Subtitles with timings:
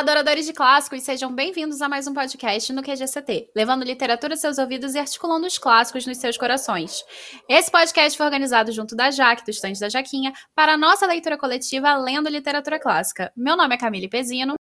[0.00, 4.56] Adoradores de clássicos, sejam bem-vindos a mais um podcast no QGCT, levando literatura aos seus
[4.56, 7.04] ouvidos e articulando os clássicos nos seus corações.
[7.46, 11.36] Esse podcast foi organizado junto da Jaque, do estande da Jaquinha, para a nossa leitura
[11.36, 13.30] coletiva Lendo Literatura Clássica.
[13.36, 14.54] Meu nome é Camille Pezino.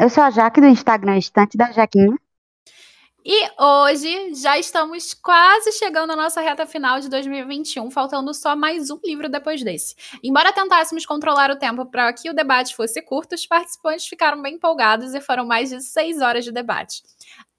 [0.00, 2.16] Eu sou a Jaque, do Instagram Estante da Jaquinha.
[3.26, 8.90] E hoje já estamos quase chegando à nossa reta final de 2021, faltando só mais
[8.90, 9.94] um livro depois desse.
[10.22, 14.56] Embora tentássemos controlar o tempo para que o debate fosse curto, os participantes ficaram bem
[14.56, 17.02] empolgados e foram mais de seis horas de debate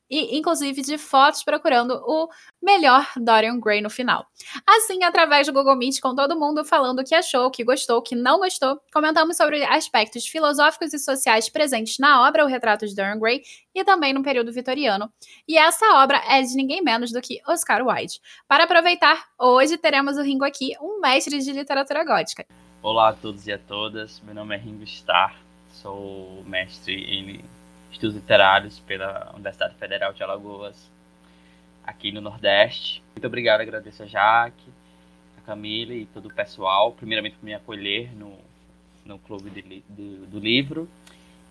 [0.09, 2.29] e inclusive de fotos procurando o
[2.61, 4.25] melhor Dorian Gray no final.
[4.67, 7.97] Assim, através do Google Meet com todo mundo falando o que achou, o que gostou,
[7.97, 12.85] o que não gostou, comentamos sobre aspectos filosóficos e sociais presentes na obra O Retrato
[12.85, 13.41] de Dorian Gray
[13.73, 15.11] e também no período vitoriano.
[15.47, 18.19] E essa obra é de ninguém menos do que Oscar Wilde.
[18.47, 22.45] Para aproveitar, hoje teremos o Ringo aqui, um mestre de literatura gótica.
[22.81, 25.35] Olá a todos e a todas, meu nome é Ringo Starr,
[25.81, 27.43] sou mestre em
[27.95, 30.91] estudos literários pela Universidade Federal de Alagoas,
[31.83, 33.01] aqui no Nordeste.
[33.15, 34.69] Muito obrigado, agradeço a Jaque,
[35.37, 38.37] a Camila e todo o pessoal, primeiramente por me acolher no,
[39.05, 40.89] no Clube de, de, do Livro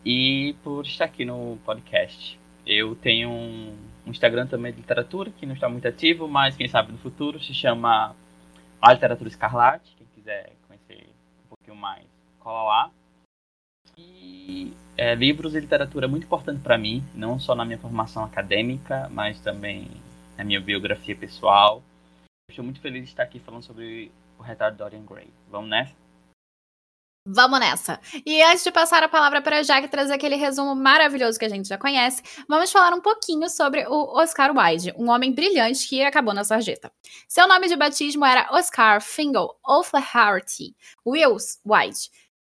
[0.05, 2.39] e por estar aqui no podcast.
[2.67, 6.69] Eu tenho um, um, Instagram também de literatura, que não está muito ativo, mas quem
[6.69, 8.15] sabe no futuro se chama
[8.81, 9.95] A Literatura Escarlate.
[9.97, 11.09] Quem quiser conhecer
[11.45, 12.05] um pouquinho mais,
[12.39, 12.91] cola lá.
[13.97, 18.25] E é, livros e literatura é muito importante para mim, não só na minha formação
[18.25, 19.91] acadêmica, mas também
[20.37, 21.83] na minha biografia pessoal.
[22.49, 25.29] Estou muito feliz de estar aqui falando sobre o retrato de Dorian Gray.
[25.51, 25.95] Vamos nessa?
[27.27, 27.99] Vamos nessa!
[28.27, 31.49] E antes de passar a palavra para a Jack trazer aquele resumo maravilhoso que a
[31.49, 36.03] gente já conhece, vamos falar um pouquinho sobre o Oscar Wilde, um homem brilhante que
[36.03, 36.93] acabou na sarjeta.
[37.27, 42.11] Seu nome de batismo era Oscar Fingal O'Flaherty Wills Wilde.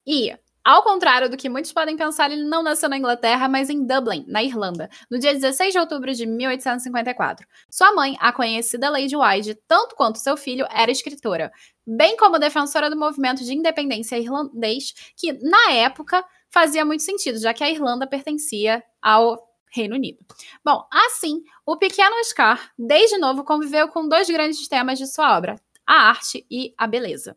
[0.07, 0.35] E
[0.65, 4.25] ao contrário do que muitos podem pensar, ele não nasceu na Inglaterra, mas em Dublin,
[4.27, 7.47] na Irlanda, no dia 16 de outubro de 1854.
[7.71, 11.53] Sua mãe, a conhecida Lady Wilde, tanto quanto seu filho, era escritora,
[11.87, 17.53] bem como defensora do movimento de independência irlandês, que, na época, fazia muito sentido, já
[17.53, 19.39] que a Irlanda pertencia ao
[19.71, 20.25] Reino Unido.
[20.65, 25.57] Bom, assim, o pequeno Oscar, desde novo, conviveu com dois grandes temas de sua obra,
[25.87, 27.37] a arte e a beleza.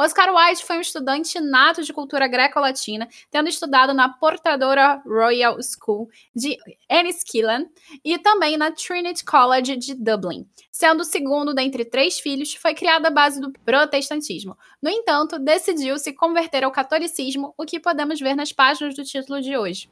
[0.00, 6.08] Oscar Wilde foi um estudante nato de cultura greco-latina, tendo estudado na Portadora Royal School
[6.32, 6.56] de
[6.88, 7.68] Enniskillen
[8.04, 10.48] e também na Trinity College de Dublin.
[10.70, 14.56] Sendo o segundo dentre três filhos, foi criado à base do protestantismo.
[14.80, 19.42] No entanto, decidiu se converter ao catolicismo, o que podemos ver nas páginas do título
[19.42, 19.90] de hoje.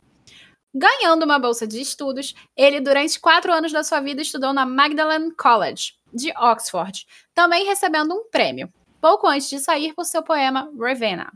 [0.73, 5.33] Ganhando uma bolsa de estudos, ele, durante quatro anos da sua vida, estudou na Magdalen
[5.33, 11.33] College, de Oxford, também recebendo um prêmio pouco antes de sair por seu poema Ravenna.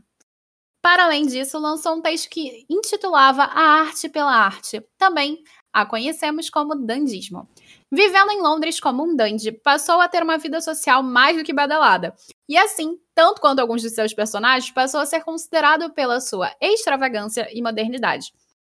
[0.81, 4.83] Para além disso, lançou um texto que intitulava A Arte pela Arte.
[4.97, 7.47] Também a conhecemos como dandismo.
[7.91, 11.53] Vivendo em Londres como um dandy, passou a ter uma vida social mais do que
[11.53, 12.15] badalada.
[12.49, 17.47] E assim, tanto quanto alguns de seus personagens, passou a ser considerado pela sua extravagância
[17.53, 18.33] e modernidade.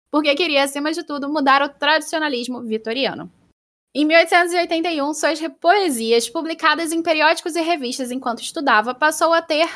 [0.09, 3.31] Porque queria, acima de tudo, mudar o tradicionalismo vitoriano.
[3.99, 9.67] Em 1881, suas poesias, publicadas em periódicos e revistas enquanto estudava, passou a ter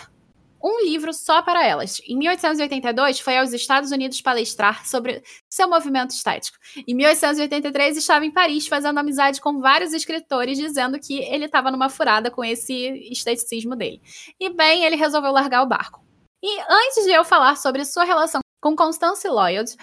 [0.64, 2.00] um livro só para elas.
[2.08, 6.56] Em 1882, foi aos Estados Unidos palestrar sobre seu movimento estético.
[6.88, 11.90] Em 1883, estava em Paris fazendo amizade com vários escritores, dizendo que ele estava numa
[11.90, 12.76] furada com esse
[13.12, 14.04] esteticismo dele.
[14.40, 16.00] E bem, ele resolveu largar o barco.
[16.44, 19.76] E antes de eu falar sobre sua relação com Constance Lloyd,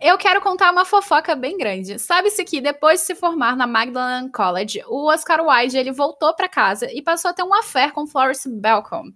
[0.00, 1.98] eu quero contar uma fofoca bem grande.
[1.98, 6.48] Sabe-se que depois de se formar na Magdalen College, o Oscar Wilde ele voltou para
[6.48, 9.10] casa e passou a ter um affair com Florence Belcom,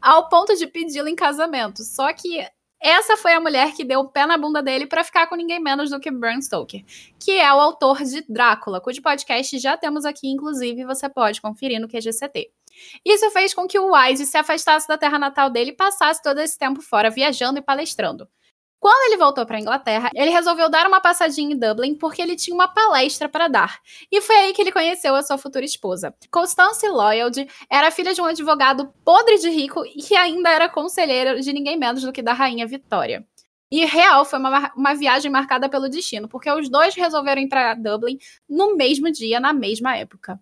[0.00, 1.82] ao ponto de pedi-la em casamento.
[1.82, 2.46] Só que
[2.80, 5.58] essa foi a mulher que deu o pé na bunda dele para ficar com ninguém
[5.58, 6.84] menos do que Bram Stoker,
[7.18, 11.80] que é o autor de Drácula, cujo podcast já temos aqui, inclusive, você pode conferir
[11.80, 12.50] no QGCT.
[13.02, 16.40] Isso fez com que o Wilde se afastasse da terra natal dele e passasse todo
[16.40, 18.28] esse tempo fora viajando e palestrando.
[18.84, 22.36] Quando ele voltou para a Inglaterra, ele resolveu dar uma passadinha em Dublin porque ele
[22.36, 23.80] tinha uma palestra para dar.
[24.12, 26.14] E foi aí que ele conheceu a sua futura esposa.
[26.30, 31.40] Constance Lloyd era filha de um advogado podre de rico e que ainda era conselheira
[31.40, 33.26] de ninguém menos do que da rainha Vitória.
[33.70, 37.72] E real foi uma, uma viagem marcada pelo destino, porque os dois resolveram ir para
[37.72, 40.38] Dublin no mesmo dia, na mesma época.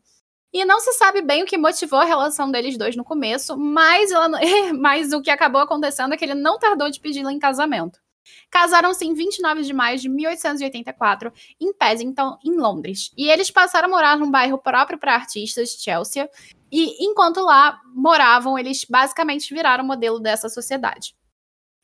[0.53, 4.11] E não se sabe bem o que motivou a relação deles dois no começo, mas,
[4.11, 4.29] ela,
[4.75, 8.01] mas o que acabou acontecendo é que ele não tardou de pedi-la em casamento.
[8.51, 13.13] Casaram-se em 29 de maio de 1884 em Paddington, em Londres.
[13.17, 16.29] E eles passaram a morar num bairro próprio para artistas, Chelsea.
[16.71, 21.15] E enquanto lá moravam, eles basicamente viraram modelo dessa sociedade.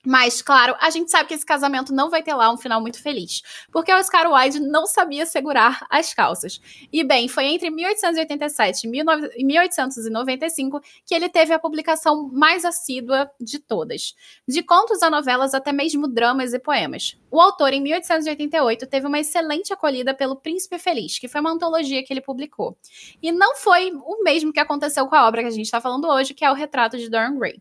[0.06, 3.02] Mas, claro, a gente sabe que esse casamento não vai ter lá um final muito
[3.02, 3.42] feliz,
[3.72, 6.60] porque o Oscar Wilde não sabia segurar as calças.
[6.92, 13.58] E, bem, foi entre 1887 e 1895 que ele teve a publicação mais assídua de
[13.58, 14.14] todas,
[14.46, 17.18] de contos a novelas até mesmo dramas e poemas.
[17.30, 22.04] O autor, em 1888, teve uma excelente acolhida pelo Príncipe Feliz, que foi uma antologia
[22.04, 22.78] que ele publicou.
[23.20, 26.08] E não foi o mesmo que aconteceu com a obra que a gente está falando
[26.08, 27.60] hoje, que é o Retrato de Dorian Gray.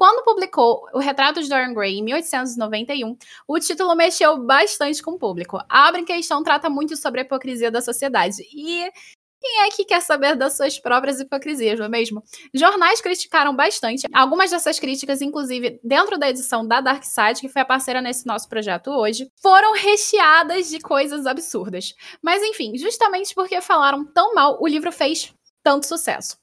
[0.00, 5.18] Quando publicou O Retrato de Dorian Gray em 1891, o título mexeu bastante com o
[5.18, 5.58] público.
[5.68, 8.42] A obra em questão trata muito sobre a hipocrisia da sociedade.
[8.50, 8.90] E
[9.38, 12.22] quem é que quer saber das suas próprias hipocrisias, não é mesmo?
[12.54, 14.06] Jornais criticaram bastante.
[14.10, 18.26] Algumas dessas críticas, inclusive dentro da edição da Dark Side, que foi a parceira nesse
[18.26, 21.92] nosso projeto hoje, foram recheadas de coisas absurdas.
[22.22, 25.30] Mas enfim, justamente porque falaram tão mal, o livro fez
[25.62, 26.38] tanto sucesso.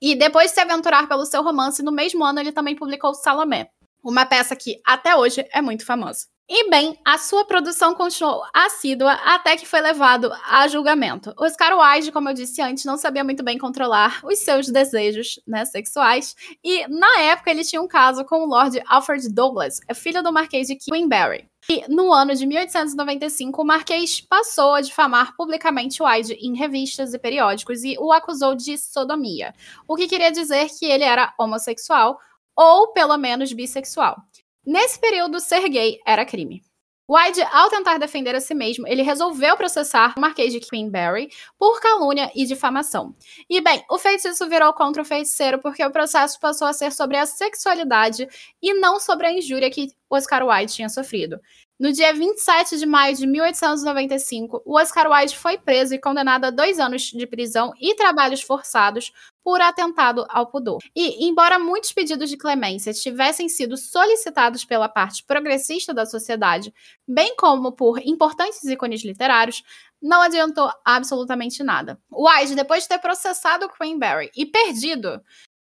[0.00, 3.68] E depois de se aventurar pelo seu romance, no mesmo ano ele também publicou Salomé,
[4.02, 6.26] uma peça que até hoje é muito famosa.
[6.46, 11.32] E bem, a sua produção continuou assídua até que foi levado a julgamento.
[11.38, 15.64] Oscar Wilde, como eu disse antes, não sabia muito bem controlar os seus desejos né,
[15.64, 20.30] sexuais, e na época ele tinha um caso com o Lord Alfred Douglas, filho do
[20.30, 21.48] Marquês de Queenberry.
[21.68, 27.18] E no ano de 1895, o Marquês passou a difamar publicamente Wilde em revistas e
[27.18, 29.54] periódicos e o acusou de sodomia,
[29.88, 32.18] o que queria dizer que ele era homossexual
[32.54, 34.16] ou pelo menos bissexual.
[34.64, 36.62] Nesse período, ser gay era crime.
[37.06, 41.28] Wyde, ao tentar defender a si mesmo, ele resolveu processar o Marquês de Queenberry
[41.58, 43.14] por calúnia e difamação.
[43.48, 47.18] E bem, o feitiço virou contra o feiticeiro porque o processo passou a ser sobre
[47.18, 48.26] a sexualidade
[48.62, 51.38] e não sobre a injúria que Oscar Wilde tinha sofrido.
[51.78, 56.50] No dia 27 de maio de 1895, o Oscar Wilde foi preso e condenado a
[56.50, 59.12] dois anos de prisão e trabalhos forçados
[59.44, 60.78] por atentado ao pudor.
[60.96, 66.72] E, embora muitos pedidos de clemência tivessem sido solicitados pela parte progressista da sociedade,
[67.06, 69.62] bem como por importantes ícones literários,
[70.00, 72.00] não adiantou absolutamente nada.
[72.10, 75.20] Wilde, depois de ter processado Queenberry e perdido,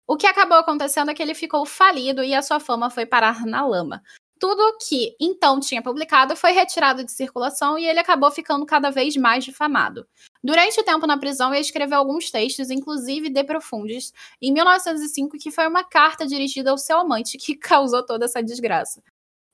[0.07, 3.45] o que acabou acontecendo é que ele ficou falido e a sua fama foi parar
[3.45, 4.01] na lama.
[4.39, 9.17] Tudo que então tinha publicado foi retirado de circulação e ele acabou ficando cada vez
[9.17, 10.07] mais difamado.
[10.45, 14.13] Durante o tempo na prisão, ele escreveu alguns textos, inclusive De Profundis,
[14.43, 19.03] em 1905, que foi uma carta dirigida ao seu amante que causou toda essa desgraça.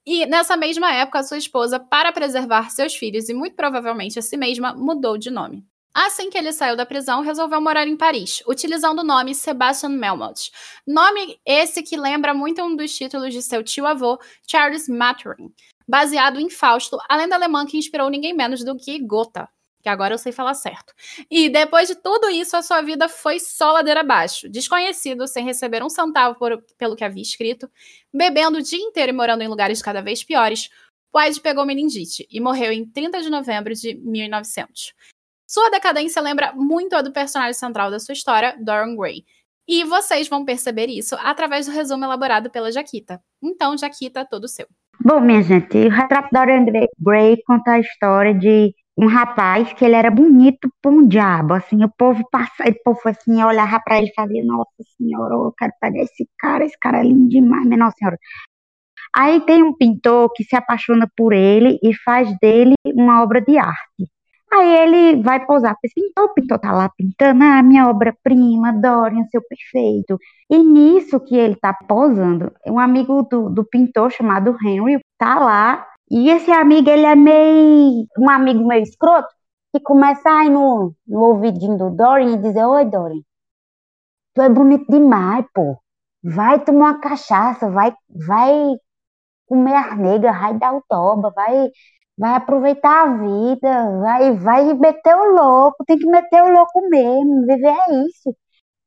[0.05, 4.35] E nessa mesma época, sua esposa, para preservar seus filhos e muito provavelmente a si
[4.35, 5.65] mesma, mudou de nome.
[5.93, 10.51] Assim que ele saiu da prisão, resolveu morar em Paris, utilizando o nome Sebastian Melmoth.
[10.85, 15.53] Nome esse que lembra muito um dos títulos de seu tio-avô, Charles Maturin,
[15.87, 19.47] baseado em Fausto, a lenda alemã que inspirou ninguém menos do que Gotha,
[19.81, 20.93] que agora eu sei falar certo.
[21.29, 24.49] E depois de tudo isso, a sua vida foi só ladeira abaixo.
[24.49, 27.69] Desconhecido, sem receber um centavo por, pelo que havia escrito,
[28.13, 30.69] bebendo o dia inteiro e morando em lugares cada vez piores,
[31.13, 34.93] White pegou meningite e morreu em 30 de novembro de 1900.
[35.45, 39.25] Sua decadência lembra muito a do personagem central da sua história, Dorian Gray.
[39.67, 43.21] E vocês vão perceber isso através do resumo elaborado pela Jaquita.
[43.43, 44.67] Então, Jaquita, todo seu.
[45.03, 46.65] Bom, minha gente, o retrato de Dorian
[46.99, 51.83] Gray conta a história de um rapaz que ele era bonito por um diabo, assim,
[51.83, 55.73] o povo passa, o povo assim, olhava para ele e fazia, nossa senhora, eu quero
[55.81, 58.17] pegar esse cara, esse cara é lindo demais, minha nossa senhora.
[59.15, 63.57] Aí tem um pintor que se apaixona por ele e faz dele uma obra de
[63.57, 64.07] arte.
[64.53, 68.73] Aí ele vai pousar para esse pintor, o pintor tá lá pintando, ah, minha obra-prima,
[68.73, 70.19] Dorian, seu perfeito.
[70.49, 75.87] E nisso que ele tá posando, um amigo do, do pintor chamado Henry tá lá,
[76.11, 79.29] e esse amigo, ele é meio, um amigo meio escroto,
[79.73, 83.21] que começa a ir no, no ouvidinho do Dorian e dizer, oi Dorian,
[84.33, 85.77] tu é bonito demais, pô.
[86.23, 87.93] Vai tomar uma cachaça, vai,
[88.27, 88.51] vai
[89.47, 91.69] comer as negras, vai dar o toba, vai
[92.17, 97.45] vai aproveitar a vida, vai, vai meter o louco, tem que meter o louco mesmo,
[97.47, 98.35] viver é isso.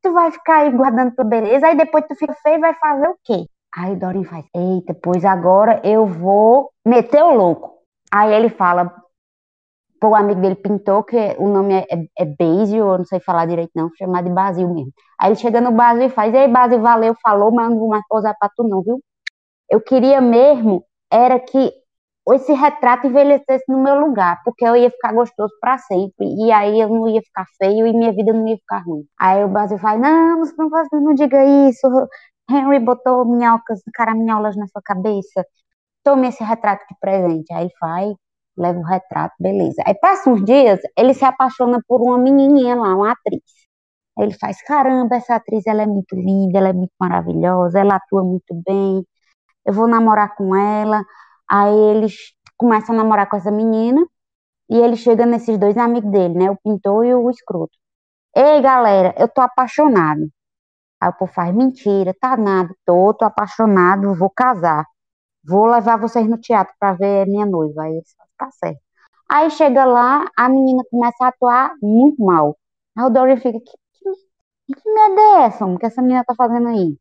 [0.02, 3.08] Tu vai ficar aí guardando tua beleza, aí depois tu fica feio e vai fazer
[3.08, 3.46] o quê?
[3.76, 7.78] Aí Dorin faz, eita, pois agora eu vou meter o louco.
[8.12, 8.94] Aí ele fala
[10.02, 13.46] o amigo dele pintou, que o nome é, é, é Basil, eu não sei falar
[13.46, 14.92] direito não, chamar de Basil mesmo.
[15.18, 18.04] Aí ele chega no Basil e faz, ei Basil, valeu, falou, mas não vou mais
[18.08, 19.00] posar pra tu não, viu?
[19.70, 21.72] Eu queria mesmo, era que
[22.32, 26.80] esse retrato envelhecesse no meu lugar, porque eu ia ficar gostoso para sempre, e aí
[26.80, 29.04] eu não ia ficar feio e minha vida não ia ficar ruim.
[29.18, 31.86] Aí o Brasil fala, não, não, faz, não diga isso,
[32.50, 35.46] Henry botou minhocas, caraminholas na sua cabeça,
[36.02, 37.52] tome esse retrato de presente.
[37.52, 38.14] Aí ele faz,
[38.56, 39.82] leva o retrato, beleza.
[39.86, 43.42] Aí passa uns dias, ele se apaixona por uma menininha lá, uma atriz.
[44.18, 47.96] Aí ele faz, caramba, essa atriz, ela é muito linda, ela é muito maravilhosa, ela
[47.96, 49.04] atua muito bem,
[49.66, 51.02] eu vou namorar com ela.
[51.50, 52.14] Aí eles
[52.56, 54.04] começam a namorar com essa menina,
[54.70, 56.50] e ele chega nesses dois amigos dele, né?
[56.50, 57.76] O pintor e o escroto.
[58.36, 60.28] Ei, galera, eu tô apaixonado.
[61.04, 64.86] Aí o povo faz, mentira, tá nada, tô, tô apaixonado, vou casar.
[65.44, 67.82] Vou levar vocês no teatro pra ver minha noiva.
[67.84, 68.02] Aí
[68.38, 68.80] tá certo.
[69.30, 72.56] Aí chega lá, a menina começa a atuar muito mal.
[72.96, 73.72] Aí o Dorian fica, que,
[74.66, 76.98] que, que merda é essa, O que essa menina tá fazendo aí?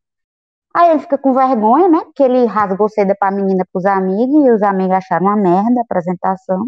[0.76, 2.00] Aí ele fica com vergonha, né?
[2.06, 5.84] Porque ele rasgou seda pra menina pros amigos e os amigos acharam uma merda a
[5.84, 6.68] apresentação.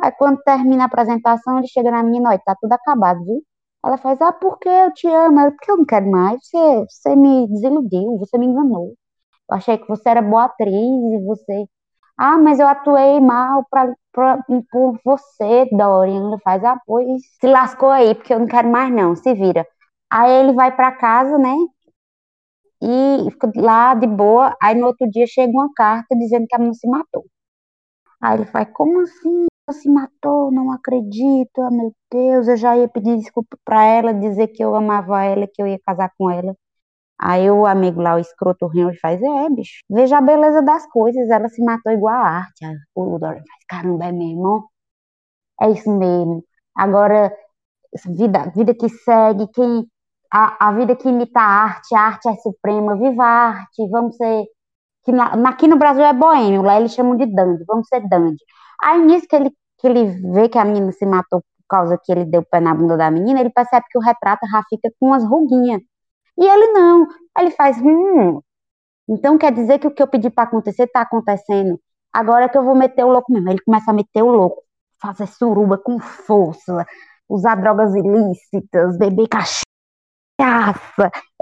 [0.00, 3.42] Aí quando termina a apresentação, ele chega na menina, olha, tá tudo acabado, viu?
[3.84, 5.40] Ela faz, ah, porque eu te amo?
[5.40, 6.40] Ela, porque eu não quero mais.
[6.44, 8.94] Você, você me desiludiu, você me enganou.
[9.50, 11.66] Eu achei que você era boa atriz e você.
[12.18, 16.28] Ah, mas eu atuei mal pra, pra, por você, Dorian.
[16.32, 19.16] Ele faz, ah, pois se lascou aí, porque eu não quero mais, não.
[19.16, 19.66] Se vira.
[20.10, 21.54] Aí ele vai para casa, né?
[22.82, 24.56] E fica lá de boa.
[24.60, 27.24] Aí no outro dia chega uma carta dizendo que a menina se matou.
[28.22, 29.47] Aí ele faz, como assim?
[29.72, 34.48] Se matou, não acredito, oh, meu Deus, eu já ia pedir desculpa para ela, dizer
[34.48, 36.54] que eu amava ela, que eu ia casar com ela.
[37.20, 41.30] Aí o amigo lá, o escroto Henry, faz, é, bicho, veja a beleza das coisas,
[41.30, 42.64] ela se matou igual a arte.
[42.64, 44.70] Aí o Dorian faz, caramba, é mesmo?
[45.60, 46.44] É isso mesmo.
[46.76, 47.32] Agora,
[48.06, 49.86] vida, vida que segue, quem,
[50.32, 54.16] a, a vida que imita a arte, a arte é suprema, viva a arte, vamos
[54.16, 54.44] ser,
[55.04, 58.38] que na, aqui no Brasil é boêmio, lá eles chamam de dandy, vamos ser dandy.
[58.82, 62.10] Aí nisso que ele, que ele vê que a menina se matou por causa que
[62.12, 65.08] ele deu pé na bunda da menina, ele percebe que o retrato já fica com
[65.08, 65.82] umas ruguinhas.
[66.38, 67.06] E ele não.
[67.38, 68.40] Ele faz, hum,
[69.08, 71.80] então quer dizer que o que eu pedi para acontecer está acontecendo.
[72.12, 73.50] Agora é que eu vou meter o louco mesmo.
[73.50, 74.62] Ele começa a meter o louco,
[75.00, 76.86] fazer suruba com força,
[77.28, 79.64] usar drogas ilícitas, beber cachaça.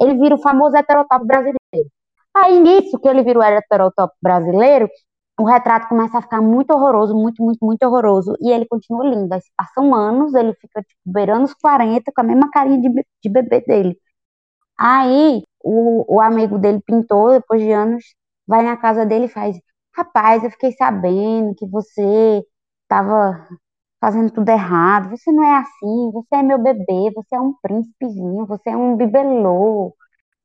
[0.00, 1.90] Ele vira o famoso heterotópico brasileiro.
[2.34, 4.88] Aí nisso que ele vira o heterotópico brasileiro,
[5.38, 9.32] o retrato começa a ficar muito horroroso, muito, muito, muito horroroso, e ele continua lindo.
[9.34, 12.88] Aí passam anos, ele fica tipo, beirando os 40 com a mesma carinha de,
[13.22, 13.98] de bebê dele.
[14.78, 18.04] Aí o, o amigo dele pintou, depois de anos,
[18.46, 19.56] vai na casa dele e faz:
[19.94, 22.42] Rapaz, eu fiquei sabendo que você
[22.82, 23.48] estava
[24.00, 28.46] fazendo tudo errado, você não é assim, você é meu bebê, você é um príncipezinho,
[28.46, 29.94] você é um bibelô,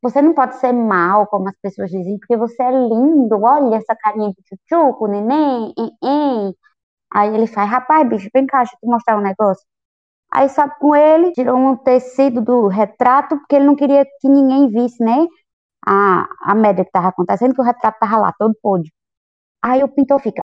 [0.02, 3.96] você não pode ser mal, como as pessoas dizem, porque você é lindo, olha essa
[3.96, 6.56] carinha de tchutchuco, neném, hein.
[7.14, 9.66] Aí ele faz, rapaz, bicho, vem cá, deixa eu te mostrar um negócio.
[10.34, 14.70] Aí só com ele, tirou um tecido do retrato, porque ele não queria que ninguém
[14.70, 15.28] visse, né?
[15.88, 18.92] A, a média que estava acontecendo, que o retrato estava lá, todo podre.
[19.64, 20.42] Aí o pintor fica,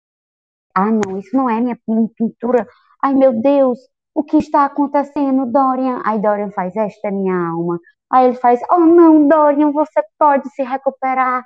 [0.75, 1.79] ah, não, isso não é minha
[2.17, 2.67] pintura.
[3.03, 3.79] Ai, meu Deus,
[4.15, 6.03] o que está acontecendo, Dorian?
[6.05, 7.79] Aí Dorian faz, esta é minha alma.
[8.15, 11.43] Aí ele faz: Oh, não, Dorian, você pode se recuperar.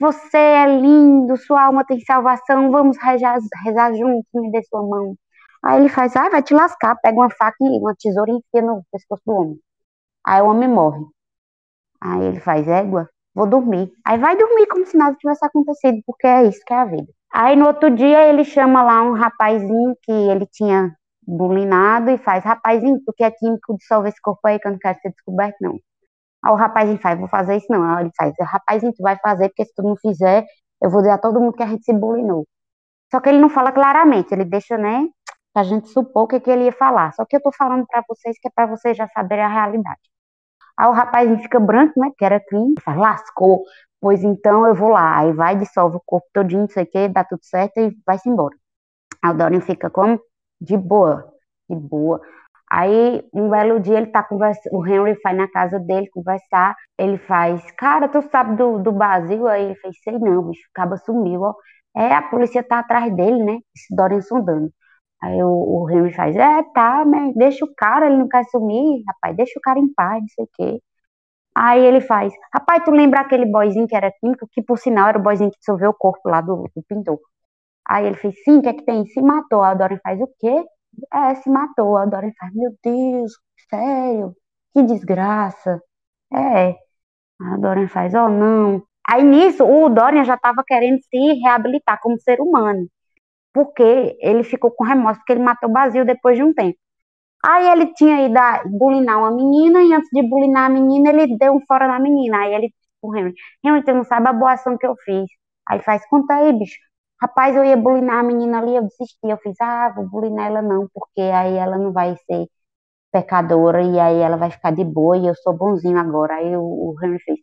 [0.00, 2.70] Você é lindo, sua alma tem salvação.
[2.70, 5.16] Vamos rezar, rezar juntos, me dê sua mão.
[5.64, 6.96] Aí ele faz: Ah, vai te lascar.
[7.02, 9.58] Pega uma faca e uma tesoura e enfia no pescoço do homem.
[10.24, 11.04] Aí o homem morre.
[12.00, 13.92] Aí ele faz: Égua, vou dormir.
[14.06, 17.08] Aí vai dormir como se nada tivesse acontecido, porque é isso que é a vida.
[17.32, 20.94] Aí no outro dia ele chama lá um rapazinho que ele tinha
[21.26, 24.78] bulinado e faz: Rapazinho, tu que é químico, dissolve esse corpo aí que eu não
[24.78, 25.78] quero ser descoberto, não.
[26.44, 27.82] Aí o rapazinho faz, vou fazer isso não.
[27.84, 30.44] Aí ele faz, rapazinho, tu vai fazer, porque se tu não fizer,
[30.82, 32.46] eu vou dizer a todo mundo que a gente se bulinou.
[33.12, 35.08] Só que ele não fala claramente, ele deixa, né,
[35.52, 37.12] pra gente supor o que, que ele ia falar.
[37.14, 40.00] Só que eu tô falando para vocês que é pra vocês já saberem a realidade.
[40.78, 43.64] Aí o rapazinho fica branco, né, que era crime, faz, lascou,
[44.00, 45.18] pois então eu vou lá.
[45.18, 48.28] Aí vai, dissolve o corpo todinho, não sei o que, dá tudo certo e vai-se
[48.28, 48.56] embora.
[49.22, 50.20] Aí o Dorian fica como?
[50.60, 51.32] De boa,
[51.68, 52.20] de boa.
[52.74, 57.18] Aí, um belo dia, ele tá conversando, o Henry vai na casa dele conversar, ele
[57.18, 59.46] faz, cara, tu sabe do, do Brasil?
[59.46, 61.54] Aí ele fez, sei não, bicho, acaba sumiu, ó.
[61.94, 64.72] É, a polícia tá atrás dele, né, esse Dorian sondando.
[65.22, 65.48] Aí o,
[65.84, 69.58] o Henry faz, é, tá, mas deixa o cara, ele não quer sumir, rapaz, deixa
[69.58, 70.82] o cara em paz, não sei o quê.
[71.56, 75.18] Aí ele faz, rapaz, tu lembra aquele boyzinho que era químico, que por sinal era
[75.18, 77.18] o boyzinho que dissolveu o corpo lá do, do pintor.
[77.88, 79.06] Aí ele fez, sim, o que é que tem?
[79.06, 79.60] Se matou.
[79.62, 80.64] O Dorian faz, o quê?
[81.12, 81.96] É, se matou.
[81.96, 83.32] A Dorian faz, meu Deus,
[83.70, 84.34] sério?
[84.72, 85.80] Que desgraça.
[86.32, 86.76] É.
[87.40, 88.82] A Dorian faz, oh não.
[89.08, 92.88] Aí nisso, o Dorian já estava querendo se reabilitar como ser humano.
[93.52, 96.78] Porque ele ficou com remorso, porque ele matou o Basil depois de um tempo.
[97.44, 101.36] Aí ele tinha ido a bulinar uma menina, e antes de bulinar a menina, ele
[101.38, 102.38] deu um fora na menina.
[102.40, 103.34] Aí ele, o Henry,
[103.64, 105.26] Henry, tu não sabe a boa ação que eu fiz.
[105.68, 106.78] Aí faz, conta aí, bicho.
[107.22, 109.18] Rapaz, eu ia bulinar a menina ali, eu desisti.
[109.24, 112.46] Eu fiz, ah, vou bulinar ela não, porque aí ela não vai ser
[113.12, 116.36] pecadora e aí ela vai ficar de boa e eu sou bonzinho agora.
[116.36, 117.38] Aí o, o Henry fez,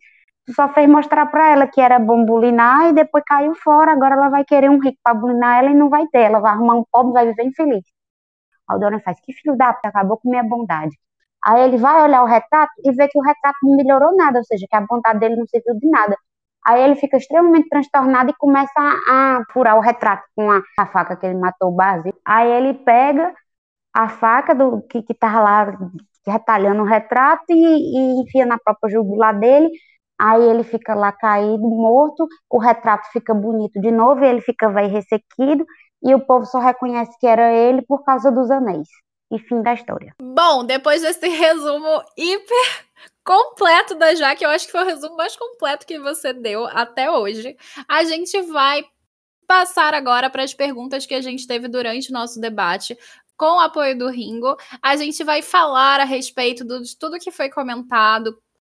[0.56, 3.92] só fez mostrar pra ela que era bom bulinar e depois caiu fora.
[3.92, 6.22] Agora ela vai querer um rico pra bulinar ela e não vai ter.
[6.22, 7.84] Ela vai arrumar um pobre, vai viver infeliz.
[8.70, 10.96] O Dorian faz, que filho da puta, acabou com minha bondade.
[11.44, 14.44] Aí ele vai olhar o retrato e vê que o retrato não melhorou nada, ou
[14.44, 16.16] seja, que a bondade dele não serviu de nada.
[16.64, 21.16] Aí ele fica extremamente transtornado e começa a, furar o retrato com a, a, faca
[21.16, 22.18] que ele matou o Basílio.
[22.24, 23.34] Aí ele pega
[23.94, 25.78] a faca do que, que tava lá
[26.26, 29.70] retalhando o retrato e, e enfia na própria jugular dele.
[30.20, 34.90] Aí ele fica lá caído, morto, o retrato fica bonito de novo, ele fica velho
[34.92, 35.64] ressequido,
[36.02, 38.88] e o povo só reconhece que era ele por causa dos anéis.
[39.30, 40.14] E fim da história.
[40.20, 42.84] Bom, depois desse resumo hiper
[43.24, 47.10] completo da Jaque, eu acho que foi o resumo mais completo que você deu até
[47.10, 47.56] hoje.
[47.88, 48.84] A gente vai
[49.46, 52.96] passar agora para as perguntas que a gente teve durante o nosso debate
[53.36, 54.56] com o apoio do Ringo.
[54.82, 58.36] A gente vai falar a respeito de tudo que foi comentado,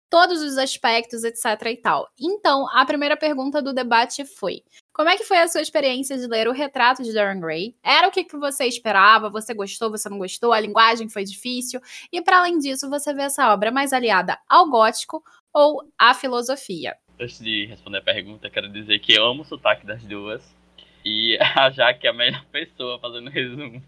[0.10, 2.08] todos os aspectos, etc e tal.
[2.20, 4.64] Então, a primeira pergunta do debate foi:
[4.94, 7.76] como é que foi a sua experiência de ler o retrato de Dorian Gray?
[7.84, 9.30] Era o que, que você esperava?
[9.30, 10.54] Você gostou, você não gostou?
[10.54, 11.82] A linguagem foi difícil?
[12.12, 16.96] E para além disso, você vê essa obra mais aliada ao gótico ou à filosofia?
[17.20, 20.56] Antes de responder a pergunta, quero dizer que eu amo o sotaque das duas.
[21.04, 23.84] E a Jaque é a melhor pessoa fazendo resumo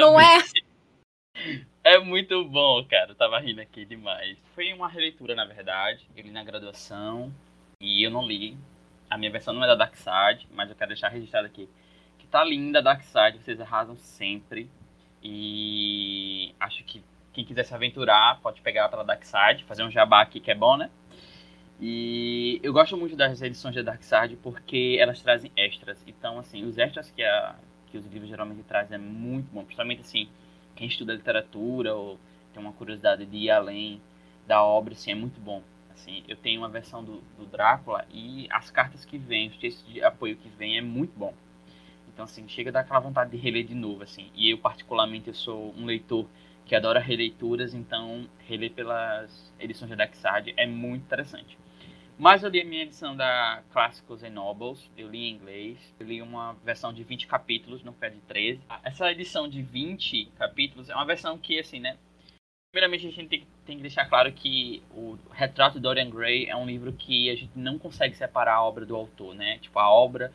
[0.00, 0.24] não vi.
[0.24, 1.60] é?
[1.82, 3.12] É muito bom, cara.
[3.12, 4.36] Eu tava rindo aqui demais.
[4.54, 6.06] Foi uma releitura, na verdade.
[6.14, 7.32] Eu li na graduação
[7.80, 8.54] e eu não li.
[9.10, 11.68] A minha versão não é da Dark Side, mas eu quero deixar registrado aqui
[12.18, 14.70] que tá linda a Dark Side, vocês arrasam sempre.
[15.22, 17.02] E acho que
[17.32, 20.54] quem quiser se aventurar pode pegar pela Dark Side, fazer um jabá aqui que é
[20.54, 20.90] bom, né?
[21.80, 26.04] E eu gosto muito das edições da Dark Side porque elas trazem extras.
[26.06, 27.56] Então, assim, os extras que a,
[27.90, 29.64] que os livros geralmente trazem é muito bom.
[29.64, 30.28] Principalmente assim,
[30.76, 32.18] quem estuda literatura ou
[32.52, 34.00] tem uma curiosidade de ir além
[34.46, 35.62] da obra, assim, é muito bom.
[35.92, 39.86] Assim, eu tenho uma versão do, do Drácula e as cartas que vêm, os textos
[39.92, 41.34] de apoio que vêm é muito bom.
[42.12, 44.30] Então, assim, chega a dar aquela vontade de reler de novo, assim.
[44.34, 46.26] E eu, particularmente, eu sou um leitor
[46.66, 51.58] que adora releituras, então reler pelas edições da Daxard é muito interessante.
[52.16, 56.06] Mas eu li a minha edição da Clássicos and Nobles, eu li em inglês, eu
[56.06, 58.60] li uma versão de 20 capítulos, não foi de 13.
[58.84, 61.96] Essa edição de 20 capítulos é uma versão que, assim, né?
[62.70, 66.56] Primeiramente, a gente tem, tem que deixar claro que o Retrato de Dorian Gray é
[66.56, 69.58] um livro que a gente não consegue separar a obra do autor, né?
[69.58, 70.32] Tipo, a obra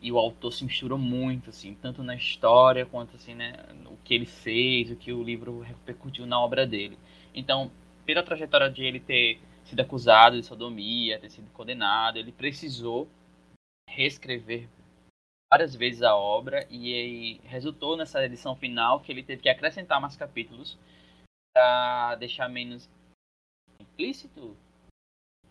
[0.00, 3.56] e o autor se misturam muito, assim, tanto na história quanto, assim, né?
[3.86, 6.96] O que ele fez, o que o livro repercutiu na obra dele.
[7.34, 7.72] Então,
[8.04, 13.08] pela trajetória de ele ter sido acusado de sodomia, ter sido condenado, ele precisou
[13.90, 14.68] reescrever
[15.50, 20.14] várias vezes a obra e resultou nessa edição final que ele teve que acrescentar mais
[20.14, 20.78] capítulos
[21.56, 22.86] para deixar menos
[23.80, 24.54] implícito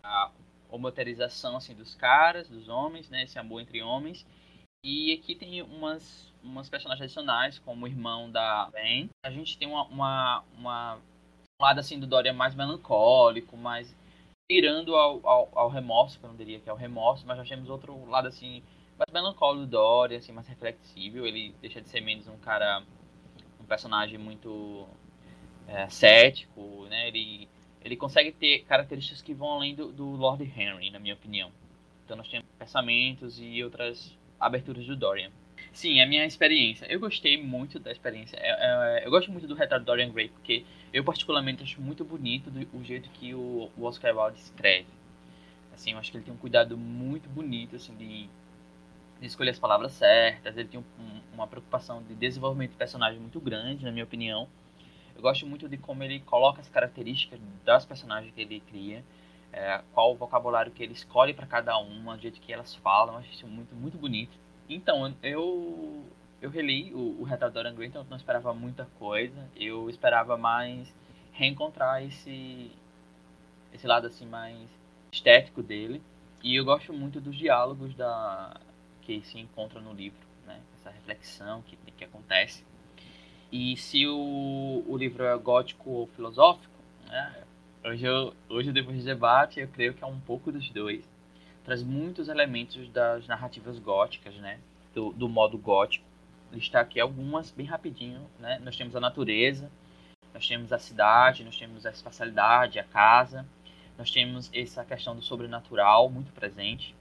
[0.04, 0.30] a
[0.70, 4.24] homoterização assim dos caras, dos homens, né, esse amor entre homens.
[4.84, 9.10] E aqui tem umas umas personagens adicionais, como o irmão da Ben.
[9.24, 10.94] A gente tem uma, uma, uma
[11.60, 13.92] um lado assim do Dorian mais melancólico, mais
[14.48, 17.48] tirando ao, ao, ao, remorso, que eu não diria que é o remorso, mas nós
[17.48, 18.62] temos outro lado assim,
[18.96, 21.26] mais melancólico do Dory, assim, mais reflexível.
[21.26, 22.84] Ele deixa de ser menos um cara,
[23.58, 24.86] um personagem muito
[25.68, 27.08] é, cético, né?
[27.08, 27.48] Ele,
[27.84, 31.50] ele consegue ter características que vão além do, do Lord Henry, na minha opinião.
[32.04, 35.30] Então nós temos pensamentos e outras aberturas do Dorian.
[35.72, 36.86] Sim, é a minha experiência.
[36.86, 38.36] Eu gostei muito da experiência.
[38.40, 42.04] É, é, eu gosto muito do retrato de Dorian Gray, porque eu particularmente acho muito
[42.04, 44.86] bonito do, o jeito que o, o Oscar Wilde escreve.
[45.74, 48.28] Assim, eu acho que ele tem um cuidado muito bonito, assim, de,
[49.20, 50.56] de escolher as palavras certas.
[50.56, 54.48] Ele tem um, uma preocupação de desenvolvimento de personagem muito grande, na minha opinião.
[55.16, 59.02] Eu gosto muito de como ele coloca as características das personagens que ele cria.
[59.52, 63.14] É, qual o vocabulário que ele escolhe para cada uma, o jeito que elas falam,
[63.14, 64.36] eu acho isso muito, muito bonito.
[64.68, 66.04] Então, eu
[66.40, 69.48] eu reli o, o Retrato Dorian Gray, então eu não esperava muita coisa.
[69.56, 70.92] Eu esperava mais
[71.32, 72.70] reencontrar esse
[73.72, 74.68] esse lado assim mais
[75.10, 76.02] estético dele.
[76.42, 78.60] E eu gosto muito dos diálogos da
[79.02, 80.60] que se encontram no livro, né?
[80.78, 82.64] Essa reflexão que, que acontece.
[83.56, 86.74] E se o, o livro é gótico ou filosófico,
[87.06, 87.42] né?
[87.82, 91.04] hoje, eu, hoje, depois do debate, eu creio que é um pouco dos dois
[91.66, 94.60] traz muitos elementos das narrativas góticas, né?
[94.94, 96.06] Do, do modo gótico.
[96.52, 98.60] Listar aqui algumas bem rapidinho, né?
[98.62, 99.68] Nós temos a natureza,
[100.32, 103.44] nós temos a cidade, nós temos a espacialidade, a casa,
[103.98, 106.94] nós temos essa questão do sobrenatural muito presente,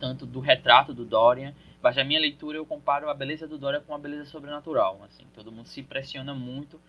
[0.00, 3.82] tanto do retrato do Dorian, mas na minha leitura eu comparo a beleza do Dorian
[3.82, 6.80] com a beleza sobrenatural, assim, todo mundo se impressiona muito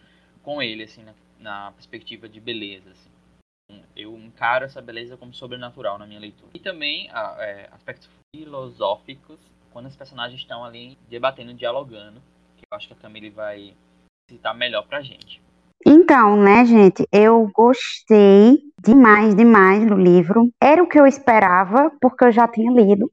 [0.42, 3.82] com ele, assim, na, na perspectiva de beleza, assim.
[3.96, 6.52] eu encaro essa beleza como sobrenatural na minha leitura.
[6.54, 9.40] E também é, aspectos filosóficos,
[9.72, 12.22] quando os personagens estão ali debatendo, dialogando,
[12.58, 13.76] que eu acho que a Camille vai
[14.30, 15.42] citar melhor pra gente.
[15.86, 20.50] Então, né, gente, eu gostei demais, demais do livro.
[20.62, 23.10] Era o que eu esperava, porque eu já tinha lido.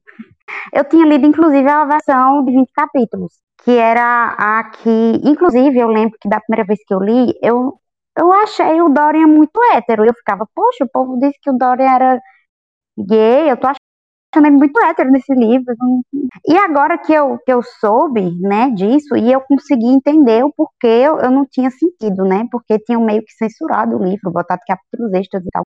[0.73, 3.33] Eu tinha lido, inclusive, a versão de 20 capítulos,
[3.63, 4.89] que era a que,
[5.23, 7.79] inclusive, eu lembro que da primeira vez que eu li, eu,
[8.17, 10.05] eu achei o Dorian muito hétero.
[10.05, 12.21] Eu ficava, poxa, o povo disse que o Dorian era
[12.97, 15.73] gay, eu tô achando ele muito hétero nesse livro.
[16.47, 20.87] E agora que eu, que eu soube, né, disso, e eu consegui entender o porquê
[20.87, 25.13] eu, eu não tinha sentido, né, porque tinham meio que censurado o livro, botado capítulos
[25.13, 25.63] extras e tal.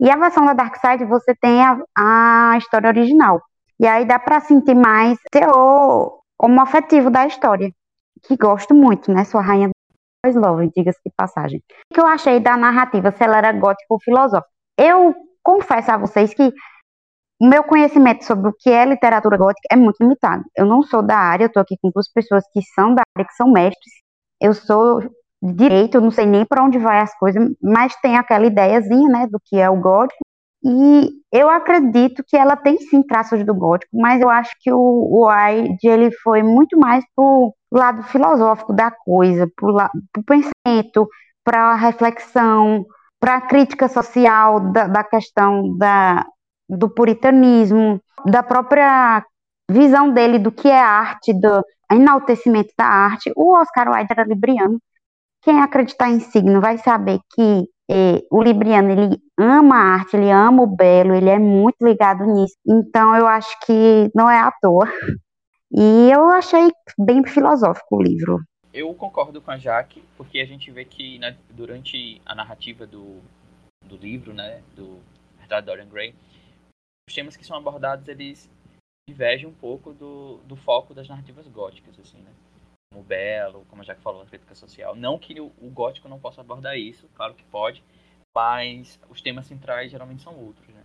[0.00, 3.40] E a versão da Dark Side você tem a, a história original.
[3.78, 7.70] E aí dá para sentir mais teor homoafetivo da história,
[8.22, 9.70] que gosto muito, né, sua rainha
[10.34, 11.62] Love, diga-se de passagem.
[11.90, 14.50] O que eu achei da narrativa, se ela era gótica ou filosófica?
[14.76, 16.52] Eu confesso a vocês que
[17.40, 20.42] o meu conhecimento sobre o que é literatura gótica é muito limitado.
[20.56, 23.28] Eu não sou da área, eu estou aqui com duas pessoas que são da área,
[23.28, 23.92] que são mestres.
[24.40, 25.00] Eu sou
[25.42, 29.08] de direito, eu não sei nem para onde vai as coisas, mas tem aquela ideiazinha,
[29.08, 30.24] né, do que é o gótico.
[30.68, 34.78] E eu acredito que ela tem sim traços do gótico, mas eu acho que o,
[34.78, 39.76] o Hyde, ele foi muito mais pro lado filosófico da coisa, pro,
[40.12, 41.08] pro pensamento,
[41.44, 42.84] para reflexão,
[43.20, 46.26] para a crítica social da, da questão da,
[46.68, 49.24] do puritanismo, da própria
[49.70, 53.32] visão dele do que é arte, do enaltecimento da arte.
[53.36, 54.80] O Oscar Wilde era libriano.
[55.42, 60.30] Quem acreditar em signo vai saber que eh, o libriano ele ama a arte, ele
[60.30, 62.56] ama o belo, ele é muito ligado nisso.
[62.66, 64.86] Então eu acho que não é à toa.
[65.70, 68.40] E eu achei bem filosófico o livro.
[68.72, 73.20] Eu concordo com a Jaque, porque a gente vê que né, durante a narrativa do,
[73.84, 75.00] do livro, né, do
[75.38, 76.14] Retrato Dorian Gray,
[77.08, 78.50] os temas que são abordados, eles
[79.08, 82.30] divergem um pouco do, do foco das narrativas góticas, assim, né?
[82.96, 84.96] O belo, como a Jack falou, a crítica social.
[84.96, 87.84] Não que o, o gótico não possa abordar isso, claro que pode,
[88.34, 90.82] mas os temas centrais geralmente são outros, né?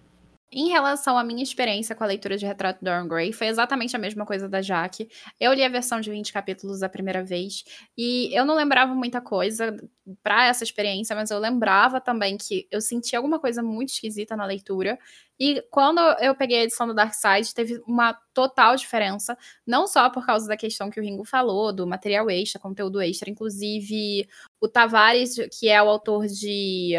[0.53, 3.95] Em relação à minha experiência com a leitura de Retrato de Dorian Gray, foi exatamente
[3.95, 5.07] a mesma coisa da Jaque.
[5.39, 7.63] Eu li a versão de 20 capítulos a primeira vez
[7.97, 9.77] e eu não lembrava muita coisa
[10.21, 14.45] para essa experiência, mas eu lembrava também que eu senti alguma coisa muito esquisita na
[14.45, 14.99] leitura.
[15.39, 20.09] E quando eu peguei a edição do Dark Side, teve uma total diferença, não só
[20.09, 24.27] por causa da questão que o Ringo falou, do material extra, conteúdo extra, inclusive
[24.59, 26.93] o Tavares, que é o autor de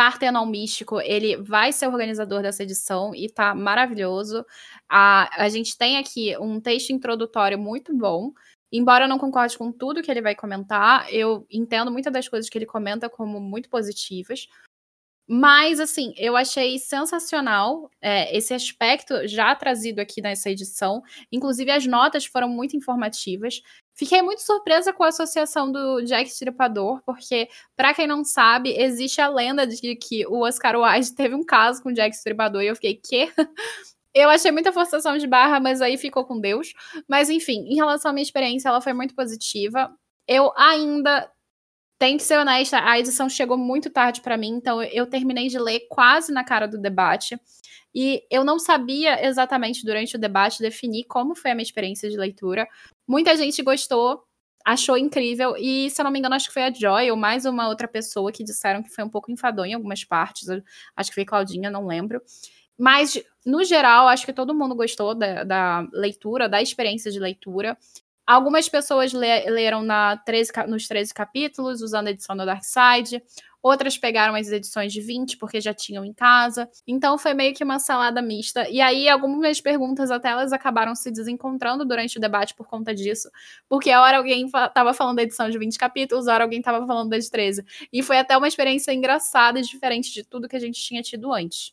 [0.00, 4.46] Partenon Místico, ele vai ser organizador dessa edição e tá maravilhoso.
[4.88, 8.32] A, a gente tem aqui um texto introdutório muito bom.
[8.72, 12.48] Embora eu não concorde com tudo que ele vai comentar, eu entendo muitas das coisas
[12.48, 14.46] que ele comenta como muito positivas.
[15.28, 21.02] Mas, assim, eu achei sensacional é, esse aspecto já trazido aqui nessa edição.
[21.30, 23.60] Inclusive, as notas foram muito informativas.
[24.00, 29.20] Fiquei muito surpresa com a associação do Jack Stripador, porque, para quem não sabe, existe
[29.20, 32.68] a lenda de que o Oscar Wilde teve um caso com o Jack Stripador, e
[32.68, 33.30] eu fiquei, quê?
[34.14, 36.72] Eu achei muita forçação de barra, mas aí ficou com Deus.
[37.06, 39.94] Mas, enfim, em relação à minha experiência, ela foi muito positiva.
[40.26, 41.30] Eu ainda
[41.96, 45.58] tem que ser honesta, a edição chegou muito tarde para mim, então eu terminei de
[45.58, 47.38] ler quase na cara do debate.
[47.94, 52.16] E eu não sabia exatamente durante o debate definir como foi a minha experiência de
[52.16, 52.66] leitura.
[53.10, 54.22] Muita gente gostou,
[54.64, 57.44] achou incrível, e se eu não me engano, acho que foi a Joy ou mais
[57.44, 60.46] uma outra pessoa que disseram que foi um pouco enfadonho em algumas partes.
[60.94, 62.22] Acho que foi Claudinha, não lembro.
[62.78, 67.76] Mas, no geral, acho que todo mundo gostou da, da leitura, da experiência de leitura.
[68.30, 73.20] Algumas pessoas le leram na 13, nos 13 capítulos, usando a edição do Dark Side.
[73.60, 76.70] Outras pegaram as edições de 20 porque já tinham em casa.
[76.86, 78.68] Então foi meio que uma salada mista.
[78.70, 83.28] E aí algumas perguntas até elas acabaram se desencontrando durante o debate por conta disso.
[83.68, 86.86] Porque a hora alguém estava falando da edição de 20 capítulos, a hora alguém estava
[86.86, 87.64] falando da de 13.
[87.92, 91.32] E foi até uma experiência engraçada e diferente de tudo que a gente tinha tido
[91.32, 91.72] antes.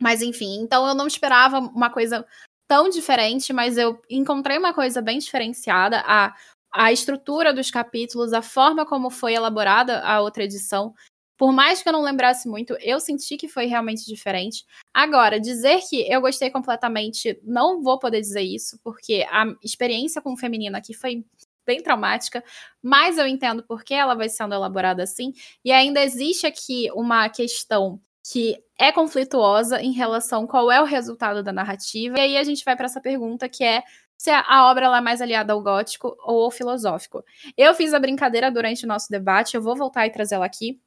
[0.00, 2.24] Mas enfim, então eu não esperava uma coisa
[2.68, 6.02] tão diferente, mas eu encontrei uma coisa bem diferenciada.
[6.06, 6.34] A,
[6.72, 10.94] a estrutura dos capítulos, a forma como foi elaborada a outra edição.
[11.38, 14.66] Por mais que eu não lembrasse muito, eu senti que foi realmente diferente.
[14.92, 20.32] Agora, dizer que eu gostei completamente, não vou poder dizer isso, porque a experiência com
[20.32, 21.24] o feminino aqui foi
[21.64, 22.42] bem traumática,
[22.82, 25.32] mas eu entendo por que ela vai sendo elaborada assim.
[25.64, 31.42] E ainda existe aqui uma questão que é conflituosa em relação qual é o resultado
[31.42, 32.18] da narrativa.
[32.18, 33.82] E aí a gente vai para essa pergunta que é
[34.18, 37.24] se a obra é mais aliada ao gótico ou ao filosófico.
[37.56, 40.78] Eu fiz a brincadeira durante o nosso debate, eu vou voltar e trazê-la aqui.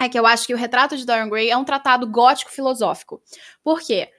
[0.00, 3.22] é que eu acho que o retrato de Dorian Gray é um tratado gótico filosófico.
[3.62, 4.10] Por quê?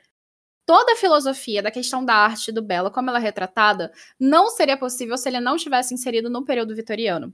[0.65, 4.77] Toda a filosofia da questão da arte do belo, como ela é retratada, não seria
[4.77, 7.33] possível se ele não tivesse inserido no período vitoriano.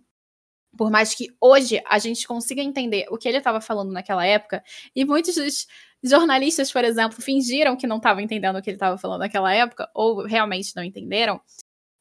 [0.78, 4.64] Por mais que hoje a gente consiga entender o que ele estava falando naquela época,
[4.96, 5.68] e muitos dos
[6.04, 9.90] jornalistas, por exemplo, fingiram que não estavam entendendo o que ele estava falando naquela época,
[9.94, 11.42] ou realmente não entenderam,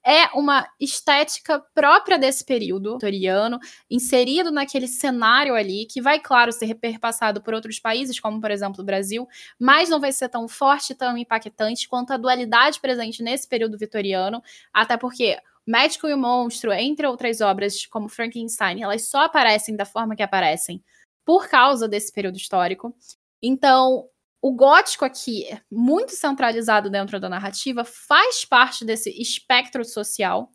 [0.07, 3.59] é uma estética própria desse período vitoriano,
[3.91, 8.81] inserido naquele cenário ali, que vai, claro, ser perpassado por outros países, como, por exemplo,
[8.83, 9.27] o Brasil,
[9.61, 14.43] mas não vai ser tão forte, tão impactante quanto a dualidade presente nesse período vitoriano,
[14.73, 19.85] até porque Médico e o Monstro, entre outras obras como Frankenstein, elas só aparecem da
[19.85, 20.83] forma que aparecem
[21.27, 22.97] por causa desse período histórico.
[23.43, 24.09] Então,
[24.41, 30.51] o gótico aqui, muito centralizado dentro da narrativa, faz parte desse espectro social.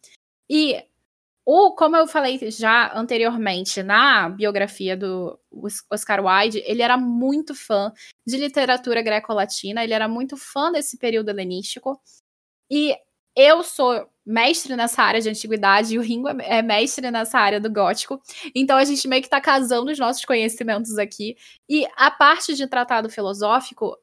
[0.50, 0.84] E
[1.46, 5.40] o, como eu falei já anteriormente na biografia do
[5.92, 7.94] Oscar Wilde, ele era muito fã
[8.26, 12.02] de literatura greco-latina, ele era muito fã desse período helenístico.
[12.72, 12.98] E
[13.36, 17.60] eu sou mestre nessa área de antiguidade e o Ringo é, é mestre nessa área
[17.60, 18.22] do gótico.
[18.56, 21.36] Então a gente meio que tá casando os nossos conhecimentos aqui.
[21.68, 23.98] E a parte de tratado filosófico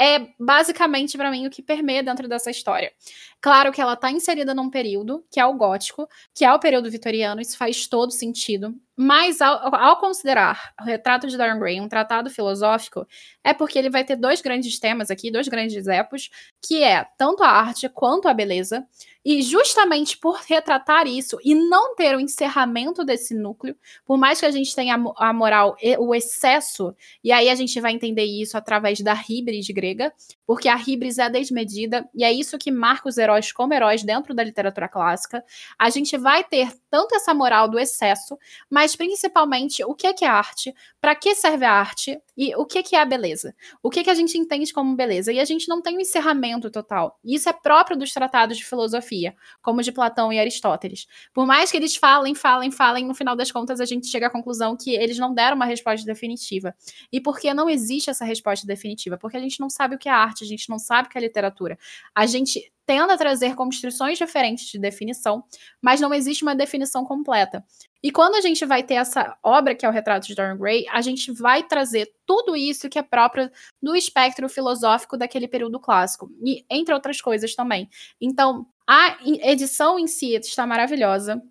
[0.00, 2.92] é basicamente para mim o que permeia dentro dessa história.
[3.40, 6.90] Claro que ela tá inserida num período, que é o gótico, que é o período
[6.90, 8.74] vitoriano, isso faz todo sentido.
[9.00, 13.06] Mas ao, ao considerar o retrato de Dorian Gray um tratado filosófico,
[13.44, 16.28] é porque ele vai ter dois grandes temas aqui, dois grandes epos,
[16.60, 18.84] que é tanto a arte quanto a beleza.
[19.24, 24.46] E justamente por retratar isso e não ter o encerramento desse núcleo, por mais que
[24.46, 29.00] a gente tenha a moral, o excesso, e aí a gente vai entender isso através
[29.00, 30.12] da híbris grega,
[30.46, 33.18] porque a híbris é desmedida, e é isso que marca os
[33.54, 35.44] como heróis dentro da literatura clássica.
[35.78, 38.38] A gente vai ter tanto essa moral do excesso,
[38.70, 42.64] mas principalmente o que é, que é arte, para que serve a arte e o
[42.64, 43.54] que é, que é a beleza.
[43.82, 45.32] O que, é que a gente entende como beleza.
[45.32, 47.18] E a gente não tem um encerramento total.
[47.24, 51.06] Isso é próprio dos tratados de filosofia, como de Platão e Aristóteles.
[51.34, 54.30] Por mais que eles falem, falem, falem, no final das contas a gente chega à
[54.30, 56.74] conclusão que eles não deram uma resposta definitiva.
[57.12, 59.18] E por que não existe essa resposta definitiva?
[59.18, 61.18] Porque a gente não sabe o que é arte, a gente não sabe o que
[61.18, 61.78] é literatura.
[62.14, 65.44] A gente tenta trazer construções diferentes de definição,
[65.80, 67.62] mas não existe uma definição completa.
[68.02, 70.86] E quando a gente vai ter essa obra, que é o Retrato de Dorian Gray,
[70.88, 73.50] a gente vai trazer tudo isso que é próprio
[73.82, 77.90] do espectro filosófico daquele período clássico, e entre outras coisas também.
[78.18, 81.42] Então, a edição em si está maravilhosa,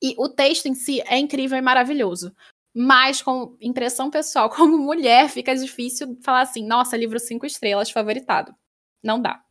[0.00, 2.32] e o texto em si é incrível e maravilhoso.
[2.72, 8.54] Mas, com impressão pessoal, como mulher, fica difícil falar assim: nossa, livro cinco estrelas, favoritado.
[9.02, 9.42] Não dá.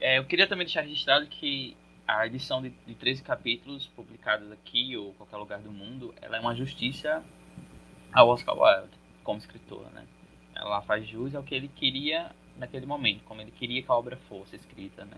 [0.00, 1.76] É, eu queria também deixar registrado que
[2.08, 6.40] a edição de, de 13 capítulos publicados aqui ou qualquer lugar do mundo, ela é
[6.40, 7.22] uma justiça
[8.12, 10.04] ao Oscar Wilde como escritor, né?
[10.56, 14.16] Ela faz jus ao que ele queria naquele momento, como ele queria que a obra
[14.16, 15.16] fosse escrita, né?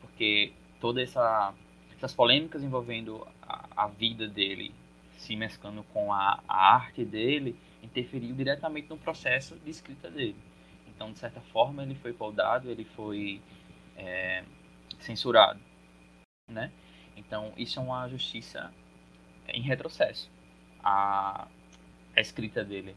[0.00, 1.54] Porque toda essa
[1.96, 4.74] essas polêmicas envolvendo a, a vida dele
[5.16, 10.36] se mesclando com a, a arte dele interferiu diretamente no processo de escrita dele.
[10.88, 13.40] Então, de certa forma, ele foi podado, ele foi
[13.96, 14.44] é,
[15.00, 15.60] censurado,
[16.50, 16.72] né?
[17.16, 18.72] Então isso é uma justiça
[19.48, 20.30] em retrocesso.
[20.82, 21.48] A,
[22.14, 22.96] a escrita dele,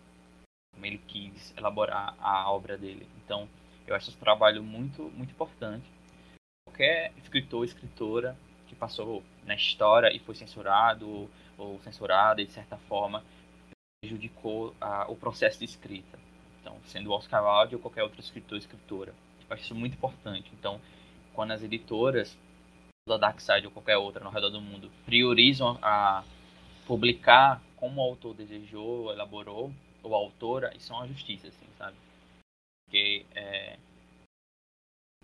[0.73, 3.07] como ele quis elaborar a obra dele.
[3.23, 3.47] Então
[3.87, 5.85] eu acho esse trabalho muito muito importante.
[6.67, 13.23] Qualquer escritor, escritora que passou na história e foi censurado ou, censurada de certa forma
[14.01, 16.19] prejudicou a, o processo de escrita.
[16.61, 19.13] Então, sendo Oscar Wilde ou qualquer outro escritor, escritora.
[19.49, 20.51] Acho isso muito importante.
[20.53, 20.79] Então,
[21.33, 22.37] quando as editoras
[23.07, 26.23] da Darkside ou qualquer outra no redor do mundo priorizam a
[26.85, 31.95] publicar como o autor desejou, elaborou, ou a autora, isso é uma justiça, assim, sabe?
[32.85, 33.77] Porque é,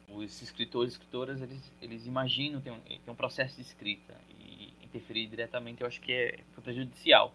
[0.09, 4.73] os escritores e escritoras, eles, eles imaginam, tem um, tem um processo de escrita, e
[4.83, 7.33] interferir diretamente eu acho que é prejudicial,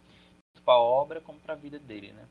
[0.54, 2.26] tanto para a obra como para a vida dele, né?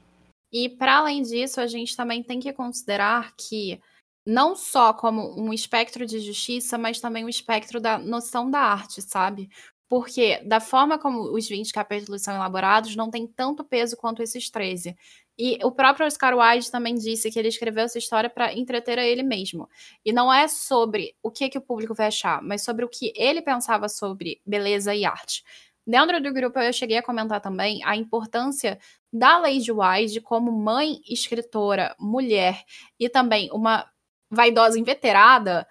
[0.52, 3.80] E para além disso, a gente também tem que considerar que
[4.25, 9.01] não só como um espectro de justiça, mas também um espectro da noção da arte,
[9.01, 9.49] sabe?
[9.88, 14.49] Porque da forma como os 20 capítulos são elaborados, não tem tanto peso quanto esses
[14.49, 14.95] 13.
[15.41, 19.05] E o próprio Oscar Wilde também disse que ele escreveu essa história para entreter a
[19.05, 19.69] ele mesmo.
[20.05, 23.13] E não é sobre o que, que o público vai achar, mas sobre o que
[23.15, 25.43] ele pensava sobre beleza e arte.
[25.88, 28.77] Dentro do grupo eu cheguei a comentar também a importância
[29.12, 32.63] da Lady Wilde como mãe, escritora, mulher
[32.99, 33.89] e também uma
[34.30, 35.68] vaidosa inveterada,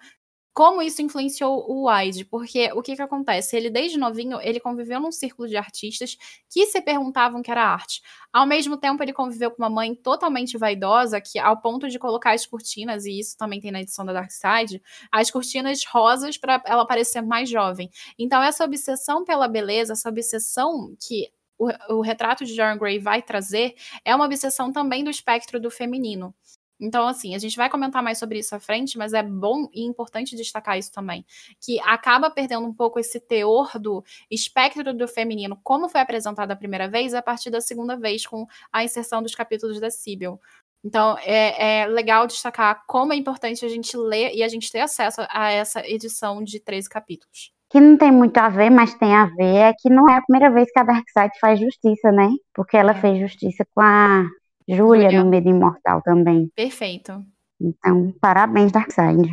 [0.59, 3.55] como isso influenciou o Wide, porque o que que acontece?
[3.55, 6.17] Ele desde novinho, ele conviveu num círculo de artistas
[6.49, 8.01] que se perguntavam que era arte.
[8.33, 12.33] Ao mesmo tempo, ele conviveu com uma mãe totalmente vaidosa, que ao ponto de colocar
[12.33, 16.61] as cortinas, e isso também tem na edição da Dark Side, as cortinas rosas para
[16.65, 17.89] ela parecer mais jovem.
[18.17, 23.21] Então essa obsessão pela beleza, essa obsessão que o, o retrato de John Gray vai
[23.21, 26.35] trazer, é uma obsessão também do espectro do feminino.
[26.79, 29.83] Então, assim, a gente vai comentar mais sobre isso à frente, mas é bom e
[29.83, 31.25] importante destacar isso também.
[31.59, 36.55] Que acaba perdendo um pouco esse teor do espectro do feminino, como foi apresentado a
[36.55, 40.39] primeira vez, a partir da segunda vez, com a inserção dos capítulos da Sibyl.
[40.83, 44.79] Então, é, é, legal destacar como é importante a gente ler e a gente ter
[44.79, 47.51] acesso a essa edição de 13 capítulos.
[47.69, 50.21] Que não tem muito a ver, mas tem a ver, é que não é a
[50.21, 52.29] primeira vez que a Darkseid faz justiça, né?
[52.53, 52.95] Porque ela é.
[52.95, 54.25] fez justiça com a
[54.69, 56.51] Júlia no Medo Imortal também.
[56.55, 57.23] Perfeito.
[57.59, 59.29] Então, parabéns, Darkseid.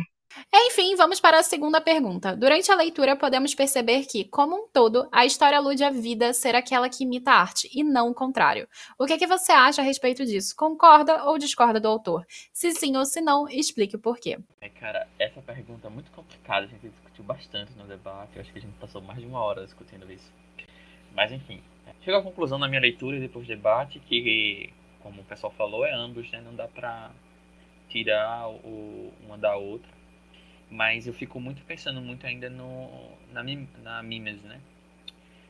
[0.53, 2.35] Enfim, vamos para a segunda pergunta.
[2.35, 6.55] Durante a leitura, podemos perceber que, como um todo, a história alude à vida ser
[6.55, 8.67] aquela que imita a arte, e não o contrário.
[8.99, 10.55] O que, é que você acha a respeito disso?
[10.55, 12.25] Concorda ou discorda do autor?
[12.53, 14.37] Se sim ou se não, explique o porquê.
[14.61, 18.51] É, cara, essa pergunta é muito complicada, a gente discutiu bastante no debate, eu acho
[18.51, 20.31] que a gente passou mais de uma hora discutindo isso.
[21.15, 21.61] Mas enfim,
[22.01, 24.71] chego à conclusão na minha leitura e depois do debate que
[25.07, 26.41] como o pessoal falou, é ambos, né?
[26.41, 27.11] Não dá pra
[27.87, 29.89] tirar o, uma da outra.
[30.69, 32.89] Mas eu fico muito pensando muito ainda no,
[33.31, 33.41] na,
[33.81, 34.59] na mimes, né?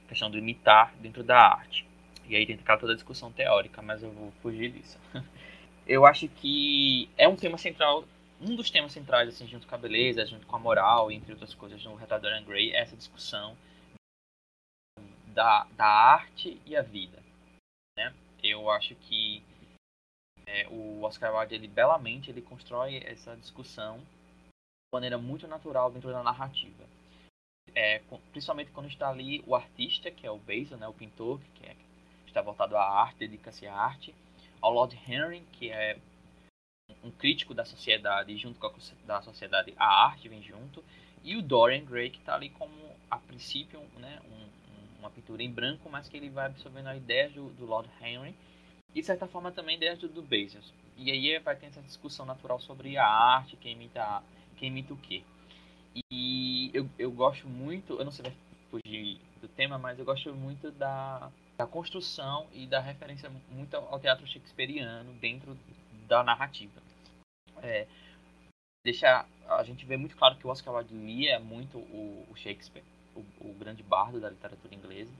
[0.05, 1.87] A questão do imitar dentro da arte.
[2.29, 4.99] E aí tem aquela toda a discussão teórica, mas eu vou fugir disso.
[5.87, 8.05] eu acho que é um tema central,
[8.39, 11.55] um dos temas centrais, assim, junto com a beleza, junto com a moral, entre outras
[11.55, 13.57] coisas, no Retrato Dorian Gray, é essa discussão
[15.25, 17.26] da, da arte e a vida.
[18.43, 19.43] Eu acho que
[20.45, 26.11] é, o Oscar Wilde, ele belamente, ele constrói essa discussão de maneira muito natural dentro
[26.11, 26.85] da narrativa.
[27.75, 31.65] É, principalmente quando está ali o artista, que é o Basil, né, o pintor, que
[31.65, 31.75] é,
[32.25, 34.15] está voltado à arte, dedica-se à arte,
[34.61, 35.99] ao Lord Henry, que é
[37.03, 38.73] um crítico da sociedade, junto com a
[39.05, 40.83] da sociedade a arte vem junto,
[41.23, 42.73] e o Dorian Gray, que está ali como,
[43.11, 44.46] a princípio, né, um,
[44.99, 48.35] uma pintura em branco, mas que ele vai absorvendo a ideia do, do Lord Henry,
[48.93, 50.73] e de certa forma também dentro do Bezos.
[50.95, 54.23] E aí vai ter essa discussão natural sobre a arte, quem imita,
[54.57, 55.23] quem imita o quê.
[56.11, 58.31] E eu, eu gosto muito, eu não sei
[58.69, 63.99] fugir do tema, mas eu gosto muito da, da construção e da referência muito ao
[63.99, 65.57] teatro shakespeariano dentro
[66.07, 66.81] da narrativa.
[67.61, 67.87] É,
[68.83, 72.83] deixa a gente vê muito claro que o Oscar Wilde lia muito o, o Shakespeare,
[73.17, 75.11] o, o, grande bardo da literatura inglesa,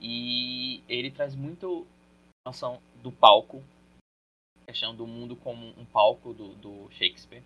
[0.00, 1.86] e ele traz muito
[2.46, 3.62] noção do palco,
[4.66, 7.42] questão do mundo como um palco do, do Shakespeare.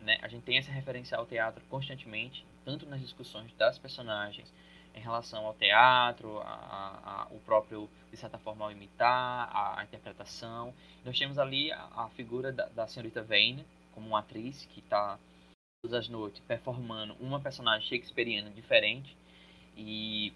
[0.00, 0.18] Né?
[0.22, 4.52] A gente tem essa referência ao teatro constantemente, tanto nas discussões das personagens
[4.94, 9.80] em relação ao teatro, a, a, a, o próprio, de certa forma, ao imitar, a,
[9.80, 10.74] a interpretação.
[11.04, 15.18] Nós temos ali a, figura da, da senhorita Vane, como uma atriz que está
[15.82, 19.16] todas as noites performando uma personagem shakespeariana diferente
[19.78, 20.32] e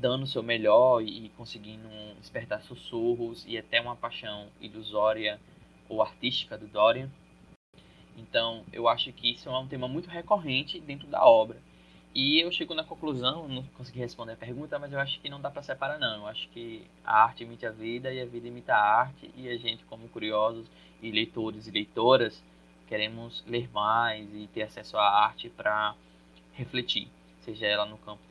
[0.00, 5.38] dando o seu melhor e conseguindo despertar sussurros e até uma paixão ilusória
[5.88, 7.08] ou artística do Dorian.
[8.16, 11.60] Então, eu acho que isso é um tema muito recorrente dentro da obra.
[12.14, 15.40] E eu chego na conclusão, não consegui responder a pergunta, mas eu acho que não
[15.40, 16.22] dá para separar não.
[16.22, 19.48] Eu acho que a arte imita a vida e a vida imita a arte e
[19.48, 20.66] a gente como curiosos
[21.02, 22.42] e leitores e leitoras
[22.86, 25.94] queremos ler mais e ter acesso à arte para
[26.52, 27.08] refletir,
[27.40, 28.22] seja ela no campo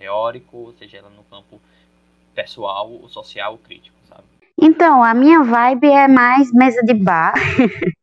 [0.00, 1.60] teórico, seja ela no campo
[2.34, 4.24] pessoal, social, crítico, sabe?
[4.58, 7.34] Então, a minha vibe é mais mesa de bar.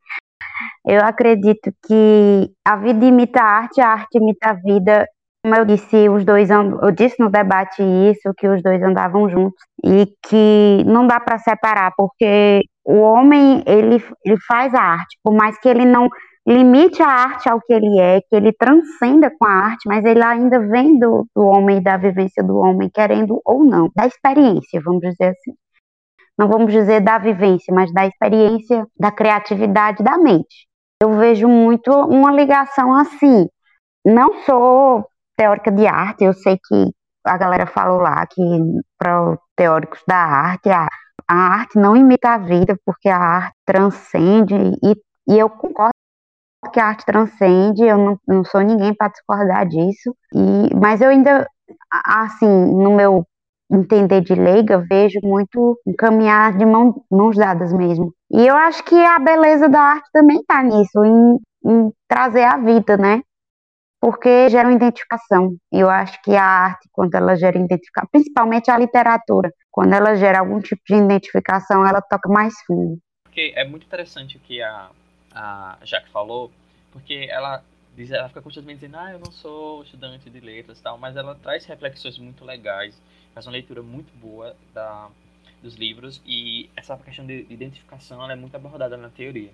[0.85, 5.07] eu acredito que a vida imita a arte, a arte imita a vida.
[5.43, 6.77] Como eu disse, os dois and...
[6.83, 11.39] eu disse no debate isso, que os dois andavam juntos e que não dá para
[11.39, 16.07] separar, porque o homem ele, ele faz a arte, por mais que ele não
[16.47, 20.23] limite a arte ao que ele é, que ele transcenda com a arte, mas ele
[20.23, 25.01] ainda vem do, do homem, da vivência do homem, querendo ou não, da experiência, vamos
[25.01, 25.53] dizer assim.
[26.37, 30.67] Não vamos dizer da vivência, mas da experiência, da criatividade da mente.
[31.01, 33.47] Eu vejo muito uma ligação assim.
[34.05, 36.91] Não sou teórica de arte, eu sei que
[37.25, 38.41] a galera falou lá que
[38.97, 40.87] para teóricos da arte, a,
[41.27, 44.95] a arte não imita a vida, porque a arte transcende, e,
[45.27, 45.91] e eu concordo
[46.67, 51.09] que a arte transcende, eu não, não sou ninguém para discordar disso, e, mas eu
[51.09, 51.47] ainda,
[52.05, 53.25] assim, no meu
[53.71, 58.13] entender de leiga, vejo muito um caminhar de mão, mãos dadas mesmo.
[58.31, 62.57] E eu acho que a beleza da arte também está nisso, em, em trazer a
[62.57, 63.21] vida, né?
[63.99, 65.55] porque gera uma identificação.
[65.71, 70.39] Eu acho que a arte, quando ela gera identificação, principalmente a literatura, quando ela gera
[70.39, 72.97] algum tipo de identificação, ela toca mais fundo.
[73.23, 74.89] Porque é muito interessante que a,
[75.37, 76.51] a Jaque falou,
[76.91, 77.63] porque ela
[77.95, 81.15] diz, ela fica constantemente dizendo, ah, eu não sou estudante de letras e tal, mas
[81.15, 83.01] ela traz reflexões muito legais,
[83.33, 85.09] faz uma leitura muito boa da,
[85.61, 89.51] dos livros e essa questão de identificação é muito abordada na teoria.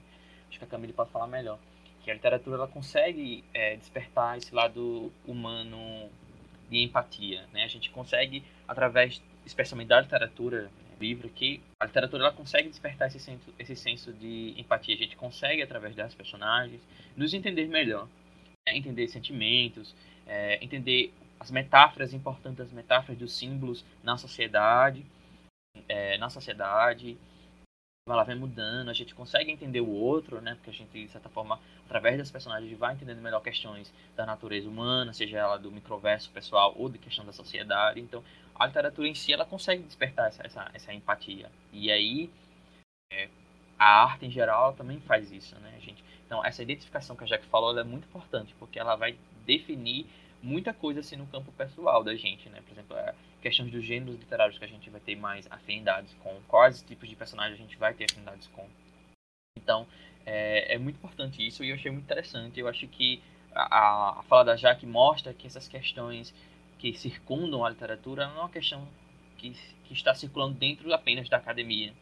[0.50, 1.58] Acho que a Camille pode falar melhor
[2.04, 6.10] que a literatura ela consegue é, despertar esse lado humano
[6.70, 7.64] de empatia, né?
[7.64, 10.70] A gente consegue através, especialmente da literatura
[11.04, 14.96] livro, que a literatura ela consegue despertar esse senso, esse senso de empatia.
[14.96, 16.82] A gente consegue através das personagens
[17.16, 18.08] nos entender melhor,
[18.68, 18.78] né?
[18.78, 19.94] entender sentimentos,
[20.26, 25.06] é, entender as metáforas importantes, as metáforas dos símbolos na sociedade,
[25.90, 27.18] é, na sociedade
[28.12, 30.56] ela vai mudando, a gente consegue entender o outro, né?
[30.56, 34.68] Porque a gente, de certa forma, através das personagens, vai entendendo melhor questões da natureza
[34.68, 38.02] humana, seja ela do microverso pessoal ou de questão da sociedade.
[38.02, 38.22] Então,
[38.56, 41.50] a literatura em si, ela consegue despertar essa, essa, essa empatia.
[41.72, 42.30] E aí,
[43.10, 43.30] é,
[43.80, 46.04] a arte em geral também faz isso, né, gente?
[46.26, 50.08] Então, essa identificação que a Jack falou, é muito importante, porque ela vai definir
[50.42, 52.62] muita coisa assim no campo pessoal da gente, né?
[52.68, 56.34] Por exemplo, é, questões dos gêneros literários que a gente vai ter mais afinidades com,
[56.48, 58.66] quais tipos de personagens a gente vai ter afinidades com.
[59.58, 59.86] Então,
[60.26, 62.58] é, é muito importante isso e eu achei muito interessante.
[62.58, 63.22] Eu acho que
[63.54, 66.34] a, a fala da Jaque mostra que essas questões
[66.80, 68.88] que circundam a literatura não é uma questão
[69.38, 69.52] que,
[69.84, 71.94] que está circulando dentro apenas da academia.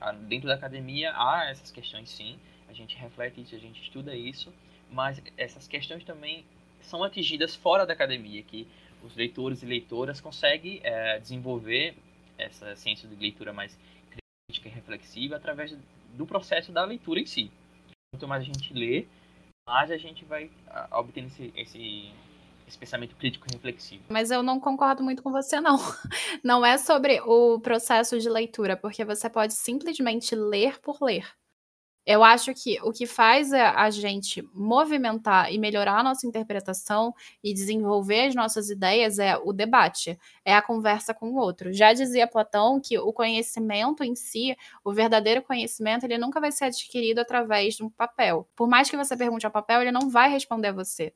[0.00, 0.12] Tá?
[0.12, 2.38] Dentro da academia há essas questões sim,
[2.68, 4.50] a gente reflete isso, a gente estuda isso,
[4.90, 6.42] mas essas questões também
[6.80, 8.66] são atingidas fora da academia, que
[9.06, 11.94] os leitores e leitoras conseguem é, desenvolver
[12.36, 13.78] essa ciência de leitura mais
[14.10, 15.76] crítica e reflexiva através
[16.14, 17.50] do processo da leitura em si.
[18.12, 19.06] Quanto mais a gente lê,
[19.66, 20.50] mais a gente vai
[20.92, 22.10] obtendo esse, esse,
[22.66, 24.04] esse pensamento crítico reflexivo.
[24.08, 25.76] Mas eu não concordo muito com você, não.
[26.44, 31.26] Não é sobre o processo de leitura, porque você pode simplesmente ler por ler.
[32.06, 37.52] Eu acho que o que faz a gente movimentar e melhorar a nossa interpretação e
[37.52, 41.72] desenvolver as nossas ideias é o debate, é a conversa com o outro.
[41.72, 46.66] Já dizia Platão que o conhecimento em si, o verdadeiro conhecimento, ele nunca vai ser
[46.66, 48.48] adquirido através de um papel.
[48.54, 51.12] Por mais que você pergunte ao papel, ele não vai responder a você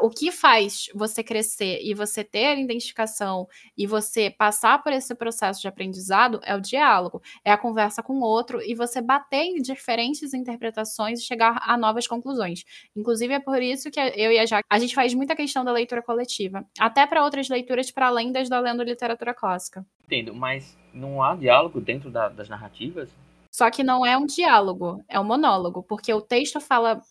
[0.00, 5.60] o que faz você crescer e você ter identificação e você passar por esse processo
[5.60, 9.62] de aprendizado é o diálogo, é a conversa com o outro e você bater em
[9.62, 12.64] diferentes interpretações e chegar a novas conclusões.
[12.96, 15.72] Inclusive é por isso que eu e a Jaque, a gente faz muita questão da
[15.72, 19.86] leitura coletiva, até para outras leituras para além das da lendo literatura clássica.
[20.04, 23.10] Entendo, mas não há diálogo dentro da, das narrativas?
[23.50, 27.02] Só que não é um diálogo, é um monólogo, porque o texto fala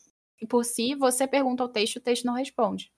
[0.46, 2.92] por si, você pergunta ao texto, o texto não responde.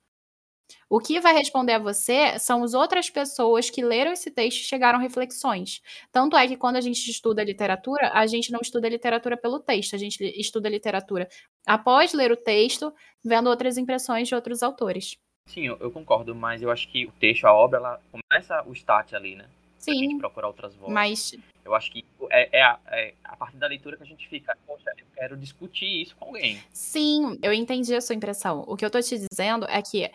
[0.90, 4.64] O que vai responder a você são as outras pessoas que leram esse texto e
[4.64, 5.82] chegaram reflexões.
[6.12, 9.96] Tanto é que quando a gente estuda literatura, a gente não estuda literatura pelo texto,
[9.96, 11.28] a gente estuda literatura
[11.66, 15.18] após ler o texto, vendo outras impressões de outros autores.
[15.48, 19.14] Sim, eu concordo, mas eu acho que o texto, a obra, ela começa o start
[19.14, 19.50] ali, né?
[19.80, 20.18] Sim.
[20.20, 20.94] Procurar outras vozes.
[20.94, 24.28] Mas eu acho que é, é, a, é, a, partir da leitura que a gente
[24.28, 26.62] fica, poxa, eu quero discutir isso com alguém.
[26.72, 28.64] Sim, eu entendi a sua impressão.
[28.68, 30.12] O que eu tô te dizendo é que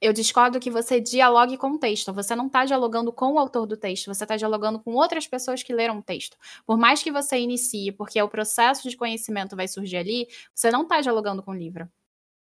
[0.00, 2.12] eu discordo que você dialogue com o texto.
[2.12, 5.62] Você não está dialogando com o autor do texto, você está dialogando com outras pessoas
[5.62, 6.36] que leram o texto.
[6.66, 10.82] Por mais que você inicie, porque o processo de conhecimento vai surgir ali, você não
[10.82, 11.88] está dialogando com o livro.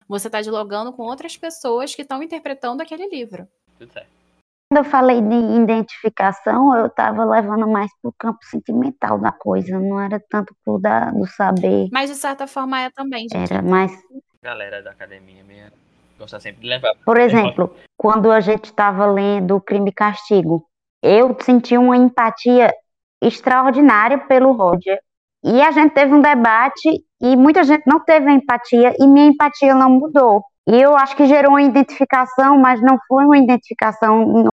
[0.07, 3.47] Você está dialogando com outras pessoas que estão interpretando aquele livro.
[3.77, 4.24] Tudo certo.
[4.67, 9.79] Quando eu falei de identificação, eu estava levando mais para o campo sentimental da coisa,
[9.79, 11.87] não era tanto pro da, do saber.
[11.91, 13.53] Mas de certa forma é também, gente.
[13.53, 13.91] Era mais.
[14.41, 15.71] Galera da academia mesmo.
[16.17, 16.93] Gosta sempre de levar.
[17.05, 20.65] Por exemplo, quando a gente estava lendo Crime e Castigo,
[21.03, 22.73] eu senti uma empatia
[23.21, 24.99] extraordinária pelo Roger.
[25.43, 29.75] E a gente teve um debate e muita gente não teve empatia e minha empatia
[29.75, 30.43] não mudou.
[30.67, 34.49] E eu acho que gerou uma identificação, mas não foi uma identificação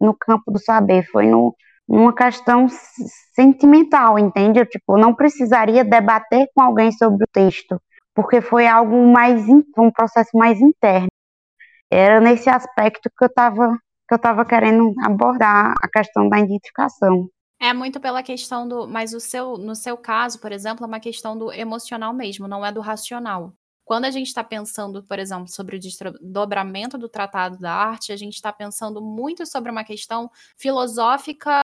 [0.00, 1.54] no, campo do saber, foi no,
[1.88, 2.66] numa questão
[3.34, 4.58] sentimental, entende?
[4.58, 7.80] Eu, tipo, não precisaria debater com alguém sobre o texto,
[8.14, 11.08] porque foi algo mais, um processo mais interno.
[11.90, 13.76] Era nesse aspecto que eu estava
[14.06, 17.26] que eu estava querendo abordar a questão da identificação.
[17.60, 21.00] É muito pela questão do, mas o seu, no seu caso, por exemplo, é uma
[21.00, 23.54] questão do emocional mesmo, não é do racional.
[23.84, 28.16] Quando a gente está pensando, por exemplo, sobre o desdobramento do Tratado da Arte, a
[28.16, 31.60] gente está pensando muito sobre uma questão filosófica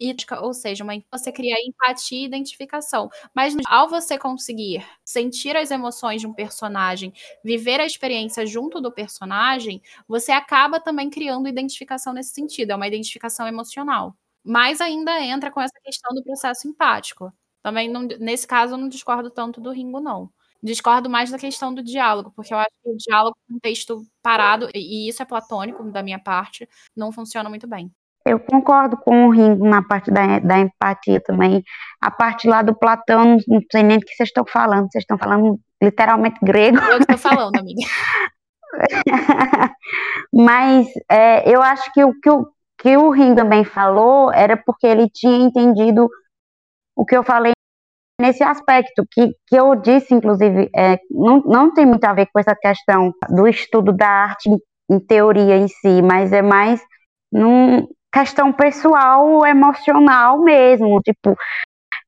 [0.00, 3.08] e ou seja, uma, você cria empatia e identificação.
[3.34, 7.12] Mas ao você conseguir sentir as emoções de um personagem,
[7.44, 12.86] viver a experiência junto do personagem, você acaba também criando identificação nesse sentido, é uma
[12.88, 14.16] identificação emocional.
[14.44, 17.32] Mas ainda entra com essa questão do processo empático.
[17.62, 20.30] Também, não, nesse caso, eu não discordo tanto do Ringo, não.
[20.64, 24.02] Discordo mais da questão do diálogo, porque eu acho que o diálogo com um texto
[24.22, 27.90] parado, e isso é platônico da minha parte, não funciona muito bem.
[28.26, 31.62] Eu concordo com o Ringo na parte da, da empatia também.
[32.00, 34.90] A parte lá do Platão, não sei nem do que vocês estão falando.
[34.90, 36.78] Vocês estão falando literalmente grego.
[36.78, 37.82] Eu estou falando, amiga.
[40.32, 42.48] Mas é, eu acho que o que o,
[42.78, 46.08] que o Ringo também falou era porque ele tinha entendido
[46.96, 47.52] o que eu falei
[48.20, 52.38] nesse aspecto, que, que eu disse, inclusive, é, não, não tem muito a ver com
[52.38, 54.58] essa questão do estudo da arte em,
[54.90, 56.80] em teoria em si, mas é mais
[57.32, 61.36] num, questão pessoal, emocional mesmo, tipo,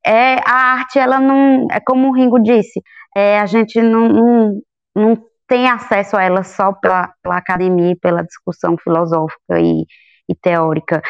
[0.07, 2.81] é, a arte, ela não, é como o Ringo disse,
[3.17, 4.61] é, a gente não, não,
[4.95, 9.85] não tem acesso a ela só pela, pela academia, pela discussão filosófica e,
[10.29, 11.03] e teórica.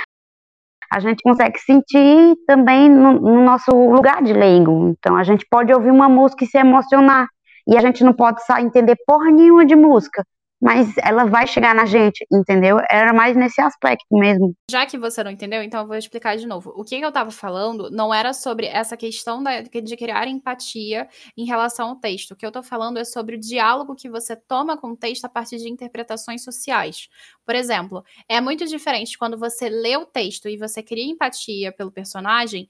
[0.92, 4.94] A gente consegue sentir também no, no nosso lugar de leigo.
[4.98, 7.26] Então, a gente pode ouvir uma música e se emocionar.
[7.68, 10.22] E a gente não pode entender porra nenhuma de música
[10.60, 12.78] mas ela vai chegar na gente, entendeu?
[12.90, 14.54] Era mais nesse aspecto mesmo.
[14.70, 16.72] Já que você não entendeu, então eu vou explicar de novo.
[16.74, 21.44] O que eu estava falando não era sobre essa questão da, de criar empatia em
[21.44, 22.32] relação ao texto.
[22.32, 25.26] O que eu estou falando é sobre o diálogo que você toma com o texto
[25.26, 27.08] a partir de interpretações sociais.
[27.44, 31.92] Por exemplo, é muito diferente quando você lê o texto e você cria empatia pelo
[31.92, 32.68] personagem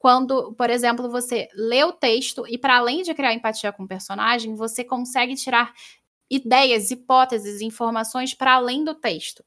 [0.00, 3.86] quando, por exemplo, você lê o texto e, para além de criar empatia com o
[3.86, 5.74] personagem, você consegue tirar
[6.30, 9.44] ideias, hipóteses, informações para além do texto.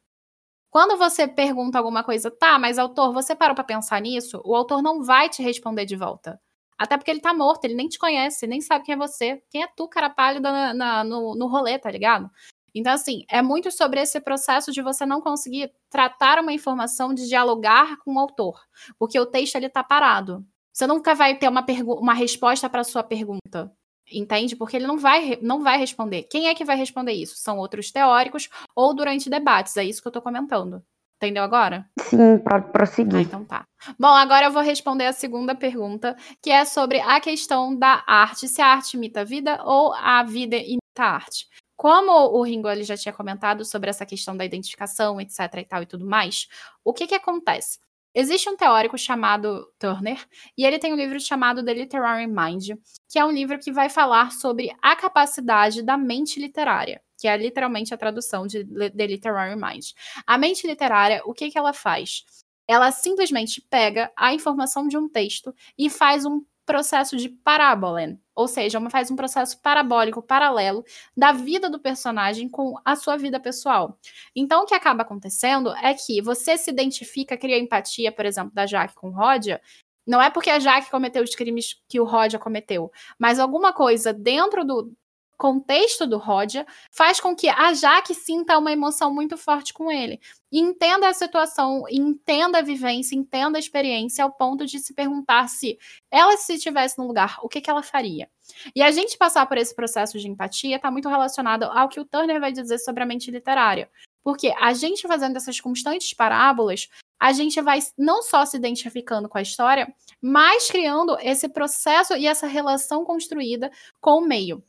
[0.69, 4.41] Quando você pergunta alguma coisa, tá, mas autor, você parou para pensar nisso?
[4.43, 6.41] O autor não vai te responder de volta.
[6.77, 9.41] Até porque ele tá morto, ele nem te conhece, nem sabe quem é você.
[9.49, 12.29] Quem é tu, cara pálida na, na, no, no rolê, tá ligado?
[12.73, 17.27] Então, assim, é muito sobre esse processo de você não conseguir tratar uma informação, de
[17.27, 18.59] dialogar com o autor.
[18.97, 20.43] Porque o texto, ele tá parado.
[20.73, 21.63] Você nunca vai ter uma,
[21.99, 23.71] uma resposta para sua pergunta.
[24.13, 24.55] Entende?
[24.55, 26.23] Porque ele não vai, não vai responder.
[26.23, 27.35] Quem é que vai responder isso?
[27.37, 29.75] São outros teóricos ou durante debates.
[29.77, 30.83] É isso que eu tô comentando.
[31.17, 31.89] Entendeu agora?
[32.01, 33.15] Sim, pode prosseguir.
[33.15, 33.65] Ah, então tá.
[33.97, 38.47] Bom, agora eu vou responder a segunda pergunta, que é sobre a questão da arte.
[38.49, 41.47] Se a arte imita a vida ou a vida imita a arte.
[41.77, 45.81] Como o Ringo ele já tinha comentado sobre essa questão da identificação, etc e tal
[45.81, 46.47] e tudo mais,
[46.83, 47.79] o que que acontece?
[48.15, 50.23] Existe um teórico chamado Turner,
[50.55, 52.69] e ele tem um livro chamado The Literary Mind,
[53.09, 57.35] que é um livro que vai falar sobre a capacidade da mente literária, que é
[57.35, 59.85] literalmente a tradução de The Literary Mind.
[60.27, 62.23] A mente literária, o que, que ela faz?
[62.67, 68.47] Ela simplesmente pega a informação de um texto e faz um processo de parábola, ou
[68.47, 70.83] seja, faz um processo parabólico paralelo
[71.15, 73.97] da vida do personagem com a sua vida pessoal.
[74.35, 78.65] Então, o que acaba acontecendo é que você se identifica, cria empatia, por exemplo, da
[78.65, 79.61] Jaque com Rodia,
[80.05, 84.11] não é porque a Jaque cometeu os crimes que o Rodia cometeu, mas alguma coisa
[84.13, 84.93] dentro do,
[85.37, 90.19] contexto do Rodia faz com que a Jaque sinta uma emoção muito forte com ele.
[90.51, 95.49] E entenda a situação, entenda a vivência, entenda a experiência, ao ponto de se perguntar
[95.49, 95.77] se
[96.11, 98.29] ela, se estivesse no lugar, o que, que ela faria.
[98.75, 102.05] E a gente passar por esse processo de empatia está muito relacionado ao que o
[102.05, 103.89] Turner vai dizer sobre a mente literária.
[104.23, 106.87] Porque a gente fazendo essas constantes parábolas,
[107.19, 112.27] a gente vai não só se identificando com a história, mas criando esse processo e
[112.27, 114.63] essa relação construída com o meio.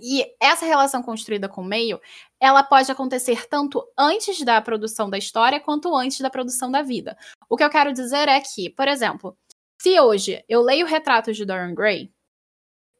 [0.00, 2.00] E essa relação construída com o meio,
[2.40, 7.16] ela pode acontecer tanto antes da produção da história quanto antes da produção da vida.
[7.48, 9.36] O que eu quero dizer é que, por exemplo,
[9.80, 12.12] se hoje eu leio retratos de Dorian Gray,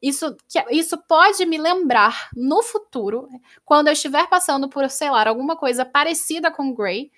[0.01, 0.35] isso,
[0.71, 3.27] isso pode me lembrar no futuro,
[3.65, 7.11] quando eu estiver passando por, sei lá, alguma coisa parecida com Gray,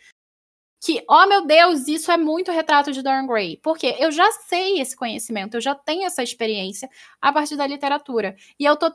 [0.83, 3.57] que, oh meu Deus, isso é muito retrato de Dorian Gray.
[3.57, 6.89] Porque eu já sei esse conhecimento, eu já tenho essa experiência
[7.21, 8.35] a partir da literatura.
[8.59, 8.91] E eu tô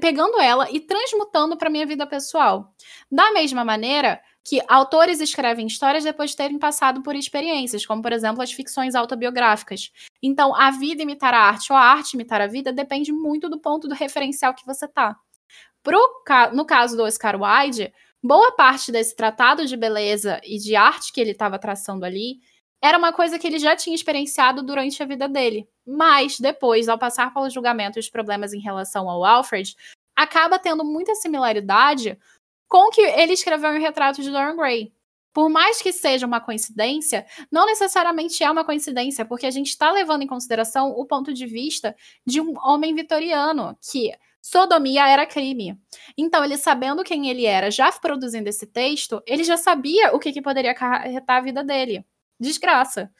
[0.00, 2.74] pegando ela e transmutando para minha vida pessoal.
[3.10, 8.12] Da mesma maneira que autores escrevem histórias depois de terem passado por experiências, como por
[8.12, 9.92] exemplo as ficções autobiográficas.
[10.20, 13.60] Então, a vida imitar a arte ou a arte imitar a vida depende muito do
[13.60, 15.16] ponto do referencial que você tá.
[15.82, 16.00] Pro,
[16.52, 17.92] no caso do Oscar Wilde,
[18.22, 22.40] boa parte desse tratado de beleza e de arte que ele estava traçando ali
[22.82, 25.68] era uma coisa que ele já tinha experienciado durante a vida dele.
[25.86, 29.76] Mas depois, ao passar pelo julgamento e os problemas em relação ao Alfred,
[30.16, 32.18] acaba tendo muita similaridade
[32.68, 34.92] com o que ele escreveu em Retrato de Dorian Gray.
[35.32, 39.90] por mais que seja uma coincidência, não necessariamente é uma coincidência, porque a gente está
[39.92, 41.94] levando em consideração o ponto de vista
[42.26, 44.12] de um homem vitoriano, que
[44.42, 45.78] sodomia era crime.
[46.18, 50.32] Então, ele sabendo quem ele era, já produzindo esse texto, ele já sabia o que,
[50.32, 52.04] que poderia acarretar a vida dele.
[52.40, 53.10] Desgraça.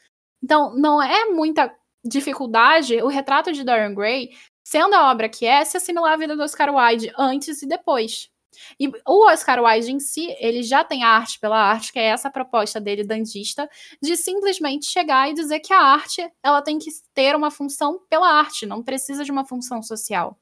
[0.42, 1.72] Então, não é muita
[2.04, 4.30] dificuldade o retrato de Dorian Gray,
[4.64, 8.30] sendo a obra que é, se assimilar à vida do Oscar Wilde antes e depois.
[8.78, 12.04] E o Oscar Wilde em si, ele já tem a arte pela arte, que é
[12.04, 13.68] essa proposta dele dandista,
[14.02, 18.28] de simplesmente chegar e dizer que a arte, ela tem que ter uma função pela
[18.28, 20.38] arte, não precisa de uma função social.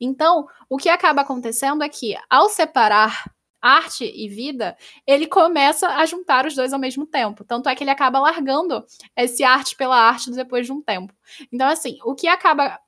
[0.00, 3.24] Então, o que acaba acontecendo é que, ao separar
[3.60, 7.44] arte e vida, ele começa a juntar os dois ao mesmo tempo.
[7.44, 8.84] Tanto é que ele acaba largando
[9.16, 11.12] esse arte pela arte depois de um tempo.
[11.52, 12.78] Então, assim, o que acaba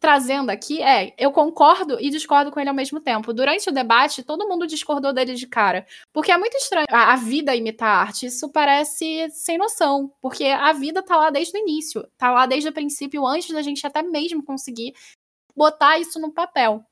[0.00, 3.34] trazendo aqui é, eu concordo e discordo com ele ao mesmo tempo.
[3.34, 7.54] Durante o debate, todo mundo discordou dele de cara, porque é muito estranho a, vida
[7.54, 8.26] imitar a arte.
[8.26, 12.70] Isso parece sem noção, porque a vida tá lá desde o início, tá lá desde
[12.70, 14.94] o princípio, antes da gente até mesmo conseguir
[15.54, 16.82] botar isso no papel.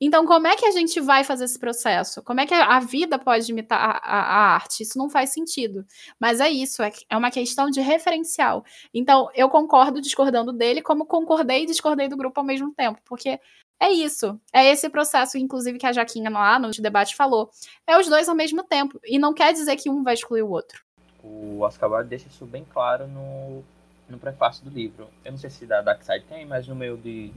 [0.00, 2.22] Então, como é que a gente vai fazer esse processo?
[2.22, 4.82] Como é que a vida pode imitar a, a, a, arte?
[4.82, 5.84] Isso não faz sentido.
[6.20, 8.64] Mas é isso, é, é uma questão de referencial.
[8.94, 13.40] Então, eu concordo discordando dele, como concordei e discordei do grupo ao mesmo tempo, porque
[13.80, 14.40] é isso.
[14.52, 17.50] É esse processo, inclusive, que a Jaquinha lá no debate falou.
[17.86, 19.00] É os dois ao mesmo tempo.
[19.04, 20.82] E não quer dizer que um vai excluir o outro.
[21.22, 23.62] O Wilde deixa isso bem claro no,
[24.08, 25.08] no prefácio do livro.
[25.24, 27.32] Eu não sei se da Darkseid tem, mas no meio de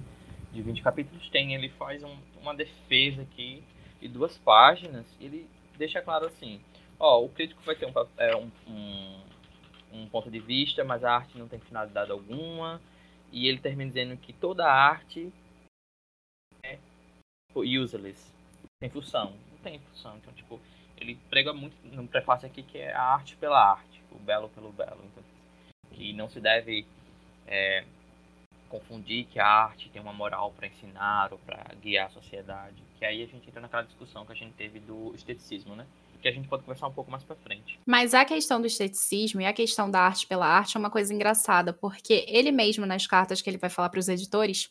[0.52, 3.64] de 20 capítulos tem, ele faz um, uma defesa aqui
[4.00, 5.48] de duas páginas, ele
[5.78, 6.62] deixa claro assim,
[7.00, 9.22] ó, o crítico vai ter um, é, um, um,
[9.94, 12.82] um ponto de vista, mas a arte não tem finalidade alguma,
[13.32, 15.32] e ele termina dizendo que toda arte
[16.64, 16.78] é
[17.56, 18.34] useless,
[18.80, 20.60] tem função, não tem função, então tipo,
[20.98, 24.72] ele prega muito no prefácio aqui que é a arte pela arte, o belo pelo
[24.72, 25.24] belo, então,
[25.92, 26.86] que não se deve
[27.48, 27.86] é,
[28.72, 32.82] confundir que a arte tem uma moral para ensinar ou para guiar a sociedade.
[32.98, 35.86] Que aí a gente entra naquela discussão que a gente teve do esteticismo, né?
[36.22, 37.80] Que a gente pode conversar um pouco mais para frente.
[37.86, 41.14] Mas a questão do esteticismo e a questão da arte pela arte é uma coisa
[41.14, 44.70] engraçada, porque ele mesmo, nas cartas que ele vai falar para os editores,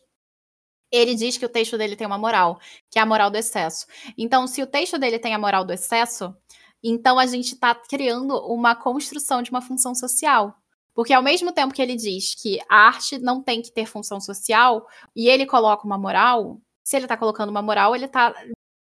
[0.91, 2.59] ele diz que o texto dele tem uma moral,
[2.91, 3.87] que é a moral do excesso.
[4.17, 6.35] Então, se o texto dele tem a moral do excesso,
[6.83, 10.57] então a gente está criando uma construção de uma função social.
[10.95, 14.21] Porque ao mesmo tempo que ele diz que a arte não tem que ter função
[14.21, 18.35] social, e ele coloca uma moral, se ele está colocando uma moral, ele está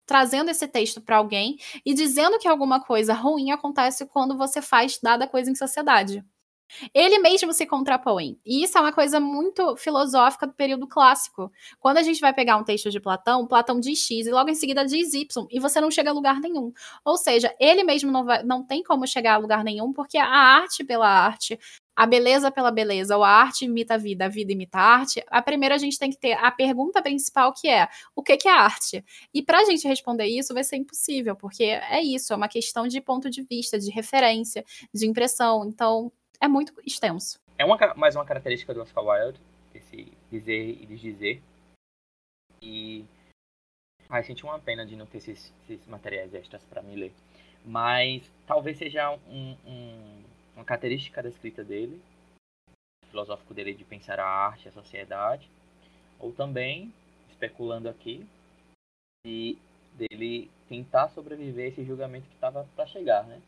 [0.06, 4.98] trazendo esse texto para alguém e dizendo que alguma coisa ruim acontece quando você faz
[5.02, 6.24] dada coisa em sociedade.
[6.92, 8.38] Ele mesmo se contrapõe.
[8.44, 11.50] E isso é uma coisa muito filosófica do período clássico.
[11.78, 14.54] Quando a gente vai pegar um texto de Platão, Platão diz X e logo em
[14.54, 16.72] seguida diz Y, e você não chega a lugar nenhum.
[17.04, 20.26] Ou seja, ele mesmo não, vai, não tem como chegar a lugar nenhum, porque a
[20.26, 21.58] arte pela arte,
[21.96, 25.24] a beleza pela beleza, ou a arte imita a vida, a vida imita a arte,
[25.28, 28.50] a primeira a gente tem que ter a pergunta principal que é, o que, é
[28.50, 29.02] arte?
[29.32, 32.86] E para a gente responder isso vai ser impossível, porque é isso, é uma questão
[32.86, 37.40] de ponto de vista, de referência, de impressão, então é muito extenso.
[37.56, 39.40] É uma, mais uma característica do Oscar Wilde,
[39.74, 41.42] esse dizer e desdizer,
[42.60, 43.06] e
[44.10, 47.12] a gente uma pena de não ter esses, esses materiais extras para me ler,
[47.64, 50.25] mas talvez seja um, um
[50.56, 52.02] uma característica da escrita dele,
[53.10, 55.48] filosófico dele de pensar a arte, a sociedade,
[56.18, 56.92] ou também,
[57.30, 58.26] especulando aqui,
[59.24, 59.58] de
[59.92, 63.40] dele tentar sobreviver a esse julgamento que estava para chegar, né?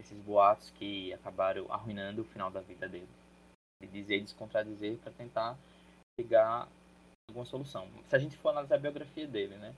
[0.00, 3.08] Esses boatos que acabaram arruinando o final da vida dele.
[3.82, 5.56] De dizer e descontradizer para tentar
[6.18, 6.68] chegar a
[7.28, 7.88] alguma solução.
[8.08, 9.74] Se a gente for analisar a biografia dele, né?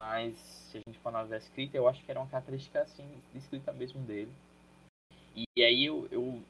[0.00, 3.06] Mas se a gente for analisar a escrita, eu acho que era uma característica assim,
[3.32, 4.32] de escrita mesmo dele
[5.34, 6.40] e aí eu, eu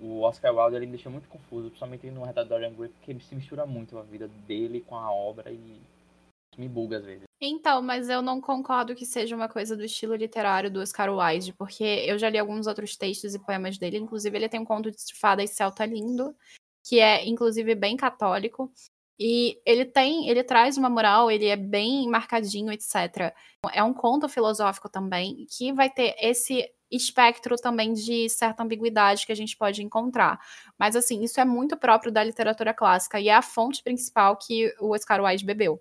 [0.00, 3.34] o Oscar Wilde ele me deixa muito confuso, principalmente no Retrato Dorian porque ele se
[3.34, 5.80] mistura muito a vida dele com a obra e
[6.56, 7.24] me buga às vezes.
[7.40, 11.52] Então, mas eu não concordo que seja uma coisa do estilo literário do Oscar Wilde,
[11.52, 14.90] porque eu já li alguns outros textos e poemas dele, inclusive ele tem um conto
[14.90, 16.34] de fadas celta lindo,
[16.84, 18.72] que é inclusive bem católico,
[19.20, 23.34] e ele tem, ele traz uma moral, ele é bem marcadinho, etc.
[23.72, 29.32] É um conto filosófico também que vai ter esse espectro também de certa ambiguidade que
[29.32, 30.40] a gente pode encontrar.
[30.78, 34.74] Mas, assim, isso é muito próprio da literatura clássica e é a fonte principal que
[34.80, 35.80] o Oscar Wilde bebeu.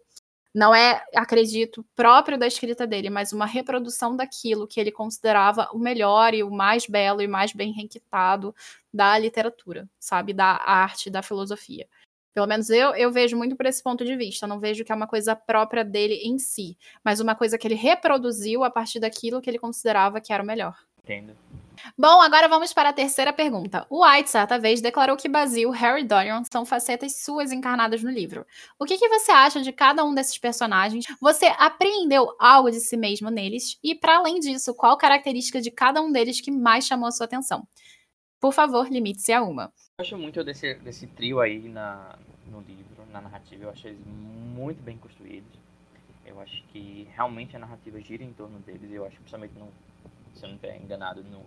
[0.53, 5.77] Não é, acredito, próprio da escrita dele, mas uma reprodução daquilo que ele considerava o
[5.77, 8.55] melhor e o mais belo e mais bem requintado
[8.91, 10.33] da literatura, sabe?
[10.33, 11.87] Da arte, da filosofia.
[12.33, 14.47] Pelo menos eu, eu vejo muito por esse ponto de vista.
[14.47, 17.75] Não vejo que é uma coisa própria dele em si, mas uma coisa que ele
[17.75, 20.75] reproduziu a partir daquilo que ele considerava que era o melhor.
[21.07, 21.33] Entendo.
[21.97, 23.87] Bom, agora vamos para a terceira pergunta.
[23.89, 28.11] O White, certa vez, declarou que Basil, Harry e Dorian são facetas suas encarnadas no
[28.11, 28.45] livro.
[28.77, 31.05] O que, que você acha de cada um desses personagens?
[31.21, 33.79] Você apreendeu algo de si mesmo neles?
[33.81, 37.25] E, para além disso, qual característica de cada um deles que mais chamou a sua
[37.25, 37.65] atenção?
[38.37, 39.63] Por favor, limite-se a uma.
[39.63, 43.63] Eu gosto muito desse, desse trio aí na, no livro, na narrativa.
[43.63, 45.57] Eu acho eles muito bem construídos.
[46.25, 48.91] Eu acho que realmente a narrativa gira em torno deles.
[48.91, 49.71] Eu acho, principalmente, no,
[50.37, 51.45] se eu não estiver enganado, no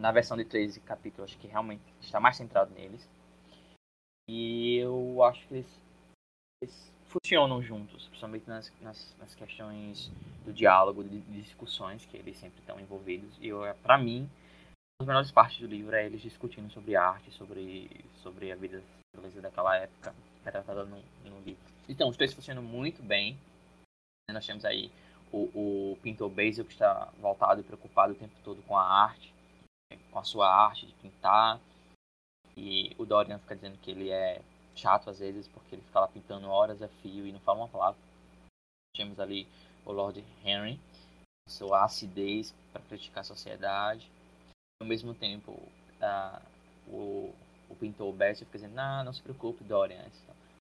[0.00, 3.06] na versão de 13 capítulos, que realmente está mais centrado neles.
[4.26, 5.82] E eu acho que eles,
[6.62, 10.10] eles funcionam juntos, principalmente nas, nas, nas, questões
[10.44, 13.36] do diálogo, de, de, discussões que eles sempre estão envolvidos.
[13.42, 13.50] E
[13.82, 14.28] para mim,
[15.00, 17.90] as melhores partes do livro é eles discutindo sobre arte, sobre,
[18.22, 18.82] sobre a vida
[19.42, 21.62] daquela época, retratada no, no livro.
[21.88, 23.36] Então, os três funcionam muito bem.
[24.30, 24.90] Nós temos aí
[25.32, 29.30] o, o pintor Basil, que está voltado e preocupado o tempo todo com a arte
[30.10, 31.60] com a sua arte de pintar.
[32.56, 34.42] E o Dorian fica dizendo que ele é
[34.74, 37.68] chato às vezes, porque ele fica lá pintando horas a fio e não fala uma
[37.68, 37.98] palavra.
[38.94, 39.48] Temos ali
[39.84, 40.78] o Lord Henry,
[41.48, 44.10] sua acidez para criticar a sociedade.
[44.80, 45.60] Ao mesmo tempo,
[46.86, 47.34] o,
[47.68, 50.04] o pintor Bessie fica dizendo, não, não se preocupe, Dorian.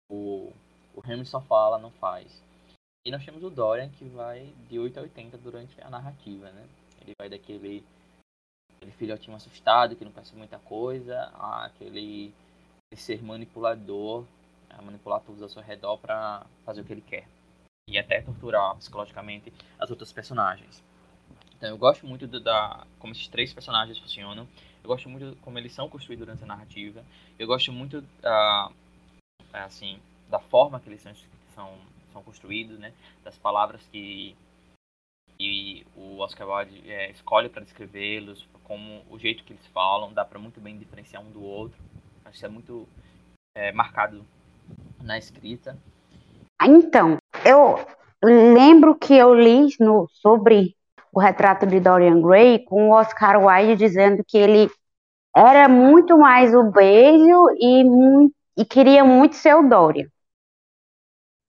[0.10, 0.52] O,
[0.96, 2.42] o Henry só fala, não faz.
[3.06, 6.68] E nós temos o Dorian que vai de 8 a 80 durante a narrativa, né?
[7.02, 7.84] Ele vai daquele
[8.82, 12.34] aquele filhotinho assustado que não pensa muita coisa, aquele,
[12.96, 14.26] ser manipulador,
[14.68, 17.28] né, manipular todos ao seu redor para fazer o que ele quer.
[17.88, 20.84] E até torturar psicologicamente as outras personagens.
[21.56, 24.48] Então eu gosto muito do, da como esses três personagens funcionam.
[24.84, 27.04] Eu gosto muito como eles são construídos durante a narrativa.
[27.38, 28.74] Eu gosto muito uh,
[29.54, 31.14] assim da forma que eles são,
[31.54, 31.78] são,
[32.12, 32.94] são construídos, né?
[33.24, 34.36] Das palavras que
[35.96, 40.40] o Oscar Wilde é, escolhe para descrevê-los, como o jeito que eles falam, dá para
[40.40, 41.78] muito bem diferenciar um do outro.
[42.26, 42.88] Acho que é muito
[43.56, 44.24] é, marcado
[45.02, 45.78] na escrita.
[46.62, 47.84] Então, eu
[48.24, 50.76] lembro que eu li no, sobre
[51.12, 54.70] o retrato de Dorian Gray com o Oscar Wilde dizendo que ele
[55.36, 57.84] era muito mais o beijo e,
[58.58, 60.08] e queria muito ser o Dorian.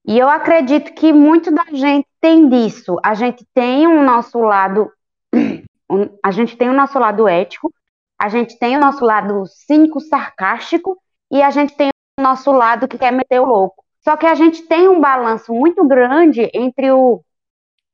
[0.05, 2.99] E eu acredito que muito da gente tem disso.
[3.05, 4.91] A gente tem o nosso lado,
[6.23, 7.73] a gente tem o nosso lado ético,
[8.19, 10.99] a gente tem o nosso lado cínico, sarcástico,
[11.31, 13.85] e a gente tem o nosso lado que quer meter o louco.
[14.01, 17.23] Só que a gente tem um balanço muito grande entre o,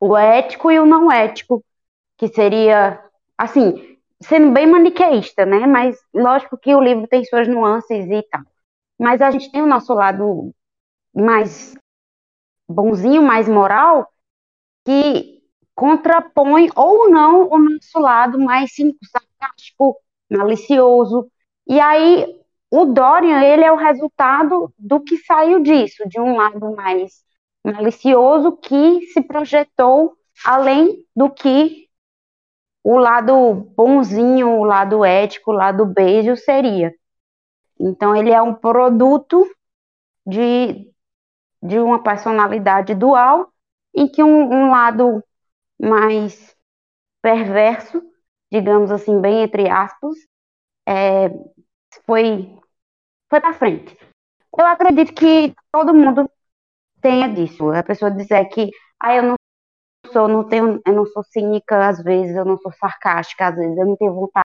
[0.01, 1.63] o ético e o não ético,
[2.17, 3.03] que seria,
[3.37, 5.67] assim, sendo bem maniqueísta, né?
[5.67, 8.43] Mas lógico que o livro tem suas nuances e tal.
[8.99, 10.53] Mas a gente tem o nosso lado
[11.15, 11.75] mais
[12.69, 14.12] bonzinho, mais moral,
[14.85, 15.43] que
[15.75, 19.97] contrapõe ou não o nosso lado mais cínico, sarcástico,
[20.31, 21.31] malicioso.
[21.66, 22.27] E aí
[22.71, 27.25] o Dorian, ele é o resultado do que saiu disso, de um lado mais
[27.64, 31.89] malicioso que se projetou além do que
[32.85, 36.95] o lado bonzinho, o lado ético, o lado beijo seria.
[37.79, 39.49] Então ele é um produto
[40.27, 40.91] de
[41.63, 43.53] de uma personalidade dual,
[43.95, 45.23] em que um, um lado
[45.81, 46.57] mais
[47.23, 48.03] perverso,
[48.51, 50.15] digamos assim, bem entre aspas,
[50.89, 51.29] é,
[52.07, 52.57] foi,
[53.31, 53.97] foi para frente.
[54.59, 56.31] Eu acredito que todo mundo
[57.01, 57.71] tenha disso.
[57.71, 59.37] A pessoa dizer que ah, eu não
[60.13, 63.77] sou, não tenho, eu não sou cínica às vezes, eu não sou sarcástica às vezes,
[63.77, 64.45] eu não tenho vontade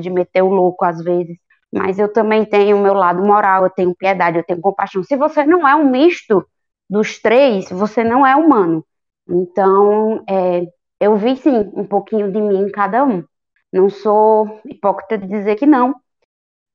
[0.00, 1.38] de meter o louco às vezes
[1.72, 5.02] mas eu também tenho o meu lado moral, eu tenho piedade, eu tenho compaixão.
[5.02, 6.46] Se você não é um misto
[6.88, 8.84] dos três, você não é humano.
[9.28, 10.66] Então, é,
[11.00, 13.24] eu vi sim um pouquinho de mim em cada um.
[13.72, 15.94] Não sou hipócrita de dizer que não.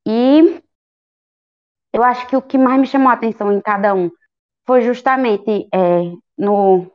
[0.08, 0.62] E
[1.94, 4.10] eu acho que o que mais me chamou a atenção em cada um
[4.66, 6.92] foi justamente é, no,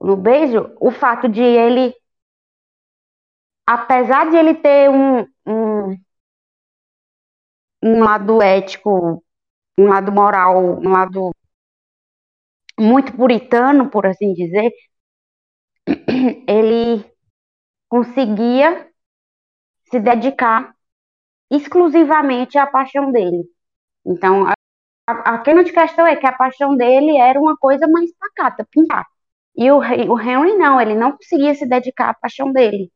[0.00, 1.94] no beijo o fato de ele,
[3.66, 5.96] apesar de ele ter um, um
[7.82, 9.22] um lado ético,
[9.78, 11.34] um lado moral, um lado
[12.78, 14.72] muito puritano, por assim dizer,
[16.48, 17.04] ele
[17.88, 18.88] conseguia
[19.90, 20.74] se dedicar
[21.50, 23.44] exclusivamente à paixão dele.
[24.06, 24.54] Então, a,
[25.06, 29.06] a, grande questão é que a paixão dele era uma coisa mais pacata, pintar.
[29.56, 32.90] E o, o Henry não, ele não conseguia se dedicar à paixão dele.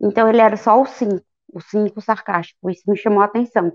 [0.00, 2.70] Então, ele era só o cinco, o cinco sarcástico.
[2.70, 3.72] Isso me chamou a atenção.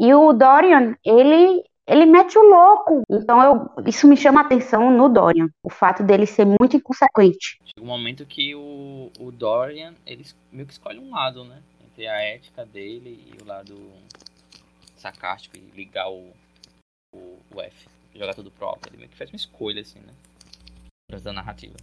[0.00, 3.02] E o Dorian, ele, ele mete o louco.
[3.10, 7.58] Então eu, isso me chama atenção no Dorian, o fato dele ser muito inconsequente.
[7.66, 11.62] Chega um momento que o, o Dorian, ele meio que escolhe um lado, né?
[11.84, 13.78] Entre a ética dele e o lado
[14.96, 16.32] sarcástico e ligar o,
[17.14, 18.88] o, o F, jogar tudo pro alto.
[18.88, 20.14] Ele meio que faz uma escolha, assim, né?
[21.22, 21.76] Da narrativa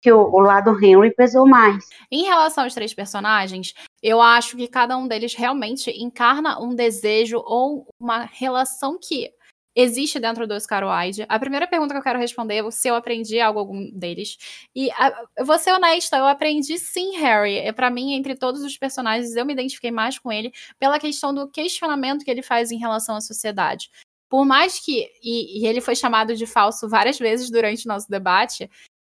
[0.00, 1.84] que o, o, lado Henry pesou mais.
[2.10, 7.42] Em relação aos três personagens, eu acho que cada um deles realmente encarna um desejo
[7.44, 9.32] ou uma relação que
[9.74, 11.24] existe dentro do Oscar Wilde.
[11.28, 14.36] A primeira pergunta que eu quero responder é se eu aprendi algo algum deles.
[14.74, 17.58] E a, eu vou ser honesta, eu aprendi sim, Harry.
[17.58, 21.32] É, para mim, entre todos os personagens, eu me identifiquei mais com ele pela questão
[21.32, 23.88] do questionamento que ele faz em relação à sociedade.
[24.28, 28.10] Por mais que, e, e ele foi chamado de falso várias vezes durante o nosso
[28.10, 28.68] debate,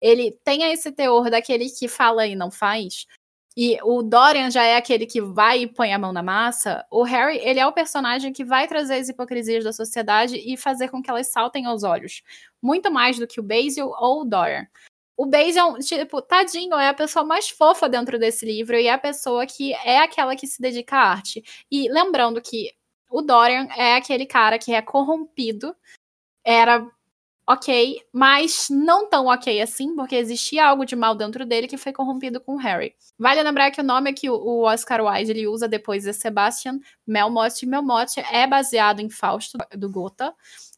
[0.06, 3.08] ele tenha esse teor daquele que fala e não faz,
[3.58, 7.03] e o Dorian já é aquele que vai e põe a mão na massa, o
[7.03, 11.01] Harry, ele é o personagem que vai trazer as hipocrisias da sociedade e fazer com
[11.01, 12.22] que elas saltem aos olhos.
[12.62, 14.68] Muito mais do que o Basil ou o Dorian.
[15.18, 18.97] O Basil, tipo, tadinho, é a pessoa mais fofa dentro desse livro e é a
[18.97, 21.41] pessoa que é aquela que se dedica à arte.
[21.72, 22.74] E lembrando que
[23.10, 25.74] o Dorian é aquele cara que é corrompido,
[26.43, 26.86] era
[27.48, 31.93] ok, mas não tão ok assim, porque existia algo de mal dentro dele que foi
[31.93, 32.96] corrompido com Harry.
[33.18, 37.66] Vale lembrar que o nome que o Oscar Wilde ele usa depois é Sebastian Melmotte.
[37.66, 40.34] Melmotte é baseado em Fausto, do Gotha.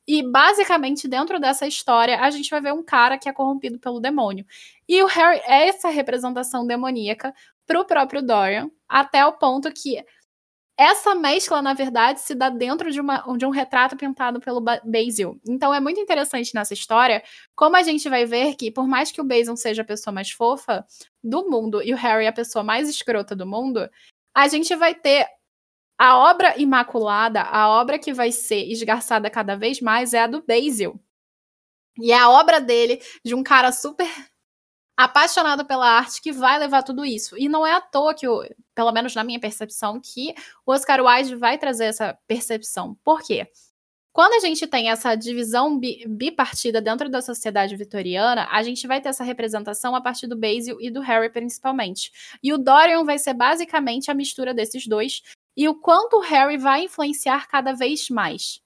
[0.08, 4.00] E basicamente, dentro dessa história, a gente vai ver um cara que é corrompido pelo
[4.00, 4.46] demônio.
[4.88, 7.34] E o Harry é essa representação demoníaca
[7.66, 10.02] pro próprio Dorian, até o ponto que
[10.78, 15.42] essa mescla, na verdade, se dá dentro de, uma, de um retrato pintado pelo Basil.
[15.48, 17.24] Então é muito interessante nessa história
[17.56, 20.30] como a gente vai ver que, por mais que o Basil seja a pessoa mais
[20.30, 20.86] fofa
[21.24, 23.90] do mundo e o Harry a pessoa mais escrota do mundo,
[24.36, 25.28] a gente vai ter
[25.98, 30.44] a obra imaculada, a obra que vai ser esgarçada cada vez mais é a do
[30.46, 31.00] Basil.
[32.00, 34.08] E é a obra dele, de um cara super
[34.98, 37.38] apaixonado pela arte que vai levar tudo isso.
[37.38, 38.44] E não é à toa que, eu,
[38.74, 40.34] pelo menos na minha percepção, que
[40.66, 42.98] o Oscar Wilde vai trazer essa percepção.
[43.04, 43.48] Por quê?
[44.12, 49.00] Quando a gente tem essa divisão bi bipartida dentro da sociedade vitoriana, a gente vai
[49.00, 52.12] ter essa representação a partir do Basil e do Harry, principalmente.
[52.42, 55.22] E o Dorian vai ser basicamente a mistura desses dois,
[55.56, 58.60] e o quanto o Harry vai influenciar cada vez mais.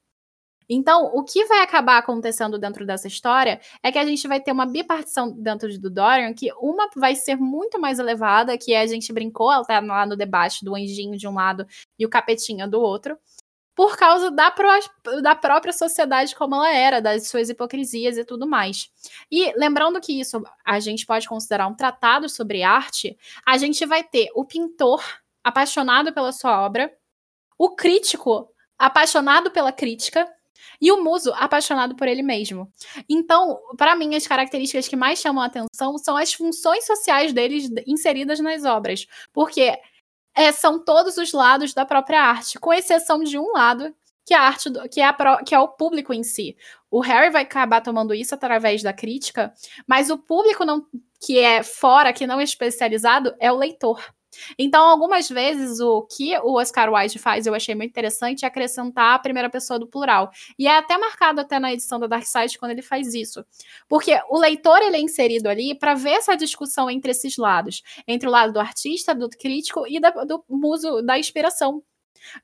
[0.74, 4.54] Então, o que vai acabar acontecendo dentro dessa história é que a gente vai ter
[4.54, 9.12] uma bipartição dentro do Dorian, que uma vai ser muito mais elevada, que a gente
[9.12, 11.68] brincou tá lá no debate do anjinho de um lado
[12.00, 13.20] e o capetinha do outro,
[13.76, 14.54] por causa da,
[15.22, 18.90] da própria sociedade como ela era, das suas hipocrisias e tudo mais.
[19.30, 24.06] E lembrando que isso a gente pode considerar um tratado sobre arte, a gente vai
[24.06, 25.04] ter o pintor
[25.44, 26.90] apaixonado pela sua obra,
[27.58, 28.48] o crítico
[28.80, 30.26] apaixonado pela crítica,
[30.80, 32.72] e o muso apaixonado por ele mesmo.
[33.10, 37.70] Então, para mim, as características que mais chamam a atenção são as funções sociais deles
[37.86, 39.78] inseridas nas obras, porque
[40.36, 43.94] é, são todos os lados da própria arte, com exceção de um lado,
[44.26, 46.56] que é a arte do, que, é a, que é o público em si.
[46.90, 49.54] O Harry vai acabar tomando isso através da crítica,
[49.88, 50.86] mas o público não,
[51.20, 54.02] que é fora, que não é especializado, é o leitor.
[54.58, 59.16] Então, algumas vezes, o que o Oscar Wilde faz, eu achei muito interessante, é acrescentar
[59.16, 60.32] a primeira pessoa do plural.
[60.58, 63.46] E é até marcado até na edição da Dark Side quando ele faz isso.
[63.88, 67.82] Porque o leitor ele é inserido ali para ver essa discussão entre esses lados.
[68.08, 71.84] Entre o lado do artista, do crítico e da, do muso, da inspiração.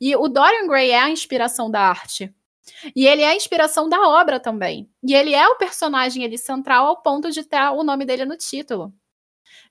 [0.02, 2.34] E o Dorian Gray é a inspiração da arte.
[2.96, 4.90] E ele é a inspiração da obra também.
[5.04, 8.36] E ele é o personagem ele, central ao ponto de ter o nome dele no
[8.36, 8.94] título.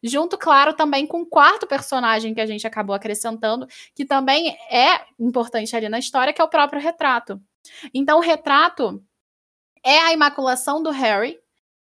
[0.07, 5.05] Junto, claro, também com o quarto personagem que a gente acabou acrescentando, que também é
[5.19, 7.41] importante ali na história, que é o próprio retrato.
[7.93, 9.03] Então, o retrato
[9.85, 11.39] é a imaculação do Harry,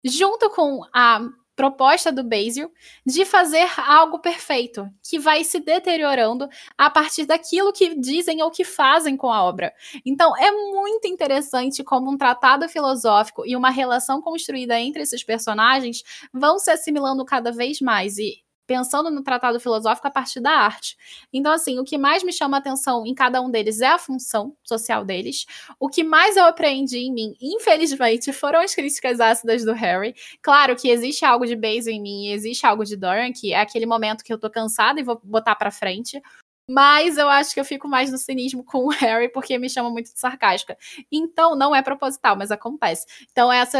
[0.04, 1.20] junto com a
[1.54, 2.70] proposta do Basil
[3.04, 8.64] de fazer algo perfeito, que vai se deteriorando a partir daquilo que dizem ou que
[8.64, 9.72] fazem com a obra.
[10.04, 16.02] Então, é muito interessante como um tratado filosófico e uma relação construída entre esses personagens
[16.32, 18.18] vão se assimilando cada vez mais.
[18.18, 18.42] E
[18.72, 20.96] pensando no tratado filosófico a partir da arte.
[21.30, 24.56] Então, assim, o que mais me chama atenção em cada um deles é a função
[24.62, 25.44] social deles.
[25.78, 30.14] O que mais eu aprendi em mim, infelizmente, foram as críticas ácidas do Harry.
[30.40, 33.84] Claro que existe algo de Basil em mim existe algo de Dorian, que é aquele
[33.84, 36.18] momento que eu tô cansada e vou botar pra frente.
[36.66, 39.90] Mas eu acho que eu fico mais no cinismo com o Harry, porque me chama
[39.90, 40.78] muito de sarcástica.
[41.10, 43.04] Então, não é proposital, mas acontece.
[43.30, 43.78] Então, essa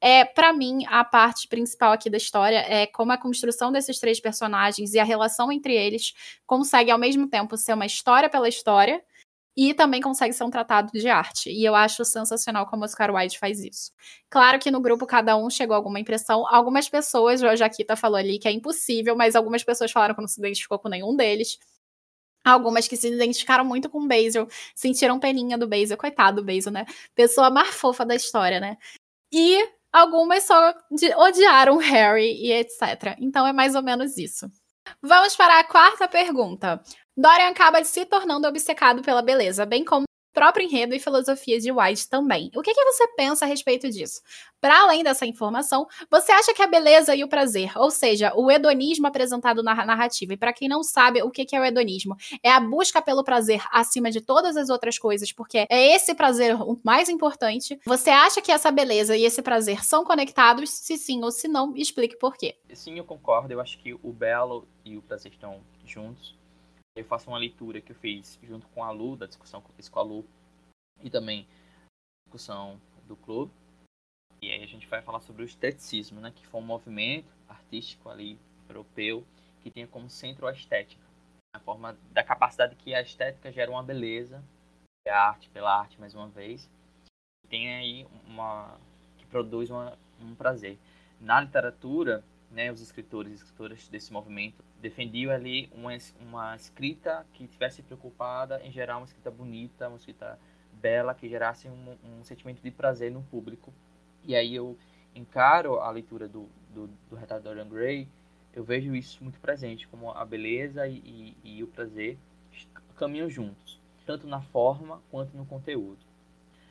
[0.00, 4.20] é para mim a parte principal aqui da história é como a construção desses três
[4.20, 6.12] personagens e a relação entre eles
[6.46, 9.02] consegue ao mesmo tempo ser uma história pela história
[9.56, 11.50] e também consegue ser um tratado de arte.
[11.50, 13.90] E eu acho sensacional como Oscar Wilde faz isso.
[14.30, 16.46] Claro que no grupo cada um chegou a alguma impressão.
[16.48, 20.28] Algumas pessoas, a Jaquita falou ali que é impossível, mas algumas pessoas falaram que não
[20.28, 21.58] se identificou com nenhum deles.
[22.44, 24.46] Algumas que se identificaram muito com o Basil,
[24.76, 26.86] sentiram peninha do Basil, coitado do Basil, né?
[27.14, 28.76] Pessoa mais fofa da história, né?
[29.32, 30.74] E algumas só
[31.16, 33.16] odiaram Harry e etc.
[33.20, 34.46] Então é mais ou menos isso.
[35.02, 36.80] Vamos para a quarta pergunta.
[37.16, 42.08] Dorian acaba se tornando obcecado pela beleza, bem como próprio enredo e filosofia de White
[42.08, 42.50] também.
[42.54, 44.20] O que, que você pensa a respeito disso?
[44.60, 48.50] Para além dessa informação, você acha que a beleza e o prazer, ou seja, o
[48.50, 52.16] hedonismo apresentado na narrativa, e para quem não sabe o que, que é o hedonismo,
[52.42, 56.60] é a busca pelo prazer acima de todas as outras coisas, porque é esse prazer
[56.60, 57.78] o mais importante.
[57.86, 60.70] Você acha que essa beleza e esse prazer são conectados?
[60.70, 62.56] Se sim ou se não, explique por quê.
[62.74, 63.52] Sim, eu concordo.
[63.52, 66.36] Eu acho que o belo e o prazer estão juntos
[66.98, 69.74] eu faço uma leitura que eu fiz junto com a Lu, da discussão que eu
[69.74, 70.24] fiz com a Lu,
[71.00, 71.46] e também
[72.26, 73.52] discussão do clube.
[74.42, 78.08] E aí a gente vai falar sobre o esteticismo, né, que foi um movimento artístico
[78.08, 78.38] ali
[78.68, 79.24] europeu
[79.60, 81.04] que tinha como centro a estética,
[81.54, 84.42] a forma da capacidade que a estética gera uma beleza,
[85.08, 86.68] a arte pela arte mais uma vez,
[87.48, 88.78] tem aí uma
[89.16, 90.78] que produz uma, um prazer.
[91.20, 95.90] Na literatura, né, os escritores e escritoras desse movimento defendiam ali uma,
[96.20, 100.38] uma escrita que tivesse preocupada em gerar uma escrita bonita, uma escrita
[100.72, 103.72] bela, que gerasse um, um sentimento de prazer no público.
[104.24, 104.78] E aí eu
[105.14, 108.08] encaro a leitura do, do, do retrato de Dorian Gray,
[108.54, 110.96] eu vejo isso muito presente, como a beleza e,
[111.44, 112.18] e, e o prazer
[112.96, 115.98] caminham juntos, tanto na forma quanto no conteúdo.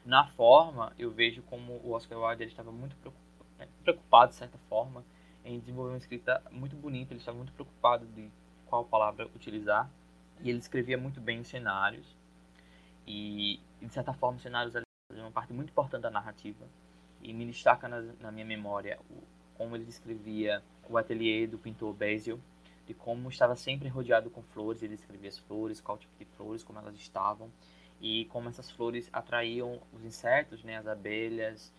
[0.06, 5.04] Na forma, eu vejo como o Oscar Wilde estava muito preocupado, preocupado, de certa forma,
[5.48, 8.30] em desenvolver uma escrita muito bonita, ele estava muito preocupado de
[8.66, 9.90] qual palavra utilizar,
[10.42, 12.16] e ele escrevia muito bem os cenários,
[13.06, 16.68] e de certa forma os cenários fazem uma parte muito importante da narrativa,
[17.22, 19.24] e me destaca na, na minha memória o,
[19.56, 22.40] como ele descrevia o ateliê do pintor Basil,
[22.86, 26.64] de como estava sempre rodeado com flores, ele descrevia as flores, qual tipo de flores,
[26.64, 27.50] como elas estavam,
[28.00, 31.74] e como essas flores atraíam os insetos, né, as abelhas,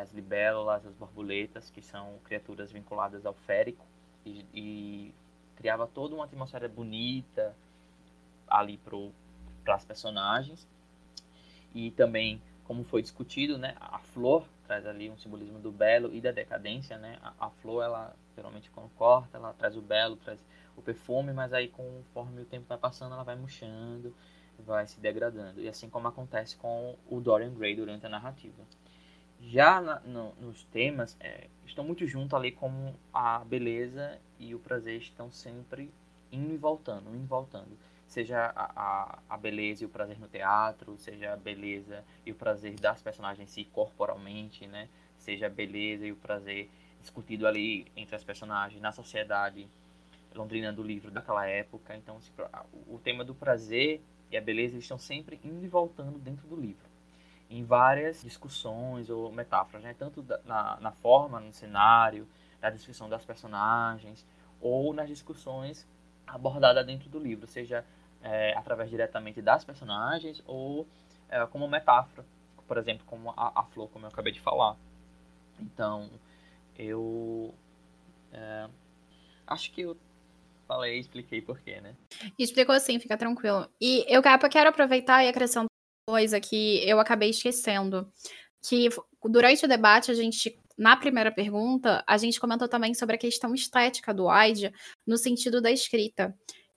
[0.00, 3.84] as libélulas, as borboletas, que são criaturas vinculadas ao férico,
[4.24, 5.14] e, e
[5.56, 7.54] criava toda uma atmosfera bonita
[8.48, 10.66] ali para as personagens.
[11.74, 16.20] E também, como foi discutido, né, a flor traz ali um simbolismo do belo e
[16.20, 17.18] da decadência, né?
[17.22, 20.42] A, a flor, ela geralmente quando corta, ela traz o belo, traz
[20.76, 24.14] o perfume, mas aí conforme o tempo vai passando, ela vai murchando,
[24.58, 25.60] vai se degradando.
[25.60, 28.62] E assim como acontece com o Dorian Gray durante a narrativa.
[29.48, 34.58] Já na, no, nos temas, é, estão muito juntos ali como a beleza e o
[34.58, 35.90] prazer estão sempre
[36.30, 37.76] indo e voltando, indo e voltando.
[38.06, 42.34] Seja a, a, a beleza e o prazer no teatro, seja a beleza e o
[42.34, 44.88] prazer das personagens em si corporalmente, né?
[45.18, 46.70] Seja a beleza e o prazer
[47.00, 49.66] discutido ali entre as personagens na sociedade
[50.34, 51.96] londrina do livro daquela época.
[51.96, 52.18] Então,
[52.86, 56.91] o tema do prazer e a beleza estão sempre indo e voltando dentro do livro
[57.52, 59.94] em várias discussões ou metáforas, né?
[59.98, 62.26] tanto na, na forma, no cenário,
[62.62, 64.24] na descrição das personagens,
[64.60, 65.86] ou nas discussões
[66.26, 67.84] abordadas dentro do livro, seja
[68.22, 70.86] é, através diretamente das personagens ou
[71.28, 72.24] é, como metáfora,
[72.66, 74.76] por exemplo, como a, a, flor, como eu acabei de falar.
[75.60, 76.08] Então,
[76.78, 77.54] eu
[78.32, 78.66] é,
[79.46, 79.96] acho que eu
[80.66, 81.94] falei, expliquei porquê, né?
[82.38, 83.68] Explicou sim, fica tranquilo.
[83.78, 85.71] E eu quero aproveitar e acrescentar
[86.06, 88.10] coisa que eu acabei esquecendo.
[88.62, 88.88] Que
[89.24, 93.54] durante o debate, a gente, na primeira pergunta, a gente comentou também sobre a questão
[93.54, 94.72] estética do Wide
[95.06, 96.34] no sentido da escrita.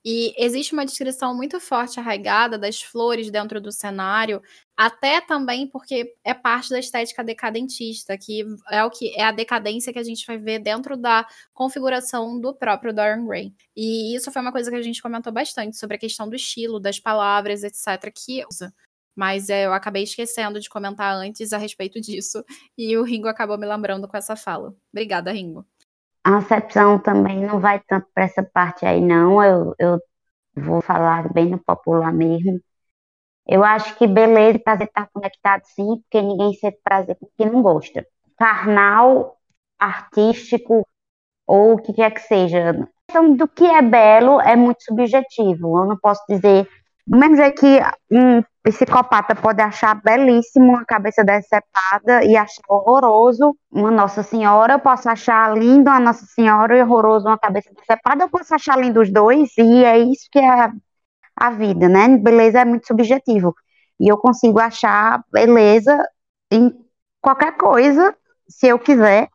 [0.08, 4.40] E existe uma descrição muito forte, arraigada das flores dentro do cenário,
[4.78, 9.92] até também porque é parte da estética decadentista, que é o que é a decadência
[9.92, 13.52] que a gente vai ver dentro da configuração do próprio Dorian Gray.
[13.76, 16.80] E isso foi uma coisa que a gente comentou bastante sobre a questão do estilo,
[16.80, 18.72] das palavras, etc, que usa.
[19.16, 22.44] Mas é, eu acabei esquecendo de comentar antes a respeito disso.
[22.78, 24.74] E o Ringo acabou me lembrando com essa fala.
[24.92, 25.66] Obrigada, Ringo.
[26.24, 29.42] A acepção também não vai tanto para essa parte aí, não.
[29.42, 30.00] Eu, eu
[30.56, 32.60] vou falar bem no popular mesmo.
[33.48, 37.46] Eu acho que beleza e prazer estar tá conectado sim, porque ninguém sente prazer porque
[37.46, 38.06] não gosta.
[38.38, 39.38] Carnal,
[39.80, 40.86] artístico,
[41.46, 42.72] ou o que quer que seja.
[42.72, 45.78] A questão do que é belo é muito subjetivo.
[45.78, 46.68] Eu não posso dizer
[47.08, 47.80] do mesmo jeito que
[48.12, 54.80] um psicopata pode achar belíssimo uma cabeça decepada e achar horroroso uma Nossa Senhora, eu
[54.80, 59.02] posso achar lindo uma Nossa Senhora e horroroso uma cabeça decepada, eu posso achar lindo
[59.02, 60.72] os dois, e é isso que é a,
[61.36, 62.18] a vida, né?
[62.18, 63.54] Beleza é muito subjetivo.
[64.00, 65.98] E eu consigo achar beleza
[66.52, 66.74] em
[67.22, 68.16] qualquer coisa,
[68.50, 69.30] se eu quiser,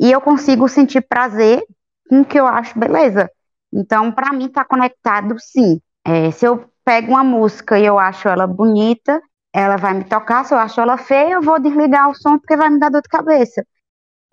[0.00, 1.64] e eu consigo sentir prazer
[2.08, 3.30] com o que eu acho beleza.
[3.72, 5.80] Então, para mim, tá conectado sim.
[6.04, 9.20] É, se eu pego uma música e eu acho ela bonita,
[9.52, 10.44] ela vai me tocar.
[10.44, 13.02] Se eu acho ela feia, eu vou desligar o som porque vai me dar dor
[13.02, 13.66] de cabeça.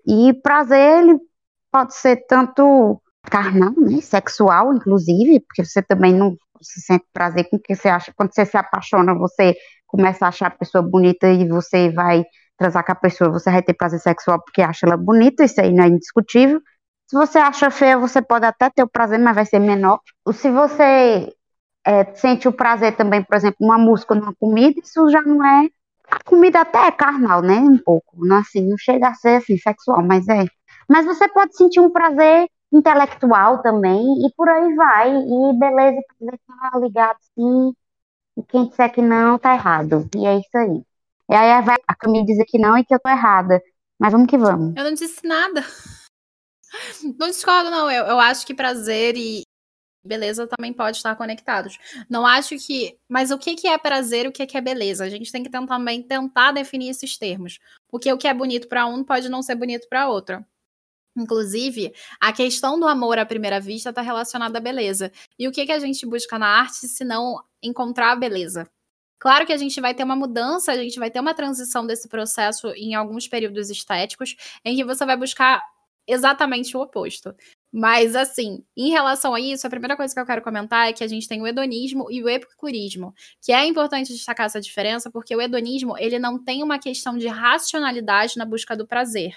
[0.06, 1.18] E prazer, ele
[1.72, 7.56] pode ser tanto carnal, né, sexual, inclusive, porque você também não se sente prazer com
[7.56, 8.12] o que você acha.
[8.16, 12.24] Quando você se apaixona, você começa a achar a pessoa bonita e você vai
[12.56, 15.72] transar com a pessoa, você vai ter prazer sexual porque acha ela bonita, isso aí
[15.72, 16.60] não é indiscutível.
[17.08, 20.00] Se você acha feia, você pode até ter o prazer, mas vai ser menor.
[20.32, 21.32] Se você
[21.86, 25.68] é, sente o prazer também, por exemplo, uma música numa comida, isso já não é.
[26.10, 27.56] A comida até é carnal, né?
[27.56, 28.24] Um pouco.
[28.24, 30.44] Não, assim, não chega a ser assim, sexual, mas é.
[30.88, 35.14] Mas você pode sentir um prazer intelectual também, e por aí vai.
[35.14, 37.72] E beleza, prazer tá ligado sim.
[38.36, 40.08] E quem disser que não, tá errado.
[40.16, 40.82] E é isso aí.
[41.30, 43.62] E aí vai a Camille dizer que não e que eu tô errada.
[43.98, 44.74] Mas vamos que vamos.
[44.76, 45.64] Eu não disse nada.
[47.16, 47.88] Não discordo, não.
[47.88, 49.44] Eu, eu acho que prazer e
[50.04, 51.78] beleza também pode estar conectados.
[52.08, 52.96] Não acho que.
[53.08, 55.04] Mas o que, que é prazer e o que, que é beleza?
[55.04, 57.58] A gente tem que também tentar definir esses termos.
[57.88, 60.44] Porque o que é bonito para um pode não ser bonito para outro.
[61.16, 65.12] Inclusive, a questão do amor à primeira vista está relacionada à beleza.
[65.38, 68.68] E o que, que a gente busca na arte se não encontrar a beleza?
[69.18, 72.08] Claro que a gente vai ter uma mudança, a gente vai ter uma transição desse
[72.08, 75.62] processo em alguns períodos estéticos, em que você vai buscar
[76.06, 77.34] exatamente o oposto.
[77.76, 81.02] Mas, assim, em relação a isso, a primeira coisa que eu quero comentar é que
[81.02, 83.12] a gente tem o hedonismo e o epicurismo,
[83.42, 87.26] que é importante destacar essa diferença, porque o hedonismo, ele não tem uma questão de
[87.26, 89.34] racionalidade na busca do prazer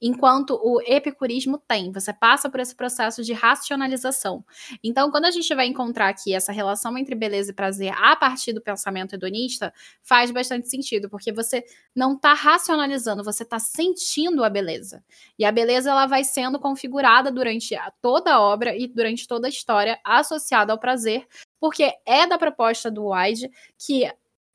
[0.00, 1.90] enquanto o epicurismo tem.
[1.92, 4.44] Você passa por esse processo de racionalização.
[4.82, 8.52] Então, quando a gente vai encontrar aqui essa relação entre beleza e prazer a partir
[8.52, 9.72] do pensamento hedonista,
[10.02, 11.64] faz bastante sentido, porque você
[11.94, 15.02] não está racionalizando, você está sentindo a beleza.
[15.38, 19.50] E a beleza ela vai sendo configurada durante toda a obra e durante toda a
[19.50, 21.26] história associada ao prazer,
[21.60, 24.10] porque é da proposta do Wide que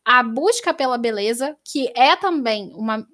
[0.06, 3.08] a busca pela beleza, que é também uma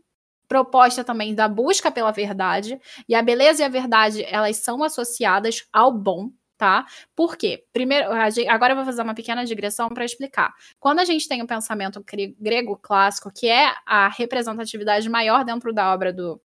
[0.47, 5.67] proposta também da busca pela verdade, e a beleza e a verdade, elas são associadas
[5.71, 6.85] ao bom, tá?
[7.15, 7.65] Por quê?
[7.73, 8.07] Primeiro,
[8.49, 10.53] agora eu vou fazer uma pequena digressão para explicar.
[10.79, 12.03] Quando a gente tem o pensamento
[12.39, 16.41] grego clássico, que é a representatividade maior dentro da obra do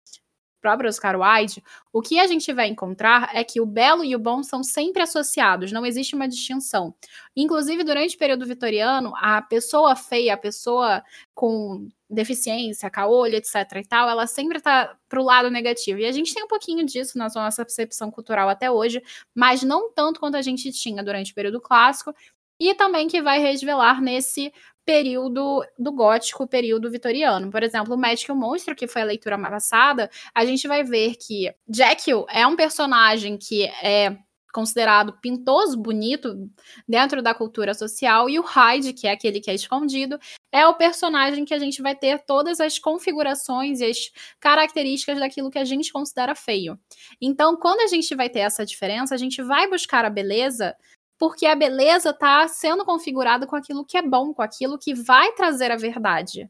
[0.62, 4.20] próprio Oscar Wilde, o que a gente vai encontrar é que o belo e o
[4.20, 6.94] bom são sempre associados, não existe uma distinção.
[7.36, 11.04] Inclusive, durante o período vitoriano, a pessoa feia, a pessoa
[11.34, 16.00] com deficiência, caolho, etc e tal, ela sempre está pro lado negativo.
[16.00, 19.02] E a gente tem um pouquinho disso na nossa percepção cultural até hoje,
[19.36, 22.14] mas não tanto quanto a gente tinha durante o período clássico,
[22.60, 24.52] e também que vai resvelar nesse
[24.90, 27.52] período do gótico, período vitoriano.
[27.52, 31.16] Por exemplo, o e o Monstro, que foi a leitura passada, a gente vai ver
[31.16, 34.18] que Jekyll é um personagem que é
[34.52, 36.50] considerado pintoso, bonito
[36.88, 40.20] dentro da cultura social, e o Hyde, que é aquele que é escondido,
[40.52, 45.52] é o personagem que a gente vai ter todas as configurações e as características daquilo
[45.52, 46.80] que a gente considera feio.
[47.22, 50.76] Então, quando a gente vai ter essa diferença, a gente vai buscar a beleza
[51.20, 55.34] porque a beleza está sendo configurada com aquilo que é bom, com aquilo que vai
[55.34, 56.50] trazer a verdade.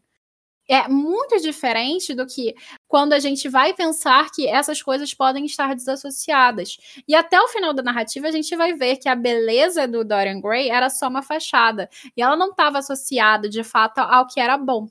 [0.69, 2.53] É muito diferente do que
[2.87, 6.77] quando a gente vai pensar que essas coisas podem estar desassociadas.
[7.07, 10.39] E até o final da narrativa a gente vai ver que a beleza do Dorian
[10.39, 14.55] Gray era só uma fachada e ela não estava associada de fato ao que era
[14.59, 14.87] bom.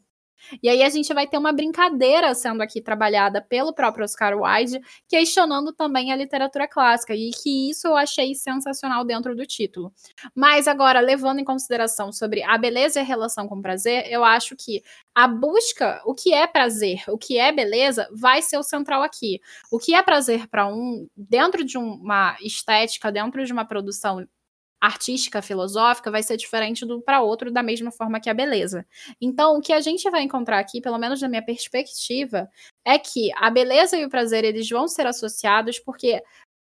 [0.62, 4.80] E aí a gente vai ter uma brincadeira sendo aqui trabalhada pelo próprio Oscar Wilde,
[5.08, 9.92] questionando também a literatura clássica, e que isso eu achei sensacional dentro do título.
[10.34, 14.24] Mas agora, levando em consideração sobre a beleza e a relação com o prazer, eu
[14.24, 14.82] acho que
[15.14, 19.40] a busca, o que é prazer, o que é beleza, vai ser o central aqui.
[19.70, 24.26] O que é prazer para um, dentro de uma estética, dentro de uma produção
[24.80, 28.86] artística, filosófica, vai ser diferente do para outro da mesma forma que a beleza.
[29.20, 32.48] Então, o que a gente vai encontrar aqui, pelo menos na minha perspectiva,
[32.84, 36.22] é que a beleza e o prazer eles vão ser associados porque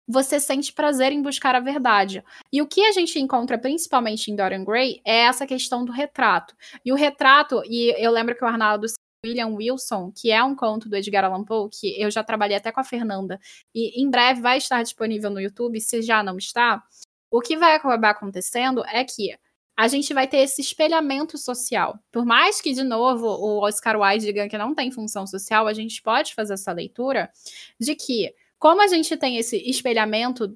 [0.07, 2.23] você sente prazer em buscar a verdade.
[2.53, 6.55] E o que a gente encontra principalmente em Dorian Gray é essa questão do retrato.
[6.85, 8.87] E o retrato, e eu lembro que o Arnaldo
[9.25, 12.73] William Wilson, que é um conto do Edgar Allan Poe, que eu já trabalhei até
[12.73, 13.39] com a Fernanda,
[13.73, 16.83] e em breve vai estar disponível no YouTube, se já não está,
[17.33, 19.35] o que vai acabar acontecendo é que
[19.75, 21.99] a gente vai ter esse espelhamento social.
[22.13, 25.73] Por mais que, de novo, o Oscar Wilde diga que não tem função social, a
[25.73, 27.31] gente pode fazer essa leitura
[27.81, 30.55] de que, como a gente tem esse espelhamento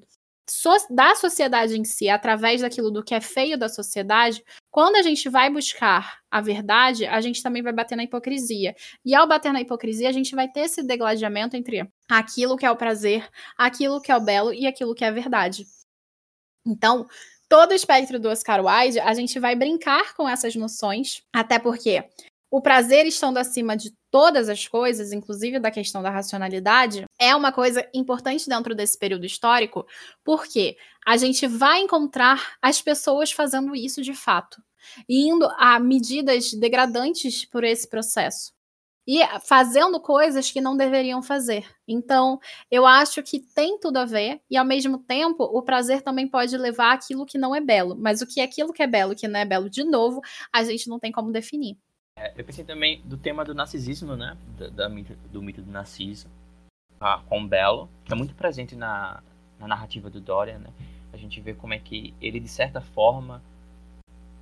[0.49, 5.01] so da sociedade em si, através daquilo do que é feio da sociedade, quando a
[5.01, 8.75] gente vai buscar a verdade, a gente também vai bater na hipocrisia.
[9.03, 12.71] E ao bater na hipocrisia, a gente vai ter esse degladiamento entre aquilo que é
[12.71, 13.27] o prazer,
[13.57, 15.65] aquilo que é o belo e aquilo que é a verdade.
[16.67, 17.07] Então,
[17.47, 22.03] todo o espectro do Oscar Wilde, a gente vai brincar com essas noções, até porque
[22.49, 27.51] o prazer estando acima de todas as coisas, inclusive da questão da racionalidade, é uma
[27.51, 29.85] coisa importante dentro desse período histórico,
[30.23, 34.61] porque a gente vai encontrar as pessoas fazendo isso de fato,
[35.09, 38.56] indo a medidas degradantes por esse processo.
[39.07, 41.65] E fazendo coisas que não deveriam fazer.
[41.87, 42.39] Então,
[42.69, 46.57] eu acho que tem tudo a ver, e ao mesmo tempo, o prazer também pode
[46.57, 47.95] levar aquilo que não é belo.
[47.97, 50.21] Mas o que é aquilo que é belo que não é belo, de novo,
[50.51, 51.77] a gente não tem como definir.
[52.17, 54.35] É, eu pensei também do tema do narcisismo, né?
[54.57, 54.87] Da, da
[55.31, 56.27] do mito do Narciso,
[56.99, 59.21] ah, com Belo, que é muito presente na,
[59.59, 60.69] na narrativa do Dorian, né?
[61.13, 63.41] A gente vê como é que ele, de certa forma,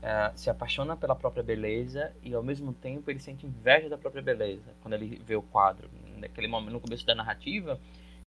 [0.05, 4.21] é, se apaixona pela própria beleza e, ao mesmo tempo, ele sente inveja da própria
[4.21, 5.89] beleza quando ele vê o quadro.
[6.17, 7.79] Naquele momento, no começo da narrativa,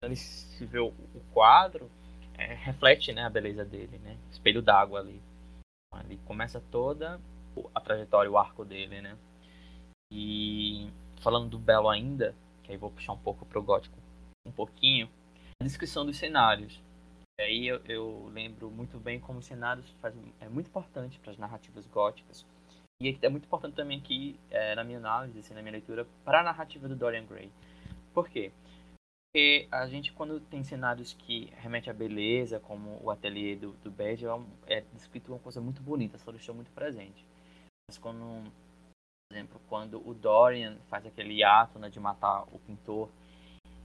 [0.01, 1.91] quando ele se vê o, o quadro,
[2.39, 4.17] é, reflete né, a beleza dele, né?
[4.31, 5.21] Espelho d'água ali.
[6.05, 7.21] Ele começa toda
[7.75, 9.19] a trajetória, o arco dele, né?
[10.11, 10.89] E
[11.21, 13.99] falando do Belo ainda, que aí vou puxar um pouco pro gótico
[14.47, 15.07] um pouquinho,
[15.61, 16.81] a descrição dos cenários.
[17.39, 21.31] E aí eu, eu lembro muito bem como os cenários fazem, é muito importante para
[21.31, 22.45] as narrativas góticas.
[23.01, 26.41] E é muito importante também aqui, é, na minha análise, assim, na minha leitura, para
[26.41, 27.51] a narrativa do Dorian Gray.
[28.13, 28.51] Por quê?
[29.31, 33.91] Porque a gente, quando tem cenários que remetem à beleza, como o ateliê do, do
[33.91, 37.25] Bege, é, é descrito uma coisa muito bonita, essa luz muito presente.
[37.89, 38.51] Mas quando
[39.29, 43.11] por exemplo, quando o Dorian faz aquele ato né, de matar o pintor,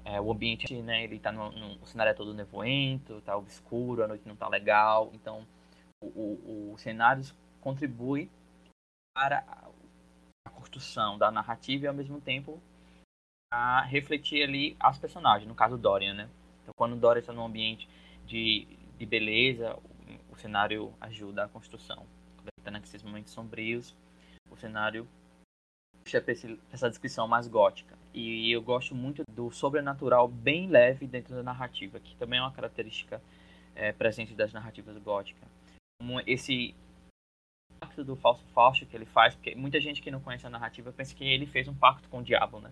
[0.05, 4.03] é, o ambiente, né, ele tá no, no, o cenário é todo nevoento, tá obscuro,
[4.03, 5.47] a noite não tá legal, então
[6.01, 7.23] o, o, o cenário
[7.61, 8.30] contribui
[9.15, 9.45] para
[10.45, 12.61] a construção da narrativa e ao mesmo tempo
[13.51, 16.30] a refletir ali as personagens, no caso Dorian, né?
[16.61, 17.88] Então quando Dorian está num ambiente
[18.25, 18.67] de,
[18.97, 22.05] de beleza, o, o cenário ajuda a construção.
[22.35, 23.95] Quando ele está naqueles momentos sombrios,
[24.49, 25.07] o cenário
[26.03, 26.34] puxa pra
[26.71, 27.97] essa descrição mais gótica.
[28.13, 32.51] E eu gosto muito do sobrenatural bem leve dentro da narrativa, que também é uma
[32.51, 33.21] característica
[33.75, 35.49] é, presente das narrativas góticas.
[35.99, 36.75] Como esse
[37.80, 40.91] pacto do falso Fausto que ele faz, porque muita gente que não conhece a narrativa
[40.91, 42.71] pensa que ele fez um pacto com o diabo, né?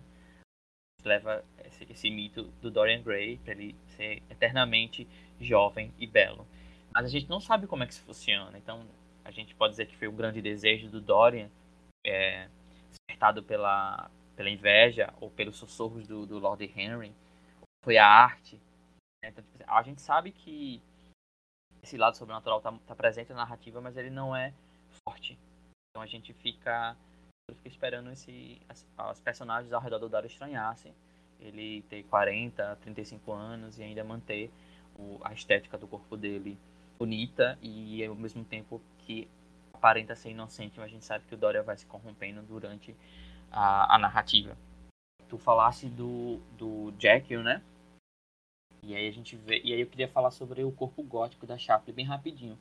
[1.04, 5.08] Leva esse, esse mito do Dorian Gray para ele ser eternamente
[5.40, 6.46] jovem e belo.
[6.94, 8.56] Mas a gente não sabe como é que isso funciona.
[8.56, 8.86] Então,
[9.24, 11.48] a gente pode dizer que foi o grande desejo do Dorian
[12.06, 12.48] é,
[13.22, 17.14] despertado pela, pela inveja ou pelos sussurros do, do Lord Henry,
[17.84, 18.56] foi a arte.
[19.22, 19.30] Né?
[19.30, 20.82] Então, tipo, a gente sabe que
[21.82, 24.52] esse lado sobrenatural está tá presente na narrativa, mas ele não é
[25.06, 25.38] forte.
[25.90, 26.96] Então a gente fica,
[27.50, 30.92] fica esperando esse, as, as, personagens ao redor do Dario estranhassem.
[31.40, 34.50] Ele ter 40, 35 anos e ainda manter
[34.96, 36.58] o, a estética do corpo dele
[36.98, 39.28] bonita e ao mesmo tempo que
[39.82, 42.94] aparenta ser inocente, mas a gente sabe que o Dória vai se corrompendo durante
[43.50, 44.56] a, a narrativa.
[45.28, 47.60] Tu falasse do, do Jekyll, né?
[48.84, 49.60] E aí a gente vê.
[49.64, 52.56] E aí eu queria falar sobre o corpo gótico da Chaplin bem rapidinho.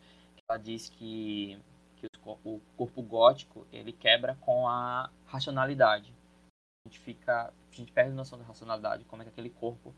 [0.49, 1.59] Ela diz que,
[1.97, 2.07] que
[2.43, 6.11] o corpo gótico ele quebra com a racionalidade.
[6.85, 7.53] A gente fica.
[7.71, 9.93] A gente perde a noção da racionalidade, como é que aquele corpo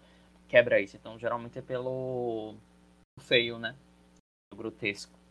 [0.50, 0.98] quebra isso.
[0.98, 2.56] Então geralmente é pelo
[3.22, 3.76] feio, né?
[4.54, 5.24] O grotesco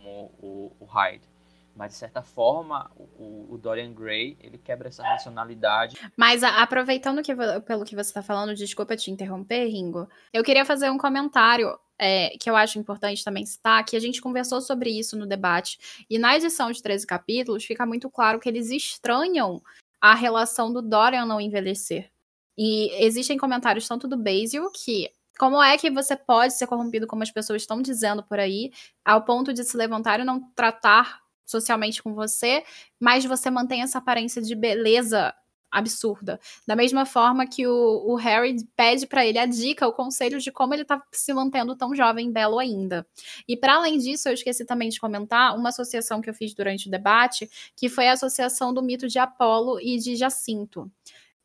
[0.00, 1.29] como o, o Hyde.
[1.74, 5.96] Mas, de certa forma, o, o, Dorian Gray, ele quebra essa racionalidade.
[6.16, 7.34] Mas, aproveitando que,
[7.66, 12.30] pelo que você está falando, desculpa te interromper, Ringo, eu queria fazer um comentário é,
[12.38, 16.18] que eu acho importante também citar, que a gente conversou sobre isso no debate, e
[16.18, 19.62] na edição de 13 capítulos fica muito claro que eles estranham
[20.00, 22.10] a relação do Dorian não envelhecer.
[22.56, 27.22] E existem comentários tanto do Basil, que como é que você pode ser corrompido, como
[27.22, 28.72] as pessoas estão dizendo por aí,
[29.04, 31.20] ao ponto de se levantar e não tratar
[31.50, 32.62] socialmente com você,
[32.98, 35.34] mas você mantém essa aparência de beleza
[35.70, 36.40] absurda.
[36.66, 40.50] Da mesma forma que o, o Harry pede para ele a dica, o conselho de
[40.50, 43.06] como ele tá se mantendo tão jovem e belo ainda.
[43.46, 46.88] E para além disso, eu esqueci também de comentar uma associação que eu fiz durante
[46.88, 50.90] o debate, que foi a associação do mito de Apolo e de Jacinto.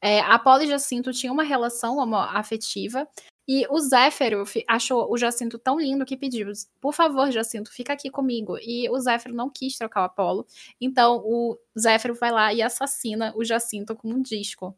[0.02, 3.08] É, Apolo e Jacinto tinham uma relação afetiva,
[3.48, 6.52] e o Zéfero achou o Jacinto tão lindo que pediu:
[6.82, 8.58] por favor, Jacinto, fica aqui comigo.
[8.60, 10.46] E o Zéfero não quis trocar o Apolo.
[10.80, 14.76] Então o Zéfero vai lá e assassina o Jacinto com um disco.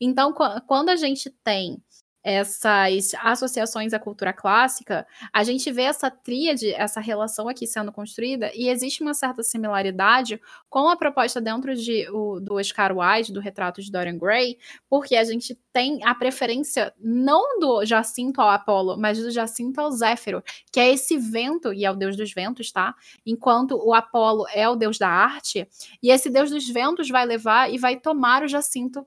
[0.00, 0.32] Então,
[0.66, 1.82] quando a gente tem
[2.28, 8.52] essas associações à cultura clássica, a gente vê essa tríade, essa relação aqui sendo construída,
[8.54, 10.38] e existe uma certa similaridade
[10.68, 14.58] com a proposta dentro de, o, do Oscar Wilde, do retrato de Dorian Gray,
[14.90, 19.90] porque a gente tem a preferência não do Jacinto ao Apolo, mas do Jacinto ao
[19.90, 22.94] Zéfiro, que é esse vento, e é o deus dos ventos, tá?
[23.24, 25.66] Enquanto o Apolo é o deus da arte,
[26.02, 29.06] e esse deus dos ventos vai levar e vai tomar o Jacinto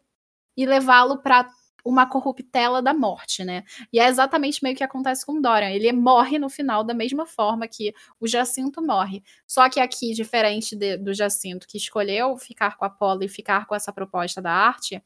[0.57, 1.47] e levá-lo para
[1.83, 3.63] uma corruptela da morte, né?
[3.91, 5.69] E é exatamente meio que acontece com Dorian.
[5.69, 9.23] Ele morre no final da mesma forma que o Jacinto morre.
[9.47, 13.75] Só que aqui, diferente de, do Jacinto, que escolheu ficar com Apolo e ficar com
[13.75, 15.01] essa proposta da arte,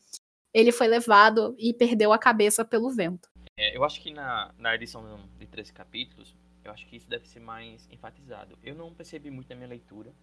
[0.53, 3.29] ele foi levado e perdeu a cabeça pelo vento.
[3.57, 7.27] É, eu acho que na, na edição de 13 capítulos, eu acho que isso deve
[7.27, 8.57] ser mais enfatizado.
[8.63, 10.13] Eu não percebi muito na minha leitura.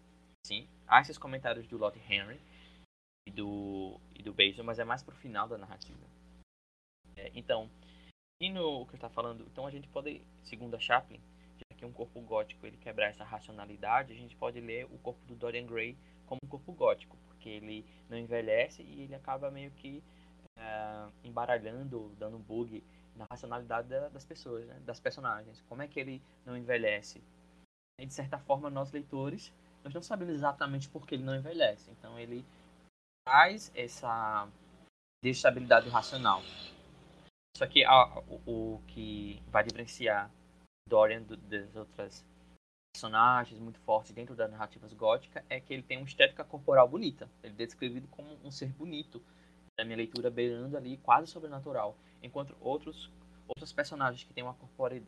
[0.47, 2.41] Sim, há esses comentários do Lottie Henry
[3.27, 6.01] e do, e do Basil, mas é mais pro final da narrativa.
[7.17, 7.71] É, então,
[8.41, 11.21] e no que eu está falando, então a gente pode, segundo a Chaplin,
[11.57, 15.25] já que um corpo gótico ele quebrar essa racionalidade, a gente pode ler o corpo
[15.27, 19.71] do Dorian Gray como um corpo gótico, porque ele não envelhece e ele acaba meio
[19.73, 20.03] que
[20.59, 22.83] é, embaralhando, dando um bug
[23.15, 25.61] na racionalidade da, das pessoas, né, das personagens.
[25.69, 27.23] Como é que ele não envelhece?
[28.01, 29.53] E de certa forma, nós leitores,
[29.85, 31.91] nós não sabemos exatamente por que ele não envelhece.
[31.91, 32.45] Então ele
[33.25, 34.49] traz essa
[35.23, 36.43] destabilidade racional.
[37.57, 40.31] Só que a, o, o, que vai diferenciar
[40.89, 42.25] Dorian do, das outras
[42.95, 47.31] personagens muito fortes dentro das narrativas góticas é que ele tem uma estética corporal bonita.
[47.43, 49.23] Ele é descrevido como um ser bonito,
[49.79, 53.11] na minha leitura beirando ali quase sobrenatural, enquanto outros
[53.49, 54.57] outros personagens que têm uma,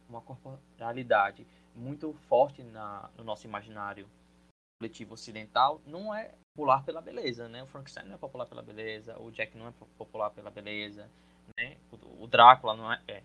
[0.08, 4.08] uma corporalidade muito forte na, no nosso imaginário
[4.78, 7.62] coletivo ocidental não é popular pela beleza, né?
[7.62, 11.08] O Frankenstein não é popular pela beleza, o Jack não é popular pela beleza,
[11.56, 11.76] né?
[11.90, 13.22] O, o Drácula não é, é.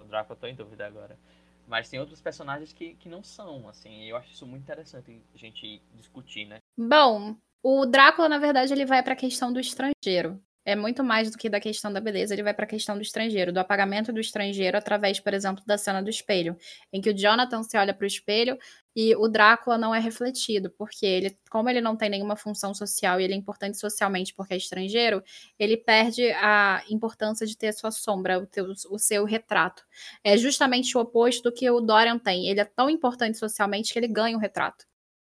[0.00, 1.18] O Drácula eu tô em dúvida agora.
[1.66, 4.04] Mas tem outros personagens que, que não são, assim.
[4.04, 6.58] Eu acho isso muito interessante a gente discutir, né?
[6.76, 11.30] Bom, o Drácula, na verdade, ele vai para a questão do estrangeiro é muito mais
[11.30, 14.12] do que da questão da beleza, ele vai para a questão do estrangeiro, do apagamento
[14.12, 16.56] do estrangeiro através, por exemplo, da cena do espelho,
[16.92, 18.58] em que o Jonathan se olha para o espelho
[18.94, 23.20] e o Drácula não é refletido, porque ele, como ele não tem nenhuma função social
[23.20, 25.22] e ele é importante socialmente porque é estrangeiro,
[25.58, 29.84] ele perde a importância de ter a sua sombra, o, teu, o seu retrato.
[30.24, 32.48] É justamente o oposto do que o Dorian tem.
[32.48, 34.89] Ele é tão importante socialmente que ele ganha o retrato.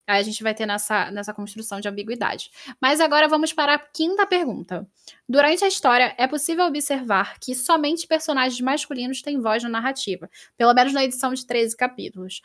[0.06, 2.50] Aí a gente vai ter nessa, nessa construção de ambiguidade.
[2.80, 4.86] Mas agora vamos para a quinta pergunta.
[5.28, 10.74] Durante a história, é possível observar que somente personagens masculinos têm voz na narrativa, pelo
[10.74, 12.42] menos na edição de 13 capítulos.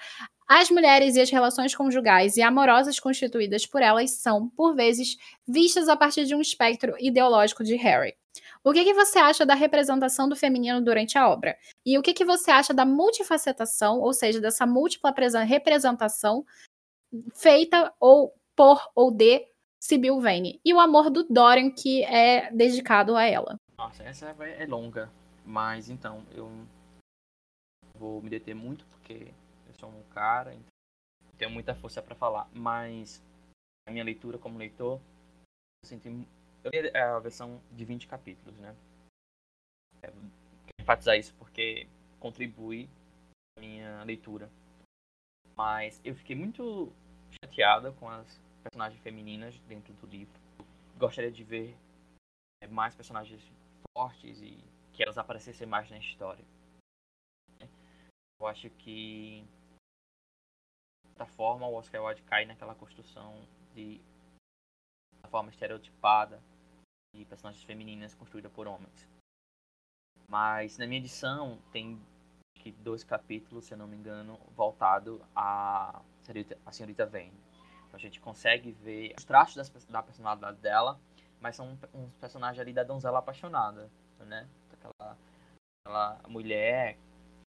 [0.48, 5.18] As mulheres e as relações conjugais e amorosas constituídas por elas são, por vezes,
[5.48, 8.16] vistas a partir de um espectro ideológico de Harry.
[8.64, 11.58] O que, que você acha da representação do feminino durante a obra?
[11.86, 15.14] E o que, que você acha da multifacetação, ou seja, dessa múltipla
[15.46, 16.46] representação
[17.34, 19.48] feita ou por ou de
[19.80, 20.60] Sibyl Vane.
[20.64, 23.58] E o amor do Dorian, que é dedicado a ela.
[23.78, 25.10] Nossa, essa é longa.
[25.46, 26.50] Mas então, eu
[27.96, 29.34] vou me deter muito, porque
[29.68, 30.70] eu sou um cara, então
[31.38, 32.48] tenho muita força para falar.
[32.54, 33.24] Mas
[33.88, 35.00] a minha leitura como leitor,
[35.84, 36.10] eu senti.
[36.64, 38.76] Eu li a versão de 20 capítulos, né?
[40.02, 40.14] Quero
[40.80, 41.88] enfatizar isso porque
[42.20, 42.90] contribui
[43.58, 44.50] a minha leitura.
[45.60, 46.90] Mas eu fiquei muito
[47.44, 50.40] chateada com as personagens femininas dentro do livro.
[50.98, 51.78] Gostaria de ver
[52.64, 53.44] é, mais personagens
[53.94, 54.58] fortes e
[54.94, 56.46] que elas aparecessem mais na história.
[58.40, 59.44] Eu acho que
[61.04, 63.46] de certa forma o Oscar Wilde cai naquela construção
[63.76, 64.00] de
[65.22, 66.42] da forma estereotipada
[67.14, 69.06] de personagens femininas construídas por homens.
[70.26, 72.02] Mas na minha edição tem
[72.60, 77.34] que dois capítulos, se eu não me engano, voltado a senhorita, a senhorita Vane.
[77.88, 81.00] Então a gente consegue ver os traços das, da personalidade dela,
[81.42, 84.48] mas são uns personagens ali da donzela apaixonada, né?
[84.74, 85.18] Aquela,
[85.82, 86.98] aquela mulher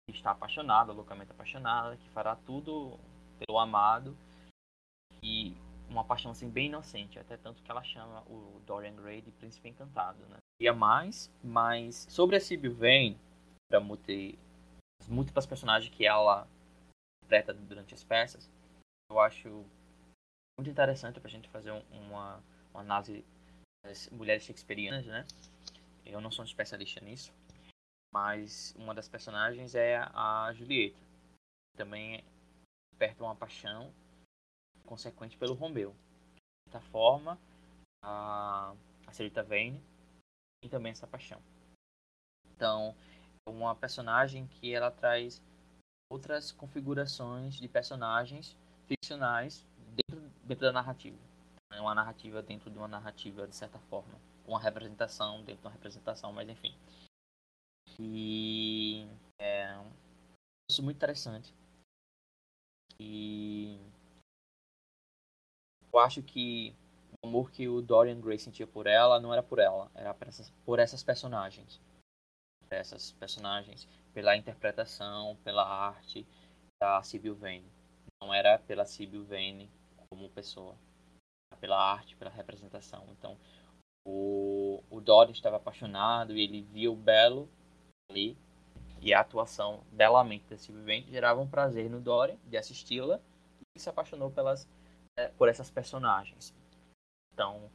[0.09, 2.99] que está apaixonada, loucamente apaixonada, que fará tudo
[3.39, 4.17] pelo amado
[5.23, 5.55] e
[5.89, 9.69] uma paixão assim bem inocente, até tanto que ela chama o Dorian Gray de príncipe
[9.69, 10.37] encantado, né?
[10.61, 13.19] E a mais, mas sobre a Sibyl Vane,
[13.69, 14.39] para ter
[15.09, 16.49] múltiplas personagens que ela
[17.25, 18.51] interpreta durante as peças,
[19.11, 19.49] eu acho
[20.59, 23.25] muito interessante para a gente fazer uma, uma análise
[23.85, 25.27] das mulheres shakespearianas, né?
[26.05, 27.33] Eu não sou um especialista nisso,
[28.13, 31.01] mas uma das personagens é a Julieta.
[31.77, 32.25] Também
[32.93, 33.93] desperta uma paixão
[34.85, 35.95] consequente pelo Romeu.
[36.67, 37.39] De certa forma,
[38.03, 38.75] a,
[39.07, 39.81] a Celita Vane
[40.61, 41.41] tem também essa paixão.
[42.55, 42.95] Então,
[43.49, 45.43] uma personagem que ela traz
[46.11, 48.57] outras configurações de personagens
[48.87, 51.17] ficcionais dentro, dentro da narrativa.
[51.73, 54.19] É uma narrativa dentro de uma narrativa, de certa forma.
[54.47, 56.75] Uma representação dentro de uma representação, mas enfim.
[57.99, 59.07] E
[59.41, 59.79] é
[60.71, 61.55] isso muito interessante.
[62.99, 63.79] E
[65.93, 66.75] eu acho que
[67.23, 70.29] o amor que o Dorian Gray sentia por ela não era por ela, era por
[70.29, 71.81] essas, por essas personagens.
[72.73, 76.27] Essas personagens, pela interpretação, pela arte
[76.81, 77.71] da Sibyl Vane.
[78.23, 79.69] Não era pela Sibyl Vane
[80.09, 80.77] como pessoa,
[81.61, 83.07] pela arte, pela representação.
[83.11, 83.37] Então,
[84.07, 87.49] o, o Dorian estava apaixonado e ele via o belo
[88.11, 88.37] ali
[89.01, 93.21] e a atuação belamente da Sibyl Vane gerava um prazer no Dorian de assisti-la
[93.75, 94.69] e se apaixonou pelas,
[95.17, 96.55] é, por essas personagens.
[97.33, 97.71] Então,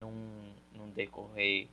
[0.00, 1.68] num, num decorrer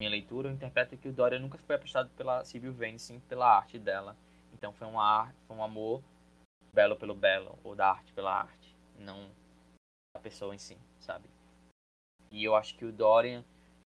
[0.00, 3.54] minha leitura, eu interpreto que o Dória nunca foi apaixonado pela Sibyl Vane, sim pela
[3.54, 4.16] arte dela.
[4.54, 6.02] Então foi, uma, foi um amor
[6.72, 9.30] belo pelo belo, ou da arte pela arte, não
[10.16, 11.28] da pessoa em si, sabe?
[12.32, 13.44] E eu acho que o Dorian,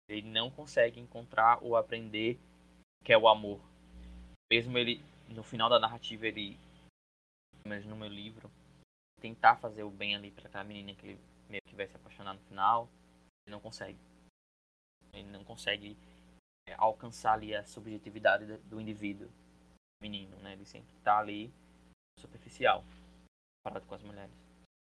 [0.09, 2.39] ele não consegue encontrar ou aprender
[3.05, 3.61] que é o amor.
[4.53, 6.57] Mesmo ele, no final da narrativa, ele,
[7.63, 8.49] pelo menos no meu livro,
[9.21, 12.35] tentar fazer o bem ali para aquela menina que ele meio que vai se apaixonar
[12.35, 12.89] no final,
[13.45, 13.99] ele não consegue.
[15.19, 15.97] Ele não consegue
[16.69, 19.29] é, alcançar ali a subjetividade do indivíduo
[20.03, 20.53] menino, né?
[20.53, 21.53] Ele sempre tá ali
[22.21, 22.85] superficial,
[23.65, 24.31] comparado com as mulheres.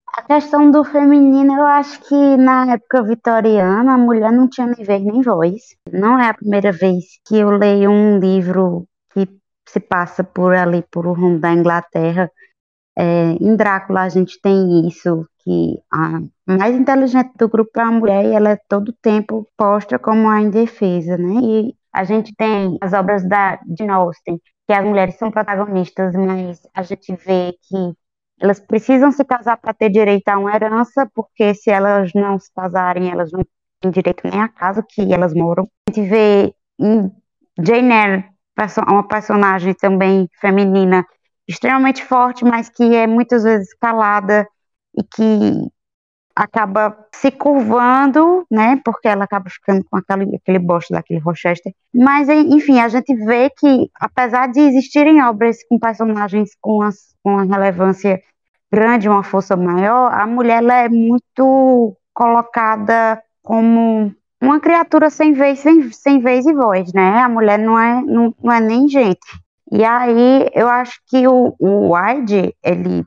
[0.07, 4.83] A questão do feminino, eu acho que na época vitoriana a mulher não tinha nem
[4.83, 5.75] vez nem voz.
[5.91, 9.27] Não é a primeira vez que eu leio um livro que
[9.67, 12.29] se passa por ali, por o rumo da Inglaterra,
[12.97, 17.91] é, em Drácula a gente tem isso, que a mais inteligente do grupo é a
[17.91, 21.33] mulher e ela é todo tempo posta como a indefesa, né?
[21.41, 26.61] E a gente tem as obras da Jane Austen, que as mulheres são protagonistas, mas
[26.73, 27.93] a gente vê que
[28.39, 32.51] elas precisam se casar para ter direito a uma herança, porque se elas não se
[32.53, 33.45] casarem, elas não
[33.79, 35.69] têm direito nem à casa que elas moram.
[35.87, 37.11] A gente vê em
[37.59, 38.25] Jane Eyre,
[38.87, 41.05] uma personagem também feminina
[41.47, 44.47] extremamente forte, mas que é muitas vezes calada
[44.97, 45.71] e que
[46.35, 51.73] acaba se curvando, né, porque ela acaba ficando com aquele, aquele bosta daquele Rochester.
[51.93, 57.35] Mas, enfim, a gente vê que, apesar de existirem obras com personagens com, as, com
[57.35, 58.21] uma relevância
[58.71, 65.91] grande, uma força maior, a mulher é muito colocada como uma criatura sem vez, sem,
[65.91, 67.19] sem vez e voz, né?
[67.19, 69.19] A mulher não é, não, não é nem gente.
[69.71, 73.05] E aí eu acho que o, o Wide, ele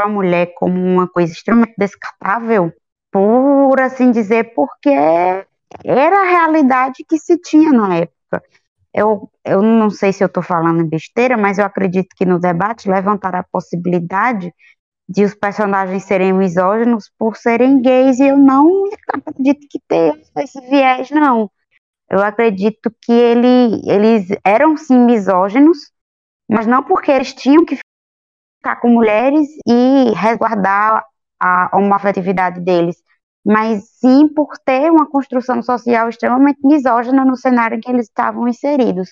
[0.00, 2.72] a mulher como uma coisa extremamente descartável,
[3.10, 8.42] por assim dizer, porque era a realidade que se tinha na época.
[8.94, 12.88] Eu, eu não sei se eu estou falando besteira, mas eu acredito que no debate
[12.88, 14.52] levantaram a possibilidade
[15.08, 20.60] de os personagens serem misóginos por serem gays, e eu não acredito que tenha esse
[20.68, 21.50] viés, não.
[22.08, 25.90] Eu acredito que ele, eles eram sim misóginos,
[26.48, 27.78] mas não porque eles tinham que
[28.62, 31.04] ficar com mulheres e resguardar
[31.38, 32.96] a homoafetividade deles,
[33.44, 38.46] mas sim por ter uma construção social extremamente misógina no cenário em que eles estavam
[38.46, 39.10] inseridos.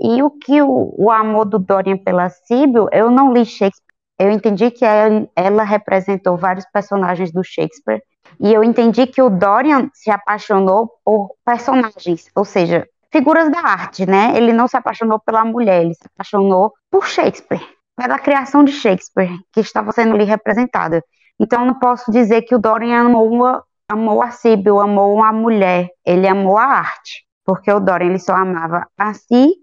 [0.00, 3.84] E o que o, o amor do Dorian pela Sibyl, eu não li Shakespeare,
[4.18, 8.02] eu entendi que ela, ela representou vários personagens do Shakespeare,
[8.40, 14.06] e eu entendi que o Dorian se apaixonou por personagens, ou seja, figuras da arte,
[14.06, 14.32] né?
[14.36, 17.62] Ele não se apaixonou pela mulher, ele se apaixonou por Shakespeare,
[17.96, 21.02] pela criação de Shakespeare, que estava sendo ali representada.
[21.38, 26.26] Então, não posso dizer que o Dorian amou, amou a Sibyl, amou a mulher, ele
[26.26, 29.54] amou a arte, porque o Dorian ele só amava a si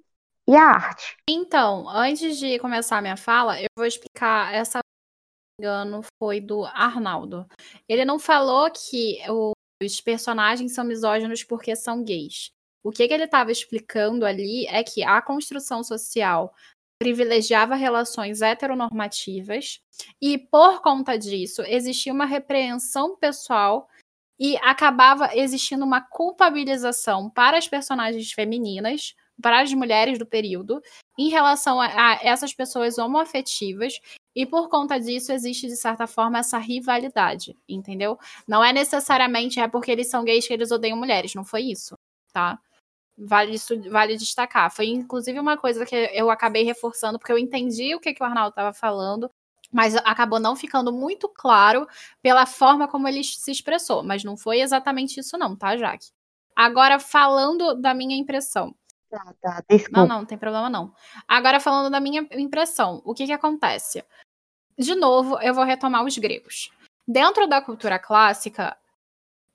[0.47, 1.17] e a arte.
[1.29, 4.79] Então, antes de começar a minha fala, eu vou explicar essa
[5.59, 7.45] engano, foi do Arnaldo.
[7.87, 9.19] Ele não falou que
[9.81, 12.51] os personagens são misóginos porque são gays.
[12.83, 16.51] O que, que ele estava explicando ali é que a construção social
[17.01, 19.81] privilegiava relações heteronormativas
[20.21, 23.89] e, por conta disso, existia uma repreensão pessoal
[24.39, 30.79] e acabava existindo uma culpabilização para as personagens femininas, para as mulheres do período,
[31.17, 33.99] em relação a, a essas pessoas homoafetivas
[34.35, 38.15] e por conta disso existe, de certa forma, essa rivalidade, entendeu?
[38.47, 41.95] Não é necessariamente é porque eles são gays que eles odeiam mulheres, não foi isso,
[42.31, 42.59] tá?
[43.17, 43.55] Vale,
[43.89, 44.71] vale destacar.
[44.73, 48.25] Foi inclusive uma coisa que eu acabei reforçando, porque eu entendi o que, que o
[48.25, 49.29] Arnaldo estava falando,
[49.71, 51.87] mas acabou não ficando muito claro
[52.21, 54.03] pela forma como ele se expressou.
[54.03, 56.07] Mas não foi exatamente isso, não, tá, Jaque?
[56.55, 58.75] Agora, falando da minha impressão.
[59.09, 59.99] Tá, tá, desculpa.
[59.99, 60.93] Não, não, não tem problema não.
[61.27, 64.03] Agora falando da minha impressão, o que que acontece?
[64.77, 66.71] De novo, eu vou retomar os gregos.
[67.07, 68.77] Dentro da cultura clássica,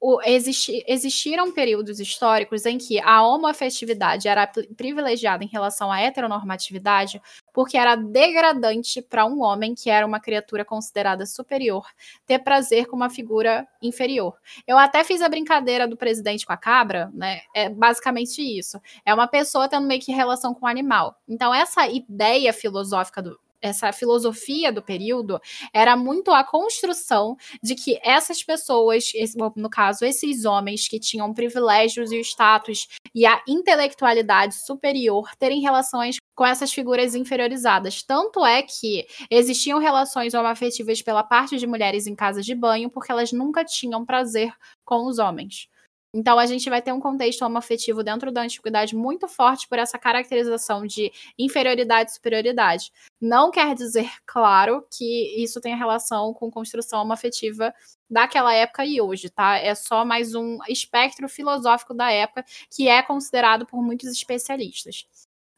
[0.00, 4.46] o, existi, existiram períodos históricos em que a homoafetividade era
[4.76, 7.20] privilegiada em relação à heteronormatividade,
[7.52, 11.86] porque era degradante para um homem que era uma criatura considerada superior
[12.26, 14.36] ter prazer com uma figura inferior.
[14.66, 17.40] Eu até fiz a brincadeira do presidente com a cabra, né?
[17.54, 18.80] É basicamente isso.
[19.04, 21.18] É uma pessoa tendo meio que relação com o animal.
[21.26, 25.40] Então, essa ideia filosófica do, essa filosofia do período
[25.72, 29.12] era muito a construção de que essas pessoas,
[29.56, 36.16] no caso, esses homens que tinham privilégios e status e a intelectualidade superior, terem relações
[36.34, 38.02] com essas figuras inferiorizadas.
[38.02, 43.10] Tanto é que existiam relações homoafetivas pela parte de mulheres em casas de banho, porque
[43.10, 44.52] elas nunca tinham prazer
[44.84, 45.68] com os homens.
[46.16, 49.98] Então, a gente vai ter um contexto homoafetivo dentro da antiguidade muito forte por essa
[49.98, 52.90] caracterização de inferioridade e superioridade.
[53.20, 57.70] Não quer dizer, claro, que isso tenha relação com construção homoafetiva
[58.08, 59.58] daquela época e hoje, tá?
[59.58, 65.04] É só mais um espectro filosófico da época que é considerado por muitos especialistas.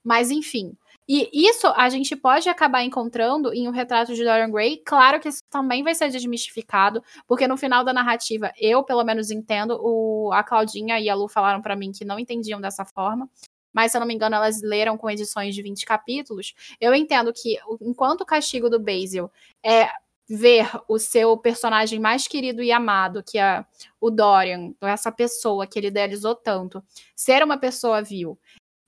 [0.03, 0.77] Mas, enfim,
[1.09, 4.83] e isso a gente pode acabar encontrando em um retrato de Dorian Gray.
[4.85, 9.31] Claro que isso também vai ser desmistificado, porque no final da narrativa, eu pelo menos
[9.31, 13.29] entendo, o, a Claudinha e a Lu falaram para mim que não entendiam dessa forma.
[13.73, 16.55] Mas, se eu não me engano, elas leram com edições de 20 capítulos.
[16.81, 19.31] Eu entendo que, enquanto o castigo do Basil
[19.65, 19.89] é
[20.29, 23.65] ver o seu personagem mais querido e amado, que é
[23.99, 26.83] o Dorian, essa pessoa que ele idealizou tanto,
[27.17, 28.39] ser uma pessoa vil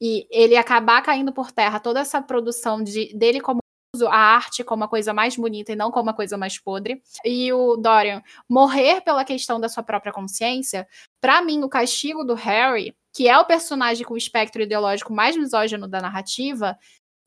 [0.01, 3.60] e ele acabar caindo por terra toda essa produção de, dele como
[4.09, 7.02] a arte como a coisa mais bonita e não como a coisa mais podre.
[7.24, 10.86] E o Dorian morrer pela questão da sua própria consciência,
[11.20, 15.36] para mim o castigo do Harry, que é o personagem com o espectro ideológico mais
[15.36, 16.78] misógino da narrativa,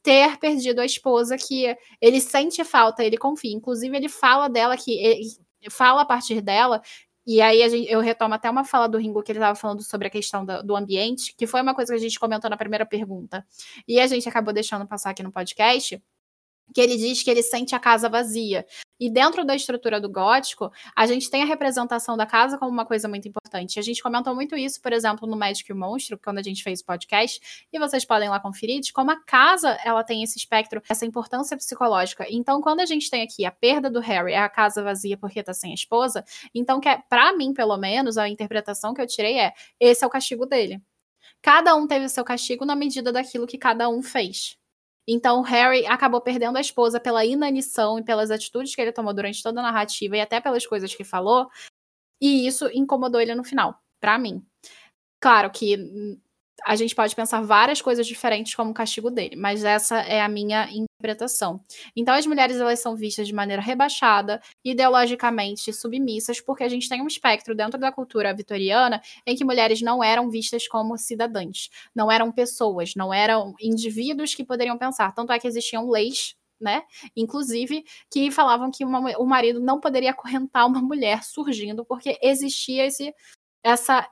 [0.01, 3.53] ter perdido a esposa que ele sente falta, ele confia.
[3.53, 6.81] Inclusive ele fala dela que ele fala a partir dela
[7.25, 10.07] e aí gente, eu retomo até uma fala do Ringo que ele estava falando sobre
[10.07, 12.85] a questão do, do, ambiente, que foi uma coisa que a gente comentou na primeira
[12.85, 13.45] pergunta.
[13.87, 16.01] E a gente acabou deixando passar aqui no podcast,
[16.73, 18.65] que ele diz que ele sente a casa vazia.
[18.99, 22.85] E dentro da estrutura do gótico, a gente tem a representação da casa como uma
[22.85, 23.79] coisa muito importante.
[23.79, 26.63] A gente comentou muito isso, por exemplo, no Magic e o Monstro, quando a gente
[26.63, 30.37] fez o podcast, e vocês podem lá conferir de como a casa ela tem esse
[30.37, 32.25] espectro, essa importância psicológica.
[32.29, 35.53] Então, quando a gente tem aqui a perda do Harry, a casa vazia porque tá
[35.53, 36.23] sem a esposa,
[36.53, 40.07] então que é, para mim, pelo menos, a interpretação que eu tirei é: esse é
[40.07, 40.81] o castigo dele.
[41.41, 44.57] Cada um teve o seu castigo na medida daquilo que cada um fez.
[45.07, 49.43] Então, Harry acabou perdendo a esposa pela inanição e pelas atitudes que ele tomou durante
[49.43, 51.49] toda a narrativa e até pelas coisas que falou.
[52.21, 54.45] E isso incomodou ele no final, para mim.
[55.21, 55.77] Claro que
[56.65, 60.69] a gente pode pensar várias coisas diferentes como castigo dele, mas essa é a minha
[60.71, 61.59] interpretação.
[61.95, 67.01] Então, as mulheres elas são vistas de maneira rebaixada, ideologicamente submissas, porque a gente tem
[67.01, 72.11] um espectro dentro da cultura vitoriana em que mulheres não eram vistas como cidadãs, não
[72.11, 75.13] eram pessoas, não eram indivíduos que poderiam pensar.
[75.13, 76.83] Tanto é que existiam leis né?
[77.13, 82.85] Inclusive, que falavam que uma, o marido não poderia acorrentar uma mulher surgindo, porque existia
[82.85, 83.13] esse,
[83.61, 84.09] essa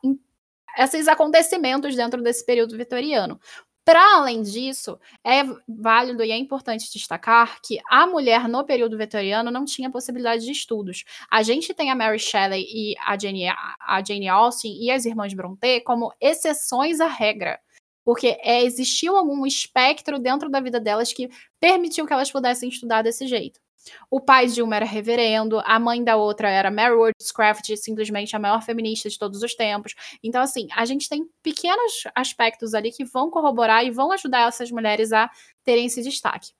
[0.77, 3.39] esses acontecimentos dentro desse período vitoriano.
[3.83, 9.49] Para além disso, é válido e é importante destacar que a mulher no período vitoriano
[9.49, 11.03] não tinha possibilidade de estudos.
[11.31, 15.33] A gente tem a Mary Shelley e a Jane, a Jane Austen e as irmãs
[15.33, 17.59] Brontë como exceções à regra.
[18.05, 21.29] Porque é, existiu algum espectro dentro da vida delas que
[21.59, 23.59] permitiu que elas pudessem estudar desse jeito.
[24.09, 28.39] O pai de uma era reverendo, a mãe da outra era Mary Wollstonecraft, simplesmente a
[28.39, 29.93] maior feminista de todos os tempos.
[30.23, 34.71] Então, assim, a gente tem pequenos aspectos ali que vão corroborar e vão ajudar essas
[34.71, 35.29] mulheres a
[35.63, 36.51] terem esse destaque.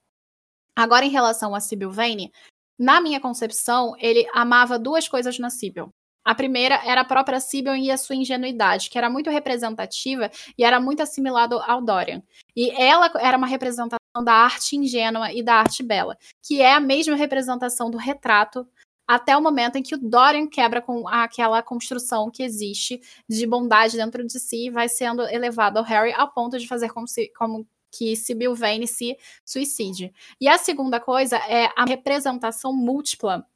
[0.76, 2.32] Agora, em relação a Sibyl Vane,
[2.78, 5.92] na minha concepção, ele amava duas coisas na Sibyl.
[6.24, 10.64] A primeira era a própria Sibyl e a sua ingenuidade, que era muito representativa e
[10.64, 12.22] era muito assimilado ao Dorian.
[12.54, 16.80] E ela era uma representação da arte ingênua e da arte bela, que é a
[16.80, 18.66] mesma representação do retrato
[19.06, 23.96] até o momento em que o Dorian quebra com aquela construção que existe de bondade
[23.96, 27.30] dentro de si e vai sendo elevado ao Harry ao ponto de fazer como, se,
[27.36, 30.12] como que Sibyl Vane se suicide.
[30.40, 33.46] E a segunda coisa é a representação múltipla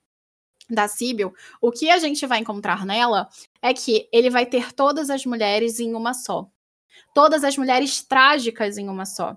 [0.69, 3.29] da Sibyl, o que a gente vai encontrar nela
[3.63, 6.49] é que ele vai ter todas as mulheres em uma só.
[7.15, 9.37] Todas as mulheres trágicas em uma só.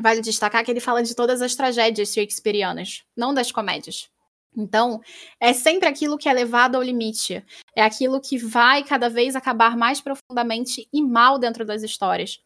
[0.00, 4.08] Vale destacar que ele fala de todas as tragédias shakespearianas, não das comédias.
[4.56, 5.00] Então,
[5.40, 7.44] é sempre aquilo que é levado ao limite.
[7.76, 12.40] É aquilo que vai cada vez acabar mais profundamente e mal dentro das histórias.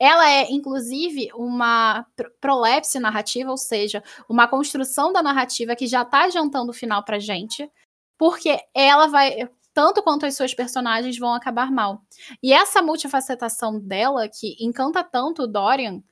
[0.00, 2.06] Ela é, inclusive, uma
[2.40, 7.18] prolepse narrativa, ou seja, uma construção da narrativa que já está adiantando o final pra
[7.18, 7.68] gente,
[8.16, 12.02] porque ela vai, tanto quanto as suas personagens vão acabar mal.
[12.42, 16.02] E essa multifacetação dela, que encanta tanto o Dorian,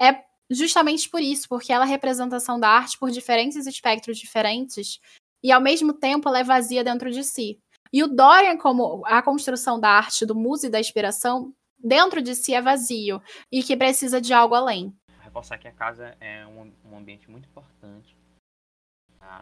[0.00, 5.00] é justamente por isso, porque ela é representação da arte por diferentes espectros diferentes,
[5.42, 7.60] e ao mesmo tempo ela é vazia dentro de si.
[7.92, 12.34] E o Dorian, como a construção da arte, do muso e da inspiração, dentro de
[12.34, 14.96] si é vazio e que precisa de algo além.
[15.20, 18.16] Reforçar que a casa é um, um ambiente muito importante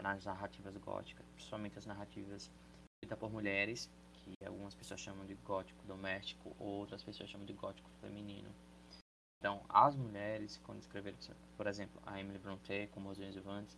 [0.03, 2.51] nas narrativas góticas, principalmente as narrativas
[2.97, 7.91] escritas por mulheres, que algumas pessoas chamam de gótico doméstico, outras pessoas chamam de gótico
[8.01, 8.49] feminino.
[9.39, 11.19] Então, as mulheres, quando escreveram,
[11.55, 13.77] por exemplo, a Emily Brontë, como os Vivantes,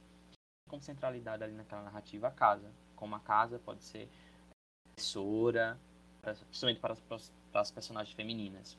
[0.69, 2.71] com centralidade ali naquela narrativa a casa.
[2.95, 4.09] Como a casa pode ser
[4.95, 5.79] professora,
[6.23, 8.77] principalmente para as, para as personagens femininas.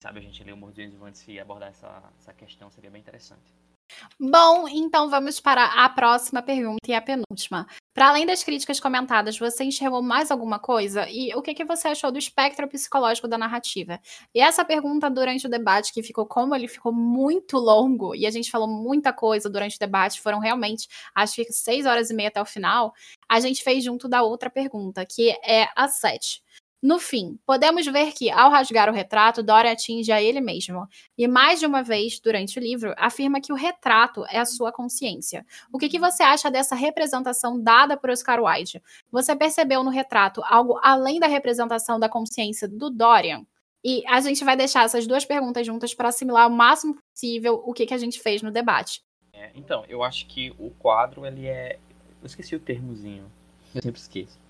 [0.00, 3.52] Sabe, a gente ler o Mordidos Vivantes e abordar essa, essa questão seria bem interessante.
[4.18, 7.66] Bom, então vamos para a próxima pergunta e a penúltima.
[7.94, 11.06] Para além das críticas comentadas, você enxergou mais alguma coisa?
[11.08, 14.00] E o que, que você achou do espectro psicológico da narrativa?
[14.34, 18.30] E essa pergunta durante o debate, que ficou como ele ficou muito longo, e a
[18.30, 22.28] gente falou muita coisa durante o debate, foram realmente, acho que seis horas e meia
[22.28, 22.92] até o final,
[23.28, 26.42] a gente fez junto da outra pergunta, que é a sete.
[26.82, 30.86] No fim, podemos ver que, ao rasgar o retrato, Dorian atinge a ele mesmo.
[31.16, 34.70] E mais de uma vez, durante o livro, afirma que o retrato é a sua
[34.70, 35.44] consciência.
[35.72, 38.82] O que, que você acha dessa representação dada por Oscar Wilde?
[39.10, 43.46] Você percebeu no retrato algo além da representação da consciência do Dorian?
[43.82, 47.72] E a gente vai deixar essas duas perguntas juntas para assimilar o máximo possível o
[47.72, 49.02] que, que a gente fez no debate.
[49.32, 51.78] É, então, eu acho que o quadro, ele é.
[52.20, 53.30] Eu esqueci o termozinho.
[53.74, 54.45] Eu sempre esqueço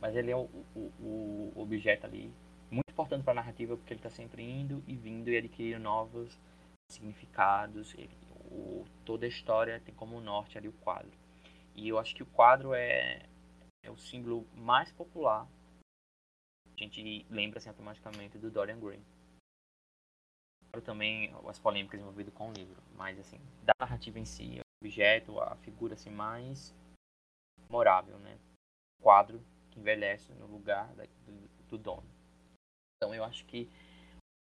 [0.00, 2.32] mas ele é o, o, o objeto ali
[2.70, 6.38] muito importante para a narrativa porque ele está sempre indo e vindo e adquirindo novos
[6.90, 7.94] significados.
[7.94, 8.10] Ele,
[8.50, 11.10] o, toda a história tem como norte ali o quadro.
[11.74, 13.26] E eu acho que o quadro é,
[13.84, 15.48] é o símbolo mais popular.
[16.66, 19.00] A gente lembra assim, automaticamente do Dorian Gray.
[20.84, 25.40] Também as polêmicas envolvidas com o livro, mas assim, da narrativa em si, o objeto,
[25.40, 26.72] a figura assim mais
[27.58, 28.38] memorável, né?
[29.00, 29.42] O quadro
[29.78, 32.06] envelhece no lugar da, do, do, dono.
[32.96, 33.68] Então eu acho que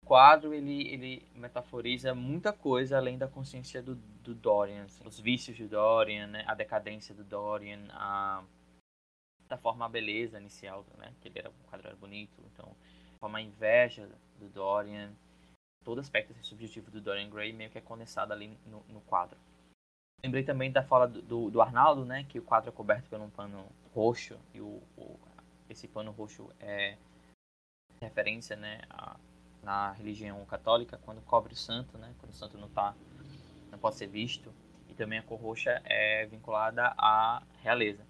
[0.04, 5.20] o quadro ele, ele metaforiza muita coisa além da consciência do, do Dorian, assim, os
[5.20, 6.44] vícios do Dorian, né?
[6.48, 8.44] a decadência do Dorian, a
[9.48, 11.14] da forma a beleza inicial, né?
[11.22, 12.76] Que ele era um quadro era bonito, então
[13.16, 15.14] a forma a inveja do Dorian,
[15.86, 19.38] todo aspecto assim, subjetivo do Dorian Gray meio que é condensado ali no, no quadro.
[20.24, 22.26] Lembrei também da fala do, do, do, Arnaldo, né?
[22.28, 25.20] Que o quadro é coberto por um pano roxo e o, o
[25.70, 26.98] esse pano roxo é
[28.02, 29.18] referência, né, a,
[29.64, 32.14] na religião católica quando cobre o santo, né?
[32.20, 32.96] Quando o santo não tá,
[33.72, 34.54] não pode ser visto.
[34.88, 38.06] E também a cor roxa é vinculada à realeza.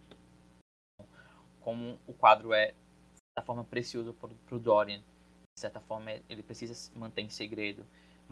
[1.61, 6.43] Como o quadro é de certa forma precioso para o Dorian, de certa forma ele
[6.43, 7.85] precisa se manter em segredo,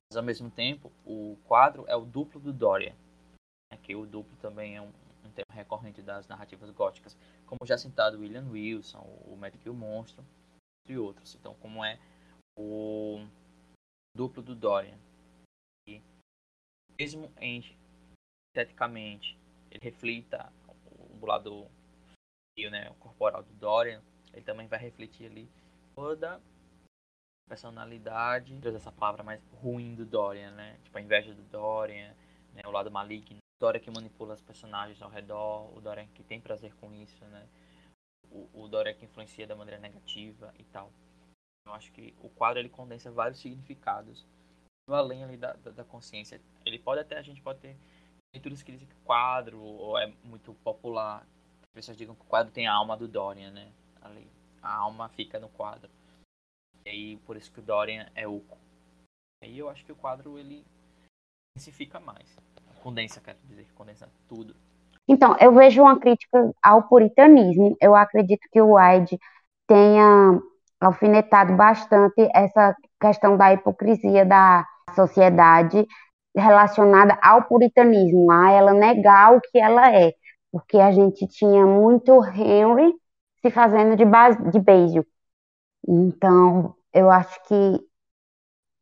[0.09, 2.95] mas ao mesmo tempo o quadro é o duplo do Dorian
[3.71, 4.91] né, que o duplo também é um,
[5.35, 10.25] tema recorrente das narrativas góticas, como já citado William Wilson, o Magic e o Monstro,
[10.83, 11.35] entre outros.
[11.35, 11.99] Então, como é
[12.57, 13.27] o
[14.15, 14.97] duplo do Dorian.
[15.87, 16.01] E
[16.97, 17.61] mesmo em
[18.49, 19.37] esteticamente
[19.69, 20.51] ele reflita
[21.21, 21.67] o lado
[22.57, 24.01] fio, né, o corporal do Dorian,
[24.33, 25.49] ele também vai refletir ali
[25.93, 30.79] toda a personalidade, essa palavra mais ruim do Dorian, né?
[30.83, 32.15] Tipo a inveja do Dorian,
[32.53, 36.41] né, o lado maligno Dora que manipula os personagens ao redor, o Dora que tem
[36.41, 37.47] prazer com isso, né?
[38.29, 40.91] O, o Dora que influencia da maneira negativa e tal.
[41.65, 44.25] Eu acho que o quadro ele condensa vários significados,
[44.89, 46.39] além ali da, da, da consciência.
[46.65, 47.77] Ele pode até, a gente pode ter
[48.33, 51.25] leituras que dizem que o quadro ou é muito popular.
[51.61, 53.71] As pessoas digam que o quadro tem a alma do Dorian, né?
[54.01, 54.29] Ali.
[54.61, 55.89] A alma fica no quadro.
[56.85, 58.57] E aí, por isso que o Dorian é oco.
[59.41, 60.65] E aí eu acho que o quadro ele
[61.55, 62.35] intensifica mais
[62.85, 64.55] condensa, quero dizer, condensa tudo.
[65.07, 67.75] Então, eu vejo uma crítica ao puritanismo.
[67.81, 69.17] Eu acredito que o Hyde
[69.65, 70.39] tenha
[70.79, 74.63] alfinetado bastante essa questão da hipocrisia da
[74.95, 75.87] sociedade
[76.35, 80.13] relacionada ao puritanismo, a ela negar o que ela é,
[80.51, 82.93] porque a gente tinha muito Henry
[83.41, 85.03] se fazendo de, base, de beijo.
[85.87, 87.79] Então, eu acho que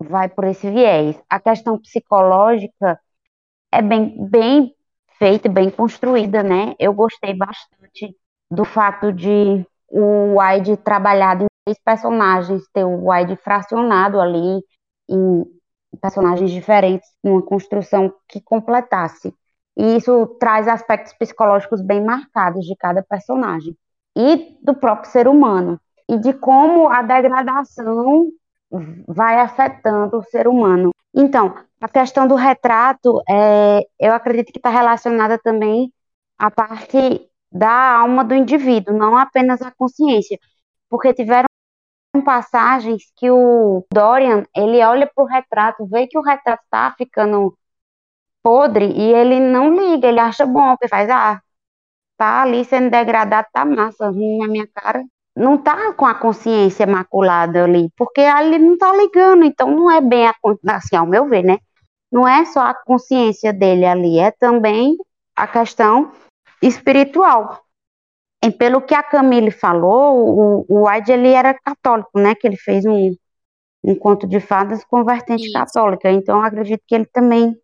[0.01, 1.21] vai por esse viés.
[1.30, 2.99] A questão psicológica
[3.74, 4.76] é bem, bem
[5.18, 6.76] feita, bem construída, né?
[6.80, 8.16] Eu gostei bastante
[8.50, 11.45] do fato de o Wide trabalhado
[11.84, 14.62] personagens, ter o Wide fracionado ali
[15.10, 15.45] em
[16.02, 19.34] personagens diferentes, numa construção que completasse.
[19.78, 23.76] E isso traz aspectos psicológicos bem marcados de cada personagem
[24.16, 25.80] e do próprio ser humano
[26.10, 28.28] e de como a degradação
[29.08, 30.91] vai afetando o ser humano.
[31.16, 35.91] Então, a questão do retrato, é, eu acredito que está relacionada também
[36.38, 40.39] à parte da alma do indivíduo, não apenas a consciência,
[40.89, 41.45] porque tiveram
[42.23, 47.53] passagens que o Dorian ele olha para o retrato, vê que o retrato está ficando
[48.41, 51.41] podre e ele não liga, ele acha bom, que faz, ah,
[52.18, 55.03] tá ali sendo degradado, tá massa, na minha cara.
[55.35, 59.99] Não tá com a consciência maculada ali, porque ali não tá ligando, então não é
[59.99, 60.35] bem a,
[60.69, 61.57] assim, ao meu ver, né?
[62.14, 64.95] Não é só a consciência dele ali, é também
[65.35, 66.11] a questão
[66.61, 67.60] espiritual.
[68.45, 72.35] E pelo que a Camille falou, o, o Wade ele era católico, né?
[72.35, 73.15] Que ele fez um,
[73.84, 75.53] um conto de fadas com vertente Isso.
[75.53, 76.11] católica.
[76.11, 77.57] Então acredito que ele também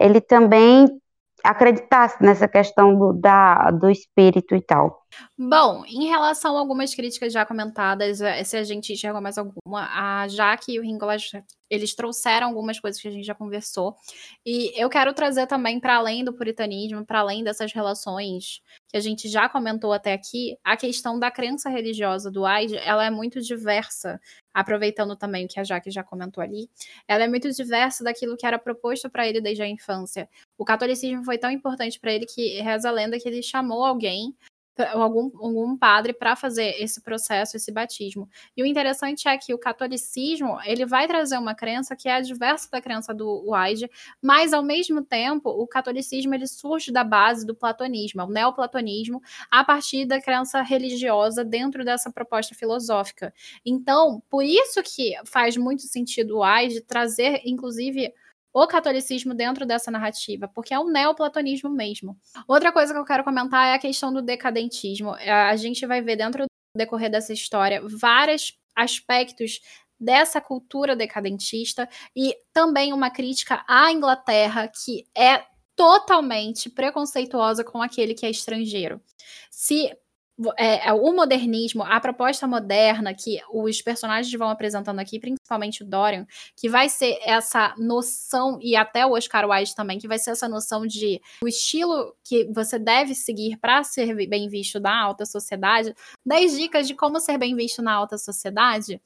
[0.00, 0.88] ele também
[1.44, 5.01] acreditasse nessa questão do, da, do espírito e tal.
[5.38, 9.88] Bom, em relação a algumas críticas já comentadas, eh, se a gente enxergou mais alguma,
[10.22, 11.06] a Jaque e o Ringo,
[11.70, 13.96] eles trouxeram algumas coisas que a gente já conversou.
[14.44, 19.00] E eu quero trazer também, para além do puritanismo, para além dessas relações que a
[19.00, 23.40] gente já comentou até aqui, a questão da crença religiosa do Aide, ela é muito
[23.40, 24.20] diversa,
[24.52, 26.68] aproveitando também o que a Jaque já comentou ali,
[27.08, 30.28] ela é muito diversa daquilo que era proposto para ele desde a infância.
[30.58, 34.34] O catolicismo foi tão importante para ele que reza a lenda que ele chamou alguém
[34.92, 38.28] algum, algum padre para fazer esse processo, esse batismo.
[38.56, 42.68] E o interessante é que o catolicismo ele vai trazer uma crença que é diversa
[42.70, 43.88] da crença do Wide,
[44.20, 49.20] mas ao mesmo tempo o catolicismo ele surge da base do platonismo, o neoplatonismo,
[49.50, 53.32] a partir da crença religiosa dentro dessa proposta filosófica.
[53.64, 58.12] Então, por isso que faz muito sentido o Wide trazer, inclusive,
[58.52, 62.16] o catolicismo dentro dessa narrativa, porque é um neoplatonismo mesmo.
[62.46, 65.14] Outra coisa que eu quero comentar é a questão do decadentismo.
[65.14, 69.60] A gente vai ver dentro do decorrer dessa história vários aspectos
[69.98, 75.44] dessa cultura decadentista e também uma crítica à Inglaterra que é
[75.76, 79.00] totalmente preconceituosa com aquele que é estrangeiro.
[79.50, 79.90] Se
[80.56, 85.86] é, é, o modernismo, a proposta moderna que os personagens vão apresentando aqui, principalmente o
[85.86, 90.30] Dorian, que vai ser essa noção, e até o Oscar Wilde também, que vai ser
[90.30, 95.24] essa noção de o estilo que você deve seguir para ser bem visto na alta
[95.24, 95.94] sociedade,
[96.24, 99.00] 10 dicas de como ser bem visto na alta sociedade,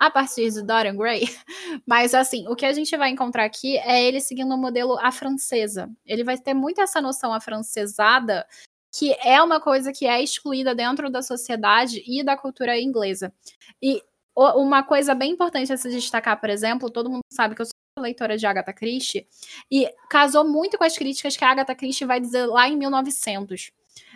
[0.00, 1.24] a partir de Dorian Gray.
[1.86, 5.12] Mas, assim, o que a gente vai encontrar aqui é ele seguindo o modelo à
[5.12, 5.90] francesa.
[6.06, 8.46] Ele vai ter muito essa noção afrancesada
[8.92, 13.32] que é uma coisa que é excluída dentro da sociedade e da cultura inglesa.
[13.80, 14.02] E
[14.36, 17.74] uma coisa bem importante a se destacar, por exemplo, todo mundo sabe que eu sou
[17.98, 19.26] leitora de Agatha Christie,
[19.70, 23.70] e casou muito com as críticas que a Agatha Christie vai dizer lá em 1900.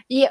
[0.08, 0.28] E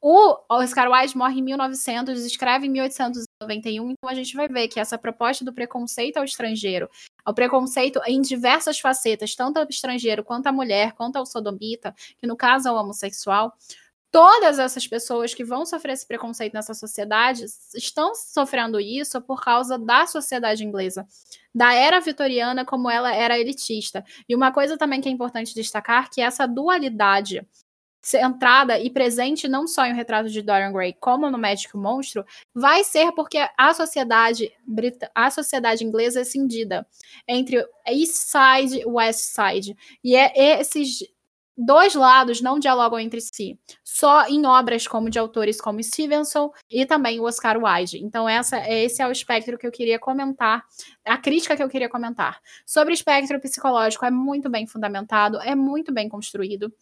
[0.00, 4.78] o Oscar Wilde morre em 1900, escreve em 1891, então a gente vai ver que
[4.78, 6.88] essa proposta do preconceito ao estrangeiro,
[7.24, 12.26] ao preconceito em diversas facetas, tanto ao estrangeiro quanto à mulher, quanto ao sodomita, que
[12.26, 13.52] no caso é o homossexual,
[14.10, 17.44] todas essas pessoas que vão sofrer esse preconceito nessa sociedade
[17.74, 21.06] estão sofrendo isso por causa da sociedade inglesa,
[21.54, 24.04] da era vitoriana como ela era elitista.
[24.28, 27.46] E uma coisa também que é importante destacar que essa dualidade
[28.00, 32.24] centrada e presente não só em o retrato de Dorian Gray como no Médico Monstro,
[32.54, 34.52] vai ser porque a sociedade
[35.14, 36.86] a sociedade inglesa é cindida
[37.26, 37.56] entre
[37.86, 39.76] East Side e West Side.
[40.02, 41.00] E é esses
[41.58, 46.86] dois lados não dialogam entre si, só em obras como de autores como Stevenson e
[46.86, 47.98] também o Oscar Wilde.
[47.98, 50.64] Então essa, esse é o espectro que eu queria comentar,
[51.04, 52.40] a crítica que eu queria comentar.
[52.64, 56.72] Sobre o espectro psicológico é muito bem fundamentado, é muito bem construído.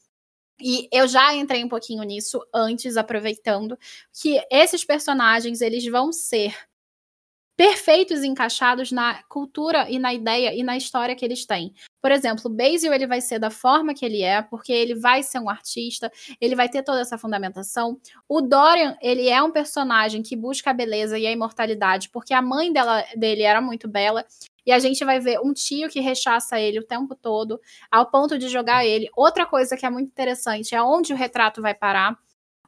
[0.60, 3.78] E eu já entrei um pouquinho nisso antes, aproveitando
[4.12, 6.54] que esses personagens eles vão ser
[7.56, 11.72] perfeitos encaixados na cultura e na ideia e na história que eles têm.
[12.02, 15.38] Por exemplo, Basil ele vai ser da forma que ele é, porque ele vai ser
[15.38, 17.98] um artista, ele vai ter toda essa fundamentação.
[18.28, 22.42] O Dorian, ele é um personagem que busca a beleza e a imortalidade, porque a
[22.42, 24.24] mãe dela, dele era muito bela
[24.66, 27.60] e a gente vai ver um tio que rechaça ele o tempo todo,
[27.90, 29.08] ao ponto de jogar ele.
[29.16, 32.16] Outra coisa que é muito interessante é onde o retrato vai parar.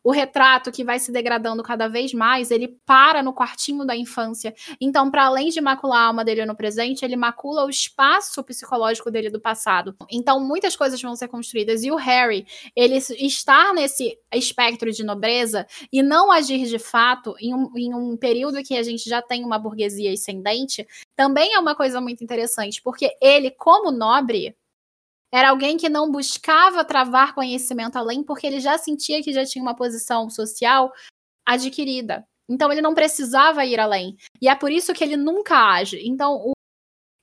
[0.02, 4.54] O retrato que vai se degradando cada vez mais, ele para no quartinho da infância.
[4.80, 9.10] Então, para além de macular a alma dele no presente, ele macula o espaço psicológico
[9.10, 9.94] dele do passado.
[10.10, 11.82] Então, muitas coisas vão ser construídas.
[11.82, 17.54] E o Harry, ele estar nesse espectro de nobreza e não agir de fato em
[17.54, 21.74] um, em um período que a gente já tem uma burguesia ascendente, também é uma
[21.74, 24.56] coisa muito interessante, porque ele, como nobre,
[25.32, 29.62] era alguém que não buscava travar conhecimento além, porque ele já sentia que já tinha
[29.62, 30.90] uma posição social
[31.46, 32.24] adquirida.
[32.48, 34.16] Então ele não precisava ir além.
[34.40, 36.00] E é por isso que ele nunca age.
[36.02, 36.52] Então o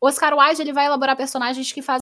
[0.04, 2.05] Oscar Wilde ele vai elaborar personagens que fazem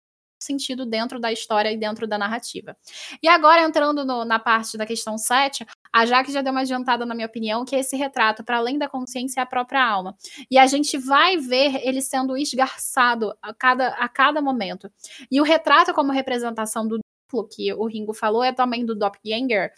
[0.45, 2.77] sentido dentro da história e dentro da narrativa.
[3.23, 7.07] E agora, entrando no, na parte da questão 7, a Jaque já deu uma adiantada,
[7.07, 10.17] na minha opinião, que esse retrato, para além da consciência, é a própria alma.
[10.51, 14.91] E a gente vai ver ele sendo esgarçado a cada, a cada momento.
[15.31, 19.73] E o retrato, como representação do duplo, que o Ringo falou, é também do Doppelganger,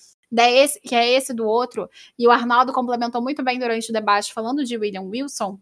[0.83, 1.89] que é esse do outro,
[2.19, 5.59] e o Arnaldo complementou muito bem durante o debate falando de William Wilson,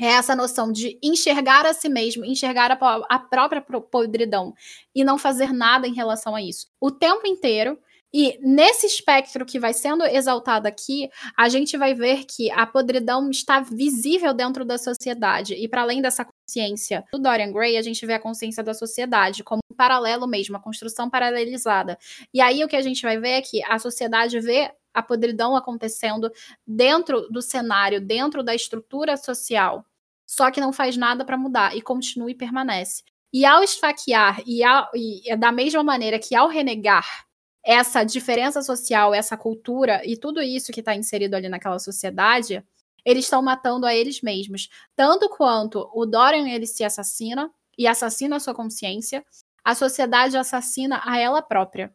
[0.00, 4.52] é essa noção de enxergar a si mesmo, enxergar a, a, própria podridão
[4.94, 6.66] e não fazer nada em relação a isso.
[6.80, 7.78] O tempo inteiro.
[8.16, 13.28] E nesse espectro que vai sendo exaltado aqui, a gente vai ver que a podridão
[13.28, 15.54] está visível dentro da sociedade.
[15.54, 19.42] E para além dessa consciência do Dorian Gray, a gente vê a consciência da sociedade
[19.42, 21.98] como um paralelo mesmo, a construção paralelizada.
[22.32, 25.56] E aí o que a gente vai ver é que a sociedade vê a podridão
[25.56, 26.30] acontecendo
[26.66, 29.84] dentro do cenário, dentro da estrutura social,
[30.24, 33.02] só que não faz nada para mudar e continua e permanece.
[33.32, 37.26] E ao esfaquear, e, ao, e é da mesma maneira que ao renegar
[37.64, 42.62] essa diferença social, essa cultura e tudo isso que está inserido ali naquela sociedade,
[43.04, 44.68] eles estão matando a eles mesmos.
[44.94, 49.24] Tanto quanto o Dorian ele se assassina e assassina a sua consciência,
[49.64, 51.92] a sociedade assassina a ela própria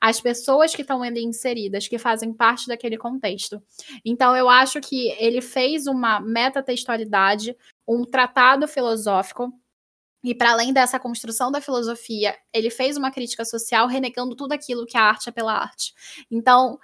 [0.00, 3.62] as pessoas que estão ali inseridas, que fazem parte daquele contexto.
[4.04, 7.56] Então, eu acho que ele fez uma metatextualidade,
[7.86, 9.52] um tratado filosófico,
[10.24, 14.86] e para além dessa construção da filosofia, ele fez uma crítica social renegando tudo aquilo
[14.86, 15.94] que a arte é pela arte.
[16.30, 16.78] Então,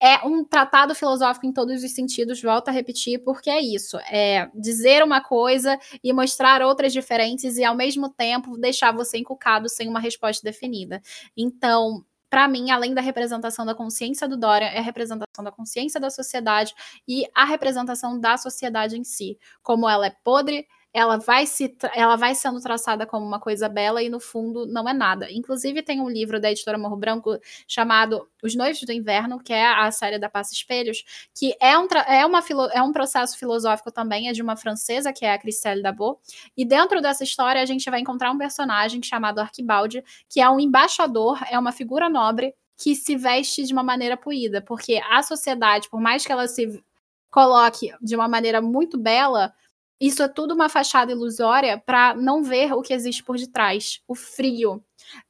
[0.00, 4.48] é um tratado filosófico em todos os sentidos, volto a repetir, porque é isso: é
[4.54, 9.88] dizer uma coisa e mostrar outras diferentes e, ao mesmo tempo, deixar você encucado sem
[9.88, 11.02] uma resposta definida.
[11.36, 16.00] Então, para mim, além da representação da consciência do Dorian, é a representação da consciência
[16.00, 16.74] da sociedade
[17.06, 19.38] e a representação da sociedade em si.
[19.62, 24.02] Como ela é podre, ela vai se ela vai sendo traçada como uma coisa bela
[24.02, 25.30] e no fundo não é nada.
[25.30, 29.66] Inclusive tem um livro da editora Morro Branco chamado Os Noivos do Inverno, que é
[29.66, 31.04] a série da Passa Espelhos,
[31.34, 32.42] que é um, é, uma
[32.72, 36.18] é um processo filosófico também, é de uma francesa, que é a Christelle Dabot,
[36.56, 40.58] e dentro dessa história a gente vai encontrar um personagem chamado Arquibaldi, que é um
[40.58, 45.88] embaixador, é uma figura nobre que se veste de uma maneira poída, porque a sociedade,
[45.90, 46.82] por mais que ela se
[47.30, 49.52] coloque de uma maneira muito bela,
[50.00, 54.14] isso é tudo uma fachada ilusória para não ver o que existe por detrás, o
[54.14, 54.82] frio.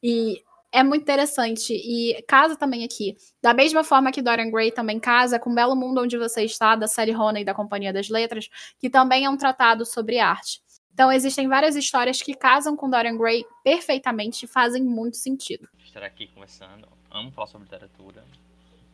[0.03, 3.17] E é muito interessante e casa também aqui.
[3.43, 6.87] Da mesma forma que Dorian Gray também casa com Belo Mundo Onde Você Está, da
[6.87, 10.61] Sally Rooney da Companhia das Letras, que também é um tratado sobre arte.
[10.93, 15.69] Então existem várias histórias que casam com Dorian Gray perfeitamente e fazem muito sentido.
[15.85, 18.25] Estar aqui conversando, amo falar sobre literatura,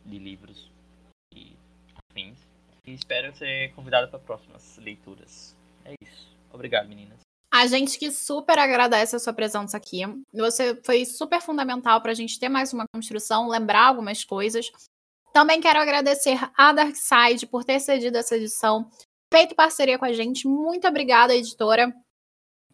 [0.05, 0.71] de livros
[1.35, 1.57] e
[2.09, 2.37] afins.
[2.85, 5.55] E espero ser convidado para próximas leituras.
[5.85, 6.35] É isso.
[6.51, 7.19] Obrigado, meninas.
[7.51, 10.01] A gente que super agradece a sua presença aqui.
[10.33, 14.69] Você foi super fundamental para a gente ter mais uma construção, lembrar algumas coisas.
[15.31, 18.89] Também quero agradecer a Darkside por ter cedido essa edição,
[19.33, 20.47] feito parceria com a gente.
[20.47, 21.93] Muito obrigada, editora.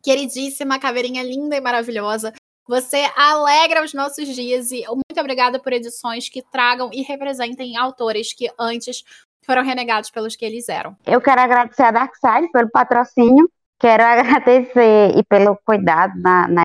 [0.04, 2.34] Queridíssima, caveirinha linda e maravilhosa.
[2.68, 8.34] Você alegra os nossos dias e muito obrigada por edições que tragam e representem autores
[8.34, 9.04] que antes
[9.46, 10.96] foram renegados pelos que eles eram.
[11.06, 13.50] Eu quero agradecer a Darkside pelo patrocínio,
[13.80, 16.62] quero agradecer e pelo cuidado na, na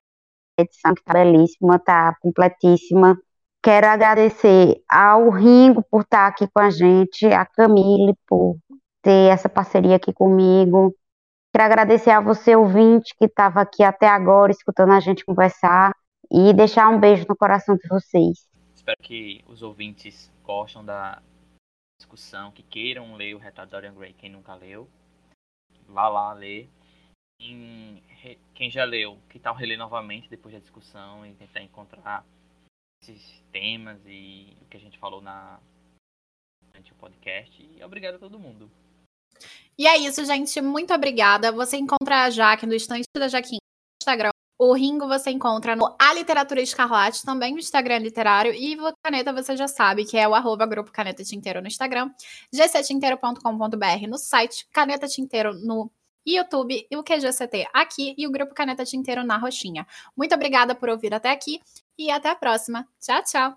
[0.58, 3.18] edição, que está belíssima, está completíssima.
[3.62, 8.56] Quero agradecer ao Ringo por estar aqui com a gente, a Camille por
[9.02, 10.94] ter essa parceria aqui comigo.
[11.52, 15.92] Quero agradecer a você, ouvinte, que estava aqui até agora escutando a gente conversar
[16.30, 18.46] e deixar um beijo no coração de vocês.
[18.74, 21.20] Espero que os ouvintes gostam da,
[21.98, 24.88] discussão, que queiram ler o Retrato de Dorian Gray, quem nunca leu,
[25.88, 26.68] vá lá ler.
[27.38, 28.02] Quem,
[28.54, 32.24] quem já leu, que tal reler novamente depois da discussão e tentar encontrar
[33.02, 35.60] esses temas e o que a gente falou na
[36.62, 37.62] durante o podcast.
[37.62, 38.70] E obrigado a todo mundo.
[39.78, 40.60] E é isso, gente.
[40.62, 41.52] Muito obrigada.
[41.52, 45.94] Você encontra a Jaque no estante da Jaquinha no Instagram, O Ringo você encontra no
[45.98, 48.54] A Literatura Escarlate, também no Instagram literário.
[48.54, 52.10] E o Caneta você já sabe, que é o arroba Grupo Caneta Tinteiro no Instagram,
[52.52, 55.90] gctinteiro.com.br no site, Caneta Tinteiro no
[56.26, 59.86] YouTube e o QGCT aqui e o Grupo Caneta Tinteiro na roxinha.
[60.16, 61.60] Muito obrigada por ouvir até aqui
[61.96, 62.88] e até a próxima.
[63.00, 63.54] Tchau, tchau!